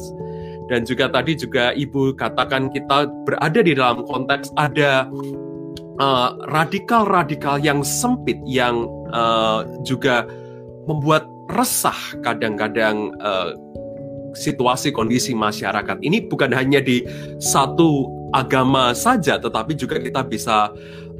Dan 0.69 0.85
juga 0.85 1.09
tadi 1.09 1.33
juga 1.33 1.73
Ibu 1.73 2.13
katakan 2.13 2.69
kita 2.69 3.09
berada 3.25 3.59
di 3.59 3.73
dalam 3.73 4.05
konteks 4.05 4.53
ada 4.55 5.09
uh, 5.97 6.29
radikal-radikal 6.53 7.57
yang 7.59 7.81
sempit 7.81 8.37
yang 8.45 8.85
uh, 9.09 9.65
juga 9.83 10.29
membuat 10.85 11.25
resah 11.49 11.97
kadang-kadang 12.21 13.13
uh, 13.21 13.57
situasi 14.37 14.93
kondisi 14.93 15.33
masyarakat. 15.33 15.97
Ini 16.05 16.29
bukan 16.29 16.53
hanya 16.53 16.79
di 16.79 17.01
satu 17.41 18.05
agama 18.33 18.93
saja, 18.93 19.41
tetapi 19.41 19.73
juga 19.73 19.97
kita 19.97 20.21
bisa 20.25 20.69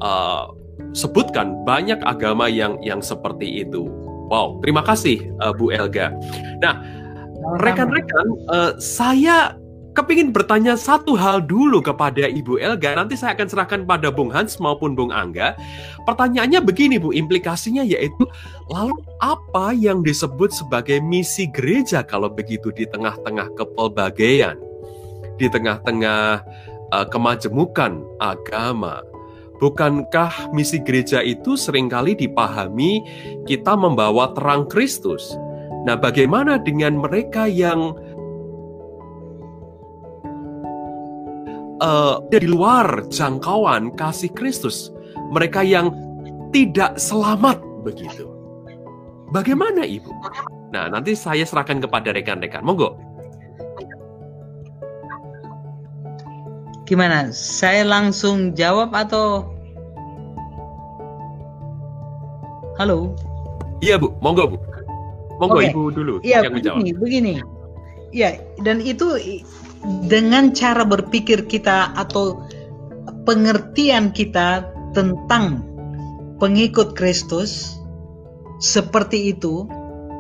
uh, 0.01 0.45
sebutkan 0.93 1.65
banyak 1.65 1.97
agama 2.05 2.45
yang 2.45 2.77
yang 2.85 3.01
seperti 3.01 3.65
itu. 3.65 3.89
Wow, 4.29 4.61
terima 4.61 4.85
kasih 4.85 5.25
uh, 5.41 5.49
Bu 5.49 5.73
Elga. 5.73 6.13
Nah, 6.61 6.85
rekan-rekan, 7.57 8.27
uh, 8.53 8.71
saya 8.77 9.57
kepingin 9.97 10.31
bertanya 10.31 10.77
satu 10.79 11.17
hal 11.17 11.43
dulu 11.43 11.81
kepada 11.83 12.29
Ibu 12.29 12.61
Elga. 12.61 12.95
Nanti 12.95 13.17
saya 13.17 13.35
akan 13.35 13.47
serahkan 13.49 13.81
pada 13.83 14.13
Bung 14.13 14.29
Hans 14.29 14.61
maupun 14.61 14.93
Bung 14.93 15.09
Angga. 15.09 15.57
Pertanyaannya 16.05 16.61
begini, 16.63 17.01
Bu. 17.01 17.11
Implikasinya 17.11 17.83
yaitu, 17.83 18.23
lalu 18.69 18.95
apa 19.19 19.75
yang 19.75 20.05
disebut 20.05 20.53
sebagai 20.53 21.01
misi 21.03 21.49
gereja 21.51 22.05
kalau 22.05 22.29
begitu 22.29 22.71
di 22.71 22.87
tengah-tengah 22.87 23.51
kepelbagaian, 23.57 24.55
di 25.35 25.51
tengah-tengah 25.51 26.45
uh, 26.93 27.05
kemajemukan 27.09 27.99
agama? 28.21 29.01
Bukankah 29.59 30.55
misi 30.55 30.79
gereja 30.79 31.19
itu 31.19 31.59
sering 31.59 31.91
kali 31.91 32.15
dipahami 32.15 33.03
kita 33.43 33.75
membawa 33.75 34.31
terang 34.31 34.63
Kristus? 34.71 35.35
Nah, 35.87 35.95
bagaimana 35.95 36.59
dengan 36.59 36.99
mereka 36.99 37.47
yang 37.47 37.95
uh, 41.79 42.19
di 42.27 42.47
luar 42.47 43.07
jangkauan 43.07 43.95
kasih 43.95 44.31
Kristus, 44.35 44.91
mereka 45.31 45.63
yang 45.63 45.95
tidak 46.51 46.99
selamat 46.99 47.63
begitu. 47.85 48.27
Bagaimana 49.29 49.85
Ibu? 49.85 50.09
Nah, 50.73 50.89
nanti 50.89 51.13
saya 51.13 51.45
serahkan 51.45 51.79
kepada 51.79 52.11
rekan-rekan. 52.11 52.65
Monggo. 52.65 52.97
Gimana? 56.89 57.29
Saya 57.29 57.85
langsung 57.85 58.57
jawab 58.57 58.89
atau 58.97 59.45
Halo? 62.79 63.11
Iya, 63.83 63.99
Bu. 63.99 64.15
Monggo, 64.23 64.55
Bu. 64.55 64.57
Monggo 65.39 65.63
Oke. 65.63 65.71
Ibu 65.71 65.83
dulu 65.95 66.13
Iya, 66.21 66.43
yang 66.43 66.59
menjawab. 66.59 66.83
begini, 66.83 66.91
begini. 66.99 67.33
Iya, 68.11 68.29
dan 68.61 68.83
itu 68.83 69.15
dengan 70.11 70.51
cara 70.51 70.83
berpikir 70.83 71.47
kita 71.47 71.95
atau 71.95 72.43
pengertian 73.23 74.11
kita 74.11 74.67
tentang 74.91 75.63
pengikut 76.43 76.97
Kristus 76.97 77.79
seperti 78.59 79.31
itu, 79.31 79.63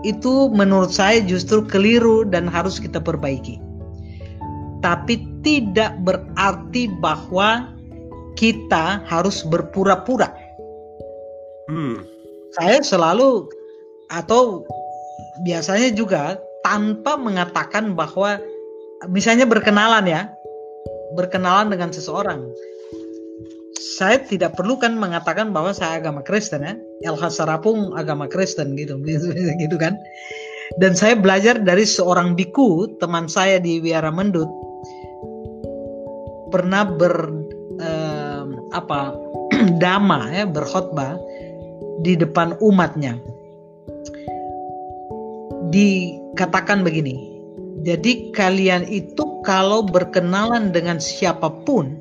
itu 0.07 0.47
menurut 0.55 0.95
saya 0.95 1.19
justru 1.19 1.65
keliru 1.67 2.23
dan 2.23 2.47
harus 2.47 2.79
kita 2.79 3.03
perbaiki. 3.03 3.59
Tapi 4.79 5.19
tidak 5.43 5.99
berarti 6.07 6.87
bahwa 7.03 7.75
kita 8.39 9.03
harus 9.03 9.43
berpura-pura. 9.43 10.31
Hmm. 11.67 11.99
Saya 12.55 12.79
selalu 12.79 13.51
atau 14.07 14.63
biasanya 15.43 15.93
juga 15.95 16.39
tanpa 16.63 17.15
mengatakan 17.15 17.95
bahwa 17.95 18.39
misalnya 19.07 19.47
berkenalan 19.47 20.05
ya, 20.07 20.21
berkenalan 21.15 21.71
dengan 21.71 21.89
seseorang. 21.93 22.43
Saya 23.79 24.19
tidak 24.23 24.55
perlu 24.55 24.79
kan 24.79 24.95
mengatakan 24.95 25.51
bahwa 25.51 25.75
saya 25.75 25.99
agama 25.99 26.23
Kristen 26.23 26.63
ya. 26.63 26.75
LH 27.15 27.31
Sarapung 27.31 27.95
agama 27.95 28.27
Kristen 28.27 28.75
gitu, 28.75 28.99
gitu 29.63 29.75
kan. 29.79 29.95
Dan 30.77 30.93
saya 30.93 31.17
belajar 31.17 31.57
dari 31.59 31.83
seorang 31.87 32.37
biku, 32.37 32.85
teman 33.01 33.25
saya 33.25 33.57
di 33.57 33.81
Wiara 33.81 34.13
Mendut, 34.13 34.47
pernah 36.53 36.85
ber 36.85 37.13
eh, 37.81 38.43
apa 38.75 39.15
dama 39.83 40.29
ya 40.29 40.45
berkhotbah 40.45 41.17
di 42.05 42.15
depan 42.15 42.55
umatnya 42.61 43.17
dikatakan 45.69 46.81
begini. 46.81 47.29
Jadi 47.79 48.35
kalian 48.35 48.85
itu 48.91 49.39
kalau 49.47 49.87
berkenalan 49.87 50.75
dengan 50.75 50.99
siapa 50.99 51.47
pun 51.63 51.95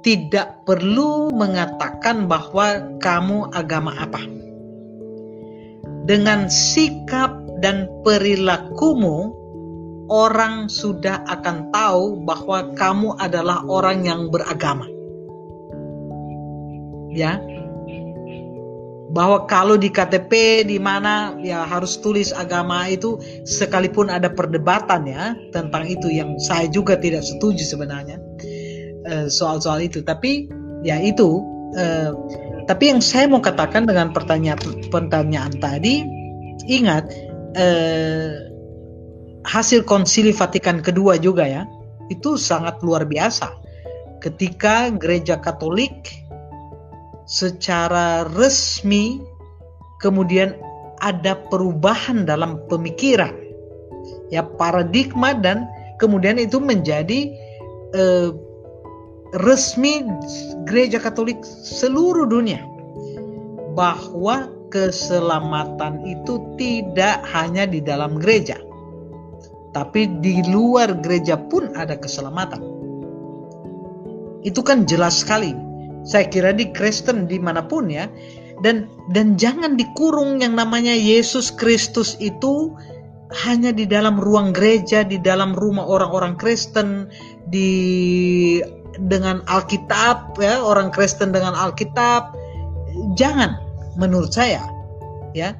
tidak 0.00 0.64
perlu 0.64 1.34
mengatakan 1.34 2.30
bahwa 2.30 2.96
kamu 3.02 3.50
agama 3.52 3.92
apa. 3.98 4.22
Dengan 6.06 6.46
sikap 6.46 7.34
dan 7.58 7.90
perilakumu 8.06 9.34
orang 10.06 10.70
sudah 10.70 11.26
akan 11.26 11.74
tahu 11.74 12.22
bahwa 12.22 12.70
kamu 12.78 13.18
adalah 13.18 13.66
orang 13.66 14.06
yang 14.06 14.30
beragama. 14.30 14.86
Ya 17.10 17.42
bahwa 19.16 19.48
kalau 19.48 19.80
di 19.80 19.88
KTP 19.88 20.60
di 20.68 20.76
mana 20.76 21.32
ya 21.40 21.64
harus 21.64 21.96
tulis 22.04 22.36
agama 22.36 22.84
itu 22.84 23.16
sekalipun 23.48 24.12
ada 24.12 24.28
perdebatan 24.28 25.08
ya 25.08 25.32
tentang 25.56 25.88
itu 25.88 26.12
yang 26.12 26.36
saya 26.36 26.68
juga 26.68 27.00
tidak 27.00 27.24
setuju 27.24 27.64
sebenarnya 27.64 28.20
eh, 29.08 29.32
soal-soal 29.32 29.80
itu. 29.80 30.04
Tapi 30.04 30.52
ya 30.84 31.00
itu 31.00 31.40
eh, 31.80 32.12
tapi 32.68 32.92
yang 32.92 33.00
saya 33.00 33.24
mau 33.24 33.40
katakan 33.40 33.88
dengan 33.88 34.12
pertanyaan 34.12 34.60
pertanyaan 34.92 35.56
tadi 35.64 36.04
ingat 36.68 37.08
eh, 37.56 38.36
hasil 39.48 39.80
konsili 39.88 40.28
Vatikan 40.28 40.84
kedua 40.84 41.16
juga 41.16 41.48
ya 41.48 41.64
itu 42.12 42.36
sangat 42.36 42.84
luar 42.84 43.08
biasa. 43.08 43.48
Ketika 44.20 44.92
gereja 44.92 45.40
Katolik 45.40 46.25
secara 47.26 48.24
resmi 48.38 49.20
kemudian 49.98 50.54
ada 51.02 51.36
perubahan 51.50 52.24
dalam 52.24 52.62
pemikiran. 52.70 53.34
Ya 54.30 54.42
paradigma 54.42 55.34
dan 55.34 55.66
kemudian 55.98 56.38
itu 56.38 56.58
menjadi 56.62 57.30
eh, 57.94 58.30
resmi 59.42 60.06
gereja 60.66 61.02
Katolik 61.02 61.42
seluruh 61.44 62.26
dunia. 62.26 62.62
Bahwa 63.76 64.48
keselamatan 64.72 66.02
itu 66.08 66.42
tidak 66.56 67.22
hanya 67.30 67.68
di 67.68 67.78
dalam 67.78 68.18
gereja 68.18 68.56
tapi 69.76 70.08
di 70.24 70.40
luar 70.48 70.96
gereja 71.04 71.36
pun 71.36 71.68
ada 71.76 72.00
keselamatan. 72.00 72.64
Itu 74.40 74.64
kan 74.64 74.88
jelas 74.88 75.20
sekali 75.20 75.52
saya 76.06 76.30
kira 76.30 76.54
di 76.54 76.70
Kristen 76.70 77.26
di 77.26 77.36
mana 77.42 77.66
pun 77.66 77.90
ya. 77.90 78.06
Dan 78.64 78.88
dan 79.12 79.36
jangan 79.36 79.76
dikurung 79.76 80.40
yang 80.40 80.56
namanya 80.56 80.94
Yesus 80.94 81.52
Kristus 81.52 82.16
itu 82.22 82.72
hanya 83.44 83.74
di 83.74 83.84
dalam 83.84 84.16
ruang 84.16 84.54
gereja 84.54 85.02
di 85.02 85.18
dalam 85.18 85.52
rumah 85.52 85.84
orang-orang 85.84 86.38
Kristen 86.38 87.10
di 87.50 88.62
dengan 88.96 89.44
Alkitab 89.44 90.40
ya 90.40 90.62
orang 90.62 90.94
Kristen 90.94 91.34
dengan 91.34 91.52
Alkitab. 91.52 92.32
Jangan 93.18 93.60
menurut 94.00 94.32
saya 94.32 94.64
ya. 95.36 95.52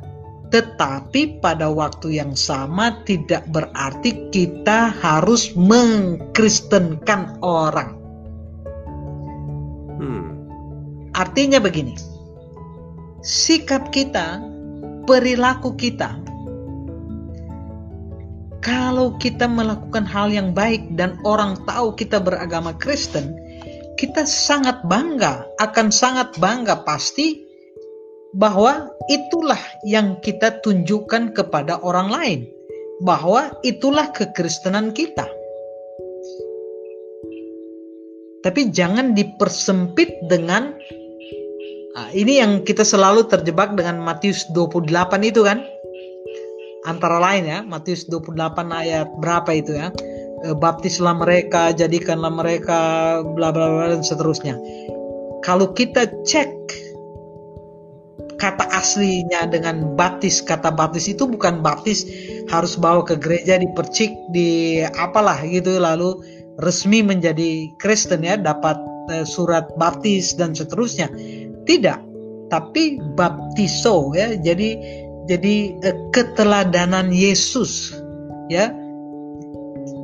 Tetapi 0.47 1.43
pada 1.43 1.67
waktu 1.69 2.23
yang 2.23 2.39
sama 2.39 3.03
tidak 3.03 3.51
berarti 3.51 4.31
kita 4.31 4.95
harus 5.03 5.51
mengkristenkan 5.59 7.43
orang. 7.43 7.99
Hmm. 9.99 10.26
Artinya 11.17 11.57
begini, 11.57 11.97
sikap 13.25 13.89
kita, 13.89 14.37
perilaku 15.09 15.73
kita, 15.73 16.13
kalau 18.61 19.17
kita 19.17 19.49
melakukan 19.49 20.05
hal 20.05 20.29
yang 20.29 20.53
baik 20.53 20.93
dan 20.99 21.17
orang 21.25 21.57
tahu 21.65 21.97
kita 21.97 22.21
beragama 22.21 22.77
Kristen, 22.77 23.33
kita 23.97 24.29
sangat 24.29 24.85
bangga, 24.85 25.49
akan 25.57 25.89
sangat 25.89 26.37
bangga 26.37 26.85
pasti 26.85 27.47
bahwa 28.37 28.93
itulah 29.09 29.61
yang 29.89 30.21
kita 30.21 30.61
tunjukkan 30.61 31.33
kepada 31.33 31.81
orang 31.81 32.13
lain, 32.13 32.41
bahwa 33.01 33.57
itulah 33.65 34.13
kekristenan 34.13 34.93
kita. 34.93 35.25
Tapi 38.45 38.71
jangan 38.71 39.17
dipersempit 39.17 40.29
dengan 40.29 40.77
ah, 41.97 42.11
ini 42.13 42.39
yang 42.45 42.63
kita 42.63 42.85
selalu 42.85 43.27
terjebak 43.27 43.73
dengan 43.75 43.99
Matius 44.05 44.45
28 44.53 44.93
itu 45.25 45.43
kan. 45.43 45.65
Antara 46.87 47.19
lain 47.19 47.51
ya, 47.51 47.59
Matius 47.67 48.07
28 48.07 48.39
ayat 48.71 49.11
berapa 49.19 49.51
itu 49.51 49.75
ya? 49.75 49.91
E, 50.47 50.55
Baptislah 50.55 51.19
mereka, 51.19 51.75
jadikanlah 51.75 52.31
mereka 52.31 52.79
bla 53.27 53.51
bla 53.51 53.67
bla 53.67 53.91
dan 53.91 54.07
seterusnya. 54.07 54.55
Kalau 55.43 55.75
kita 55.75 56.07
cek 56.23 56.53
kata 58.39 58.71
aslinya 58.71 59.51
dengan 59.51 59.99
baptis, 59.99 60.39
kata 60.45 60.71
baptis 60.71 61.11
itu 61.11 61.27
bukan 61.27 61.59
baptis 61.65 62.07
harus 62.53 62.79
bawa 62.79 63.03
ke 63.03 63.19
gereja 63.19 63.59
dipercik 63.59 64.13
di 64.31 64.85
apalah 65.01 65.43
gitu 65.43 65.83
lalu 65.83 66.15
resmi 66.63 67.03
menjadi 67.03 67.73
Kristen 67.83 68.23
ya 68.23 68.39
dapat 68.39 68.79
eh, 69.11 69.27
surat 69.27 69.73
baptis 69.81 70.37
dan 70.37 70.55
seterusnya 70.55 71.11
tidak. 71.67 72.01
Tapi 72.49 73.03
baptiso 73.19 74.15
ya. 74.15 74.39
Jadi 74.39 74.79
jadi 75.27 75.55
eh, 75.83 75.97
keteladanan 76.15 77.11
Yesus 77.11 77.93
ya. 78.49 78.71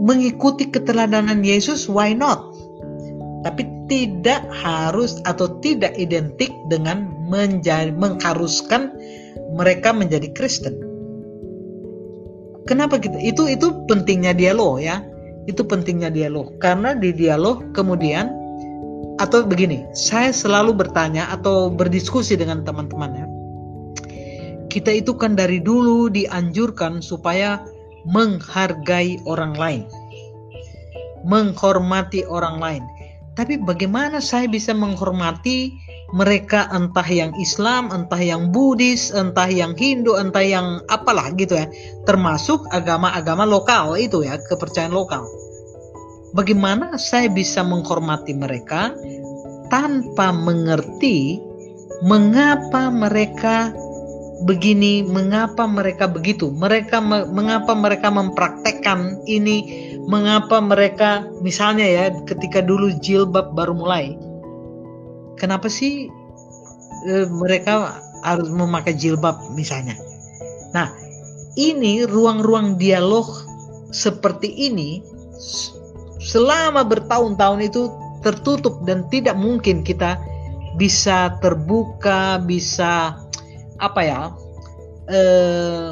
Mengikuti 0.03 0.67
keteladanan 0.67 1.47
Yesus 1.47 1.87
why 1.87 2.11
not? 2.11 2.43
Tapi 3.47 3.63
tidak 3.87 4.43
harus 4.51 5.19
atau 5.27 5.59
tidak 5.63 5.95
identik 5.99 6.51
dengan 6.71 7.07
menjadi 7.31 7.95
mengharuskan 7.95 8.91
mereka 9.55 9.95
menjadi 9.95 10.31
Kristen. 10.35 10.75
Kenapa 12.67 12.99
kita 12.99 13.19
itu 13.19 13.51
itu 13.51 13.75
pentingnya 13.91 14.35
dialog 14.35 14.83
ya. 14.83 15.03
Itu 15.51 15.67
pentingnya 15.67 16.11
dialog. 16.11 16.59
Karena 16.63 16.95
di 16.95 17.11
dialog 17.11 17.75
kemudian 17.75 18.42
atau 19.23 19.47
begini 19.47 19.87
saya 19.95 20.35
selalu 20.35 20.75
bertanya 20.75 21.31
atau 21.31 21.71
berdiskusi 21.71 22.35
dengan 22.35 22.67
teman-teman 22.67 23.11
ya. 23.15 23.27
Kita 24.67 24.91
itu 24.91 25.15
kan 25.15 25.39
dari 25.39 25.63
dulu 25.63 26.11
dianjurkan 26.11 26.99
supaya 26.99 27.63
menghargai 28.09 29.23
orang 29.31 29.55
lain. 29.55 29.85
Menghormati 31.23 32.27
orang 32.27 32.59
lain. 32.59 32.83
Tapi 33.39 33.63
bagaimana 33.63 34.19
saya 34.19 34.51
bisa 34.51 34.75
menghormati 34.75 35.73
mereka 36.13 36.69
entah 36.69 37.07
yang 37.09 37.33
Islam, 37.41 37.89
entah 37.89 38.21
yang 38.21 38.53
Buddhis, 38.53 39.09
entah 39.15 39.49
yang 39.49 39.73
Hindu, 39.73 40.21
entah 40.21 40.45
yang 40.45 40.85
apalah 40.93 41.33
gitu 41.33 41.57
ya, 41.57 41.65
termasuk 42.05 42.69
agama-agama 42.69 43.49
lokal 43.49 43.97
itu 43.97 44.21
ya, 44.21 44.37
kepercayaan 44.37 44.93
lokal. 44.93 45.25
Bagaimana 46.33 46.97
saya 46.97 47.29
bisa 47.29 47.61
menghormati 47.61 48.33
mereka 48.33 48.93
tanpa 49.69 50.33
mengerti 50.33 51.37
mengapa 52.05 52.89
mereka 52.89 53.73
begini, 54.43 55.07
mengapa 55.07 55.69
mereka 55.71 56.11
begitu, 56.11 56.51
mereka 56.51 56.99
mengapa 57.05 57.73
mereka 57.79 58.11
mempraktekkan 58.11 59.23
ini, 59.31 59.63
mengapa 60.11 60.59
mereka 60.59 61.23
misalnya 61.45 61.87
ya 61.87 62.05
ketika 62.27 62.59
dulu 62.59 62.91
jilbab 62.99 63.55
baru 63.55 63.77
mulai, 63.77 64.19
kenapa 65.39 65.71
sih 65.71 66.11
e, 67.07 67.15
mereka 67.31 68.03
harus 68.27 68.51
memakai 68.51 68.99
jilbab 68.99 69.39
misalnya? 69.55 69.95
Nah, 70.75 70.91
ini 71.55 72.03
ruang-ruang 72.03 72.81
dialog 72.83 73.29
seperti 73.95 74.51
ini 74.51 75.05
selama 76.23 76.87
bertahun-tahun 76.87 77.61
itu 77.67 77.91
tertutup 78.23 78.87
dan 78.87 79.11
tidak 79.11 79.35
mungkin 79.35 79.83
kita 79.83 80.17
bisa 80.79 81.37
terbuka, 81.43 82.39
bisa 82.41 83.19
apa 83.83 84.01
ya 84.01 84.21
eh, 85.11 85.91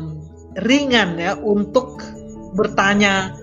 ringan 0.63 1.19
ya 1.19 1.35
untuk 1.37 2.01
bertanya 2.55 3.35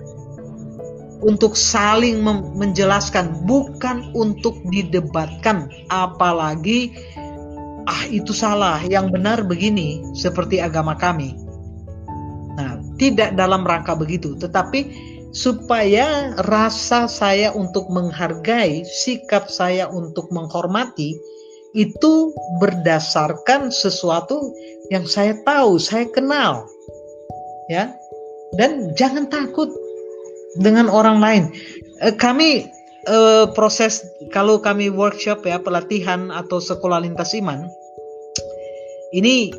untuk 1.18 1.58
saling 1.58 2.22
menjelaskan 2.56 3.44
bukan 3.44 4.14
untuk 4.14 4.58
didebatkan. 4.70 5.68
Apalagi 5.90 6.94
ah 7.88 8.04
itu 8.08 8.30
salah 8.36 8.84
yang 8.86 9.10
benar 9.12 9.44
begini 9.44 10.04
seperti 10.14 10.62
agama 10.62 10.94
kami. 10.94 11.34
Nah 12.56 12.80
tidak 12.96 13.34
dalam 13.38 13.62
rangka 13.62 13.94
begitu 13.94 14.34
tetapi 14.38 15.14
supaya 15.32 16.32
rasa 16.48 17.04
saya 17.08 17.52
untuk 17.52 17.88
menghargai 17.92 18.84
sikap 18.84 19.52
saya 19.52 19.88
untuk 19.92 20.32
menghormati 20.32 21.16
itu 21.76 22.32
berdasarkan 22.58 23.68
sesuatu 23.68 24.52
yang 24.88 25.04
saya 25.04 25.36
tahu, 25.44 25.76
saya 25.76 26.08
kenal. 26.08 26.64
Ya. 27.68 27.92
Dan 28.56 28.96
jangan 28.96 29.28
takut 29.28 29.68
dengan 30.56 30.88
orang 30.88 31.20
lain. 31.20 31.44
Eh, 32.00 32.16
kami 32.16 32.64
eh, 33.04 33.44
proses 33.52 34.00
kalau 34.32 34.56
kami 34.64 34.88
workshop 34.88 35.44
ya, 35.44 35.60
pelatihan 35.60 36.32
atau 36.32 36.56
sekolah 36.56 37.04
lintas 37.04 37.36
iman 37.36 37.68
ini 39.12 39.52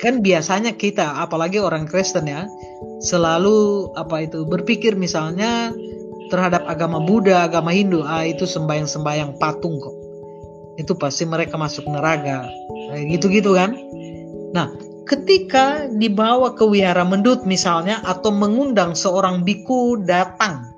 kan 0.00 0.24
biasanya 0.24 0.72
kita 0.74 1.20
apalagi 1.20 1.60
orang 1.60 1.84
Kristen 1.84 2.24
ya 2.24 2.48
selalu 3.04 3.88
apa 3.96 4.24
itu 4.24 4.48
berpikir 4.48 4.96
misalnya 4.96 5.72
terhadap 6.30 6.64
agama 6.70 7.02
Buddha, 7.02 7.44
agama 7.44 7.74
Hindu, 7.74 8.06
ah 8.06 8.22
itu 8.22 8.46
sembayang-sembayang 8.46 9.36
patung 9.42 9.76
kok. 9.82 9.96
Itu 10.78 10.94
pasti 10.94 11.26
mereka 11.26 11.58
masuk 11.58 11.90
neraka. 11.90 12.46
Gitu-gitu 12.94 13.58
kan? 13.58 13.74
Nah 14.54 14.70
ketika 15.10 15.90
dibawa 15.90 16.54
ke 16.54 16.62
wihara 16.62 17.02
mendut 17.02 17.42
misalnya 17.42 17.98
atau 18.06 18.30
mengundang 18.30 18.94
seorang 18.94 19.42
biku 19.42 19.98
datang 20.06 20.70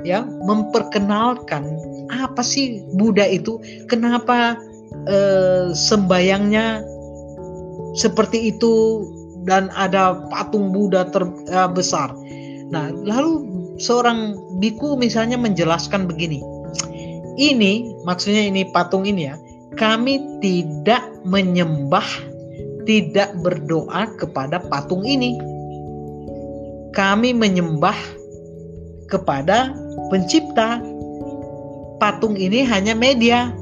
ya 0.00 0.24
memperkenalkan 0.24 1.68
apa 2.08 2.40
sih 2.40 2.80
Buddha 2.96 3.28
itu? 3.28 3.60
Kenapa 3.86 4.56
eh, 5.06 5.76
sembayangnya 5.76 6.95
seperti 7.96 8.52
itu 8.54 9.04
dan 9.48 9.72
ada 9.74 10.26
patung 10.28 10.70
Buddha 10.70 11.08
terbesar 11.10 12.12
eh, 12.28 12.68
nah 12.70 12.92
lalu 12.92 13.46
seorang 13.80 14.36
biku 14.60 14.94
misalnya 15.00 15.40
menjelaskan 15.40 16.06
begini 16.06 16.42
ini 17.36 17.92
maksudnya 18.08 18.48
ini 18.48 18.64
patung 18.72 19.04
ini 19.04 19.28
ya. 19.28 19.36
Kami 19.76 20.40
tidak 20.40 21.04
menyembah, 21.28 22.08
tidak 22.88 23.36
berdoa 23.44 24.08
kepada 24.16 24.56
patung 24.72 25.04
ini. 25.04 25.36
Kami 26.96 27.36
menyembah 27.36 27.96
kepada 29.12 29.76
pencipta. 30.08 30.80
Patung 32.00 32.40
ini 32.40 32.64
hanya 32.64 32.96
media. 32.96 33.52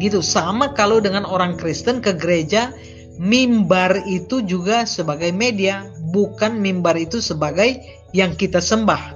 Gitu. 0.00 0.24
Sama 0.24 0.72
kalau 0.72 0.98
dengan 0.98 1.28
orang 1.28 1.60
Kristen 1.60 2.00
ke 2.00 2.16
gereja 2.16 2.72
mimbar 3.20 4.00
itu 4.08 4.40
juga 4.40 4.88
sebagai 4.88 5.28
media, 5.28 5.84
bukan 6.08 6.56
mimbar 6.56 6.96
itu 6.96 7.20
sebagai 7.20 7.76
yang 8.16 8.32
kita 8.32 8.64
sembah, 8.64 9.12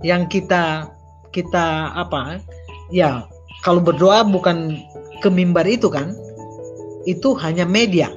yang 0.00 0.24
kita 0.32 0.88
kita 1.30 1.92
apa? 1.92 2.40
Ya 2.88 3.28
kalau 3.62 3.84
berdoa 3.84 4.24
bukan 4.24 4.80
ke 5.20 5.28
mimbar 5.28 5.68
itu 5.68 5.92
kan? 5.92 6.16
Itu 7.04 7.36
hanya 7.36 7.68
media 7.68 8.08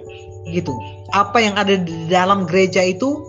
gitu. 0.48 0.72
Apa 1.12 1.44
yang 1.44 1.60
ada 1.60 1.76
di 1.76 2.08
dalam 2.08 2.48
gereja 2.48 2.80
itu 2.80 3.20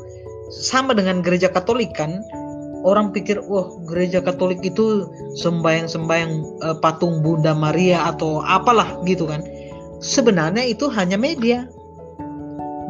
sama 0.55 0.95
dengan 0.95 1.19
gereja 1.25 1.51
Katolik 1.51 1.97
kan 1.99 2.23
orang 2.83 3.15
pikir 3.15 3.39
wah 3.47 3.71
gereja 3.87 4.23
Katolik 4.23 4.63
itu 4.63 5.07
sembayang-sembayang 5.39 6.33
e, 6.63 6.69
patung 6.83 7.23
Bunda 7.23 7.55
Maria 7.55 8.11
atau 8.11 8.43
apalah 8.43 9.01
gitu 9.07 9.27
kan 9.31 9.43
sebenarnya 10.03 10.67
itu 10.67 10.91
hanya 10.91 11.17
media 11.17 11.67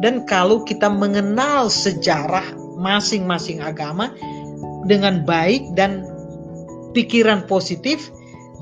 dan 0.01 0.27
kalau 0.27 0.65
kita 0.67 0.91
mengenal 0.91 1.71
sejarah 1.71 2.43
masing-masing 2.75 3.63
agama 3.63 4.11
dengan 4.89 5.23
baik 5.23 5.63
dan 5.79 6.03
pikiran 6.91 7.47
positif 7.47 8.11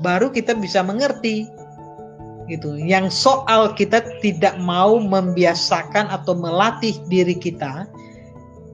baru 0.00 0.30
kita 0.30 0.54
bisa 0.54 0.82
mengerti 0.86 1.50
gitu. 2.50 2.76
Yang 2.76 3.14
soal 3.14 3.72
kita 3.72 4.02
tidak 4.20 4.58
mau 4.58 4.98
membiasakan 4.98 6.10
atau 6.10 6.34
melatih 6.34 6.96
diri 7.06 7.38
kita, 7.38 7.86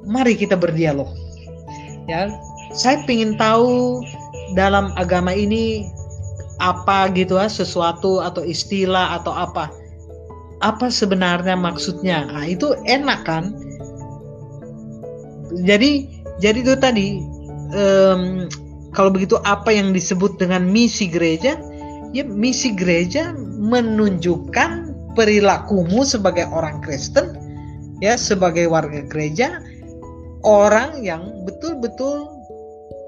mari 0.08 0.34
kita 0.34 0.56
berdialog. 0.56 1.08
Ya, 2.08 2.32
saya 2.72 3.00
ingin 3.08 3.36
tahu 3.36 4.02
dalam 4.56 4.92
agama 4.96 5.32
ini 5.32 5.88
apa 6.58 7.08
gitu 7.14 7.38
ya, 7.38 7.46
sesuatu 7.46 8.20
atau 8.20 8.42
istilah 8.42 9.20
atau 9.22 9.32
apa. 9.32 9.70
Apa 10.58 10.90
sebenarnya 10.90 11.54
maksudnya? 11.54 12.26
Nah, 12.26 12.44
itu 12.44 12.74
enak 12.90 13.22
kan? 13.22 13.54
Jadi 15.62 16.10
jadi 16.42 16.58
itu 16.60 16.74
tadi 16.76 17.22
um, 17.72 18.50
kalau 18.92 19.14
begitu 19.14 19.38
apa 19.46 19.70
yang 19.70 19.94
disebut 19.94 20.36
dengan 20.36 20.66
misi 20.66 21.06
gereja? 21.06 21.56
Ya 22.10 22.24
misi 22.24 22.72
gereja 22.74 23.36
menunjukkan 23.36 24.96
perilakumu 25.14 26.02
sebagai 26.06 26.48
orang 26.50 26.80
Kristen 26.80 27.36
ya 27.98 28.14
sebagai 28.14 28.70
warga 28.70 29.02
gereja 29.06 29.58
orang 30.46 31.02
yang 31.02 31.42
betul-betul 31.42 32.37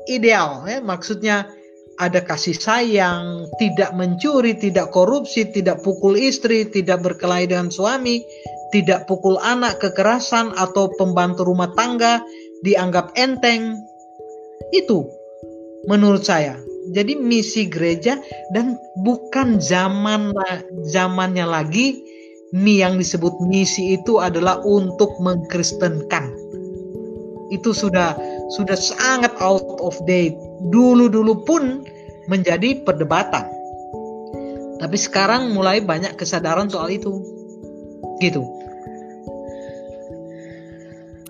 ideal 0.08 0.64
ya 0.64 0.80
maksudnya 0.80 1.50
ada 2.00 2.24
kasih 2.24 2.56
sayang, 2.56 3.44
tidak 3.60 3.92
mencuri, 3.92 4.56
tidak 4.56 4.88
korupsi, 4.88 5.44
tidak 5.52 5.84
pukul 5.84 6.16
istri, 6.16 6.64
tidak 6.64 7.04
berkelahi 7.04 7.52
dengan 7.52 7.68
suami, 7.68 8.24
tidak 8.72 9.04
pukul 9.04 9.36
anak, 9.44 9.76
kekerasan 9.84 10.56
atau 10.56 10.88
pembantu 10.96 11.44
rumah 11.44 11.68
tangga 11.76 12.24
dianggap 12.64 13.12
enteng. 13.20 13.76
Itu 14.72 15.04
menurut 15.92 16.24
saya. 16.24 16.56
Jadi 16.90 17.20
misi 17.20 17.68
gereja 17.68 18.16
dan 18.56 18.80
bukan 19.04 19.60
zaman 19.60 20.32
zamannya 20.88 21.44
lagi 21.44 22.00
mi 22.56 22.80
yang 22.80 22.96
disebut 22.98 23.36
misi 23.46 23.94
itu 23.94 24.18
adalah 24.18 24.64
untuk 24.64 25.20
mengkristenkan. 25.20 26.32
Itu 27.52 27.76
sudah 27.76 28.16
sudah 28.54 28.78
sangat 28.78 29.30
out 29.38 29.64
of 29.80 29.94
date. 30.04 30.36
Dulu-dulu 30.70 31.46
pun 31.46 31.86
menjadi 32.26 32.82
perdebatan. 32.82 33.46
Tapi 34.80 34.96
sekarang 34.96 35.52
mulai 35.52 35.82
banyak 35.84 36.16
kesadaran 36.16 36.70
soal 36.70 36.88
itu. 36.90 37.20
Gitu. 38.20 38.40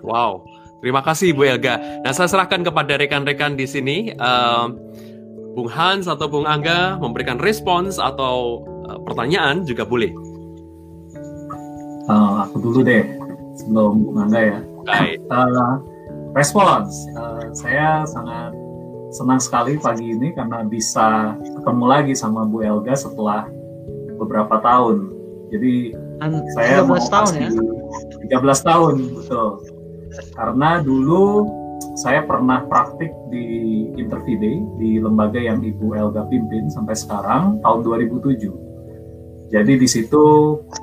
Wow, 0.01 0.41
Terima 0.81 1.05
kasih 1.05 1.37
Bu 1.37 1.45
Elga. 1.45 1.77
Nah, 2.01 2.09
saya 2.09 2.25
serahkan 2.25 2.65
kepada 2.65 2.97
rekan-rekan 2.97 3.53
di 3.53 3.69
sini, 3.69 4.09
uh, 4.17 4.65
Bung 5.53 5.69
Hans 5.69 6.09
atau 6.09 6.25
Bung 6.25 6.49
Angga 6.49 6.97
memberikan 6.97 7.37
respons 7.37 8.01
atau 8.01 8.65
uh, 8.89 8.97
pertanyaan 9.05 9.61
juga 9.61 9.85
boleh. 9.85 10.09
Uh, 12.09 12.49
aku 12.49 12.57
dulu 12.57 12.81
deh, 12.81 13.05
sebelum 13.61 14.09
Bung 14.09 14.17
Angga 14.25 14.41
ya. 14.41 14.59
Okay. 14.89 15.21
Uh, 15.29 15.77
respons, 16.31 16.89
uh, 17.17 17.51
saya 17.51 18.07
sangat 18.07 18.55
senang 19.11 19.39
sekali 19.43 19.75
pagi 19.75 20.15
ini 20.15 20.31
karena 20.31 20.63
bisa 20.63 21.35
ketemu 21.35 21.85
lagi 21.85 22.13
sama 22.15 22.47
Bu 22.47 22.63
Elga 22.63 22.95
setelah 22.95 23.47
beberapa 24.15 24.59
tahun. 24.63 25.11
Jadi 25.51 25.91
An- 26.23 26.47
saya 26.55 26.85
13 26.85 26.87
mau 26.87 26.99
tahun 27.03 27.31
ya. 27.35 27.49
kasih 27.51 27.67
13 28.31 28.69
tahun 28.69 28.95
betul. 29.19 29.49
Karena 30.35 30.69
dulu 30.79 31.23
saya 31.99 32.23
pernah 32.23 32.63
praktik 32.67 33.11
di 33.27 33.69
Intervide 33.99 34.63
di 34.79 35.01
lembaga 35.03 35.37
yang 35.37 35.59
Ibu 35.59 35.91
Elga 35.97 36.23
pimpin 36.31 36.71
sampai 36.71 36.95
sekarang 36.95 37.59
tahun 37.59 37.79
2007. 37.83 39.51
Jadi 39.51 39.73
di 39.75 39.87
situ 39.89 40.23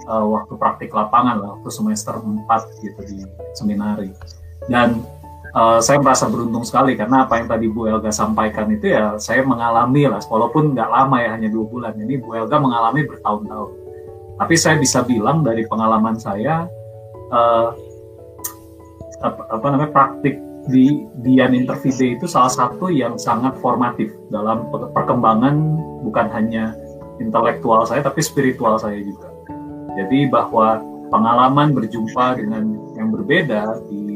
uh, 0.05 0.27
waktu 0.29 0.53
praktik 0.61 0.93
lapangan 0.93 1.41
lah, 1.41 1.57
waktu 1.57 1.73
semester 1.73 2.21
4 2.21 2.85
gitu 2.85 3.01
di 3.09 3.25
seminari. 3.57 4.13
Dan 4.69 5.01
uh, 5.59 5.79
saya 5.83 5.99
merasa 5.99 6.31
beruntung 6.31 6.63
sekali 6.63 6.95
karena 6.95 7.27
apa 7.27 7.43
yang 7.43 7.51
tadi 7.51 7.67
Bu 7.67 7.91
Elga 7.91 8.15
sampaikan 8.15 8.71
itu 8.71 8.95
ya 8.95 9.19
saya 9.19 9.43
mengalami 9.43 10.07
lah, 10.07 10.23
walaupun 10.31 10.79
nggak 10.79 10.87
lama 10.89 11.17
ya 11.19 11.31
hanya 11.35 11.49
dua 11.51 11.67
bulan. 11.67 11.93
Ini 11.99 12.23
Bu 12.23 12.39
Elga 12.39 12.63
mengalami 12.63 13.03
bertahun-tahun. 13.03 13.71
Tapi 14.39 14.55
saya 14.55 14.79
bisa 14.79 15.03
bilang 15.03 15.43
dari 15.43 15.67
pengalaman 15.67 16.15
saya 16.15 16.71
uh, 17.35 17.75
apa, 19.19 19.43
apa 19.51 19.67
namanya 19.75 19.91
praktik 19.91 20.39
di 20.71 21.09
Dian 21.27 21.57
Intervide 21.57 22.21
itu 22.21 22.27
salah 22.31 22.53
satu 22.53 22.93
yang 22.93 23.19
sangat 23.19 23.59
formatif 23.59 24.15
dalam 24.31 24.71
per- 24.71 24.95
perkembangan 24.95 25.59
bukan 26.07 26.29
hanya 26.31 26.77
intelektual 27.19 27.83
saya 27.83 28.05
tapi 28.07 28.23
spiritual 28.23 28.79
saya 28.79 29.03
juga. 29.03 29.27
Jadi 29.99 30.31
bahwa 30.31 30.79
pengalaman 31.11 31.75
berjumpa 31.75 32.39
dengan 32.39 32.79
yang 32.95 33.11
berbeda 33.11 33.83
di 33.91 34.08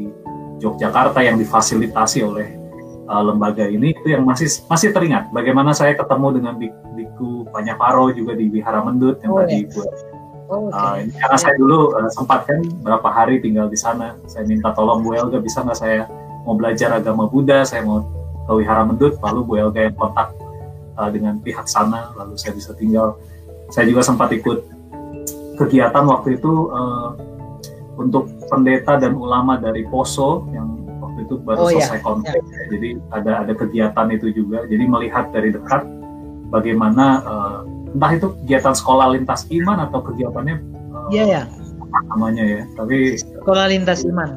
Yogyakarta 0.61 1.19
yang 1.23 1.39
difasilitasi 1.39 2.19
oleh 2.25 2.47
uh, 3.07 3.23
lembaga 3.23 3.65
ini 3.67 3.93
itu 3.95 4.13
yang 4.13 4.23
masih 4.27 4.49
masih 4.67 4.93
teringat. 4.93 5.29
Bagaimana 5.33 5.71
saya 5.73 5.97
ketemu 5.97 6.27
dengan 6.41 6.53
Biku 6.93 7.47
Panyaparo 7.49 8.13
juga 8.13 8.37
di 8.37 8.49
Wihara 8.51 8.83
Mendut 8.85 9.19
yang 9.23 9.31
Oh, 9.33 9.39
tadi 9.41 9.65
ya. 9.65 9.71
Bu 9.71 9.81
Oh, 10.53 10.69
oke. 10.69 10.75
Uh, 10.75 10.95
ini 11.01 11.15
karena 11.17 11.37
saya 11.39 11.55
dulu 11.55 11.95
uh, 11.95 12.11
sempat 12.11 12.45
kan 12.45 12.59
berapa 12.83 13.07
hari 13.09 13.39
tinggal 13.39 13.71
di 13.71 13.79
sana. 13.79 14.13
Saya 14.27 14.43
minta 14.45 14.75
tolong 14.75 15.01
Bu 15.01 15.15
Elga 15.15 15.39
bisa 15.39 15.63
nggak 15.63 15.79
saya 15.79 16.05
mau 16.43 16.53
belajar 16.53 16.93
agama 16.93 17.25
Buddha, 17.31 17.63
saya 17.63 17.81
mau 17.87 18.03
ke 18.43 18.51
Wihara 18.51 18.83
Mendut, 18.83 19.17
lalu 19.23 19.39
Bu 19.47 19.53
Elga 19.57 19.87
yang 19.87 19.95
kontak 19.95 20.35
uh, 20.99 21.09
dengan 21.09 21.39
pihak 21.39 21.65
sana, 21.65 22.11
lalu 22.19 22.35
saya 22.35 22.53
bisa 22.53 22.75
tinggal. 22.75 23.17
Saya 23.71 23.87
juga 23.89 24.03
sempat 24.03 24.29
ikut 24.35 24.67
kegiatan 25.57 26.03
waktu 26.05 26.37
itu 26.37 26.69
uh, 26.69 27.15
untuk 27.95 28.25
pendeta 28.47 28.97
dan 28.97 29.13
ulama 29.13 29.55
dari 29.55 29.85
Poso 29.85 30.47
yang 30.49 30.73
waktu 30.99 31.25
itu 31.25 31.35
baru 31.41 31.59
Oh, 31.59 31.69
iya. 31.69 31.85
selesai 31.85 31.99
konflik. 32.01 32.41
Jadi 32.69 32.89
ada 33.11 33.45
ada 33.45 33.53
kegiatan 33.53 34.07
itu 34.09 34.27
juga. 34.33 34.65
Jadi 34.65 34.83
melihat 34.83 35.29
dari 35.29 35.53
dekat 35.53 35.85
bagaimana 36.49 37.05
uh, 37.21 37.59
entah 37.93 38.11
itu 38.13 38.27
kegiatan 38.43 38.73
sekolah 38.73 39.13
lintas 39.13 39.45
iman 39.49 39.85
atau 39.85 40.01
kegiatannya 40.01 40.55
uh, 40.89 41.07
Iya 41.09 41.23
ya, 41.25 41.41
namanya 42.13 42.41
ya, 42.41 42.61
tapi 42.73 43.17
sekolah 43.17 43.65
lintas 43.69 44.01
iman. 44.05 44.29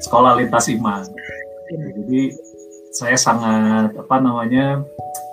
sekolah 0.00 0.32
lintas 0.36 0.66
iman. 0.68 1.02
Jadi 1.72 2.34
saya 2.92 3.16
sangat 3.16 3.96
apa 3.96 4.16
namanya 4.20 4.84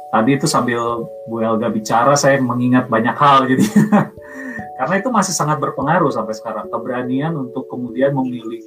tadi 0.10 0.40
itu 0.40 0.48
sambil 0.48 1.04
Bu 1.28 1.44
Elga 1.44 1.68
bicara 1.68 2.16
saya 2.16 2.40
mengingat 2.40 2.88
banyak 2.88 3.12
hal 3.14 3.44
jadi 3.46 3.66
karena 4.80 4.96
itu 5.04 5.12
masih 5.12 5.36
sangat 5.36 5.60
berpengaruh 5.60 6.08
sampai 6.08 6.32
sekarang 6.32 6.72
keberanian 6.72 7.36
untuk 7.36 7.68
kemudian 7.68 8.16
memilih 8.16 8.64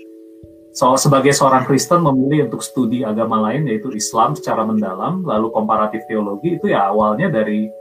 so, 0.77 0.93
sebagai 1.01 1.33
seorang 1.33 1.65
Kristen 1.65 2.05
memilih 2.05 2.53
untuk 2.53 2.61
studi 2.61 3.01
agama 3.01 3.41
lain 3.49 3.65
yaitu 3.65 3.89
Islam 3.97 4.37
secara 4.37 4.69
mendalam 4.69 5.25
lalu 5.25 5.49
komparatif 5.49 6.05
teologi 6.05 6.61
itu 6.61 6.69
ya 6.69 6.93
awalnya 6.93 7.33
dari 7.33 7.73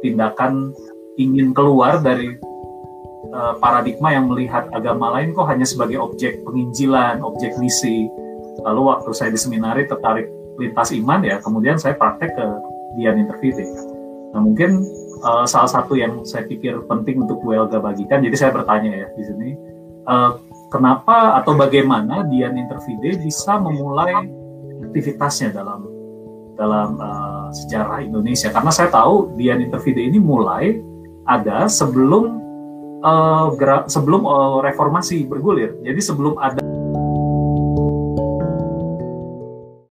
tindakan 0.00 0.72
ingin 1.20 1.54
keluar 1.54 2.02
dari 2.02 2.34
uh, 3.32 3.54
paradigma 3.58 4.12
yang 4.12 4.28
melihat 4.28 4.68
agama 4.74 5.14
lain 5.18 5.32
kok 5.32 5.46
hanya 5.48 5.64
sebagai 5.64 5.98
objek 6.02 6.42
penginjilan, 6.42 7.22
objek 7.22 7.54
misi. 7.58 8.10
Lalu 8.62 8.80
waktu 8.86 9.10
saya 9.14 9.30
di 9.34 9.40
seminari 9.40 9.86
tertarik 9.86 10.30
lintas 10.58 10.94
iman 10.94 11.20
ya, 11.26 11.42
kemudian 11.42 11.78
saya 11.78 11.98
praktek 11.98 12.34
ke 12.34 12.46
Dian 12.98 13.18
Intervite. 13.18 13.66
Nah 14.34 14.40
mungkin 14.42 14.82
uh, 15.24 15.44
salah 15.48 15.66
satu 15.66 15.96
yang 15.96 16.22
saya 16.22 16.44
pikir 16.44 16.84
penting 16.84 17.24
untuk 17.24 17.40
Bu 17.40 17.56
Elga 17.56 17.80
bagikan, 17.80 18.20
jadi 18.20 18.36
saya 18.36 18.50
bertanya 18.52 18.92
ya 18.92 19.06
di 19.16 19.22
sini, 19.24 19.50
uh, 20.06 20.38
kenapa 20.68 21.40
atau 21.40 21.56
bagaimana 21.56 22.28
Dian 22.28 22.54
Intervide 22.60 23.20
bisa 23.24 23.56
memulai 23.56 24.14
aktivitasnya 24.84 25.56
dalam 25.56 25.88
dalam 26.54 26.96
uh, 27.00 27.48
sejarah 27.52 28.04
Indonesia? 28.04 28.48
Karena 28.52 28.70
saya 28.70 28.88
tahu 28.92 29.34
Dian 29.36 29.60
Intervide 29.60 30.00
ini 30.00 30.20
mulai 30.20 30.80
ada 31.24 31.68
sebelum 31.68 32.40
uh, 33.04 33.52
sebelum 33.88 34.24
uh, 34.24 34.58
reformasi 34.64 35.28
bergulir. 35.28 35.76
Jadi 35.84 36.00
sebelum 36.00 36.40
ada 36.40 36.63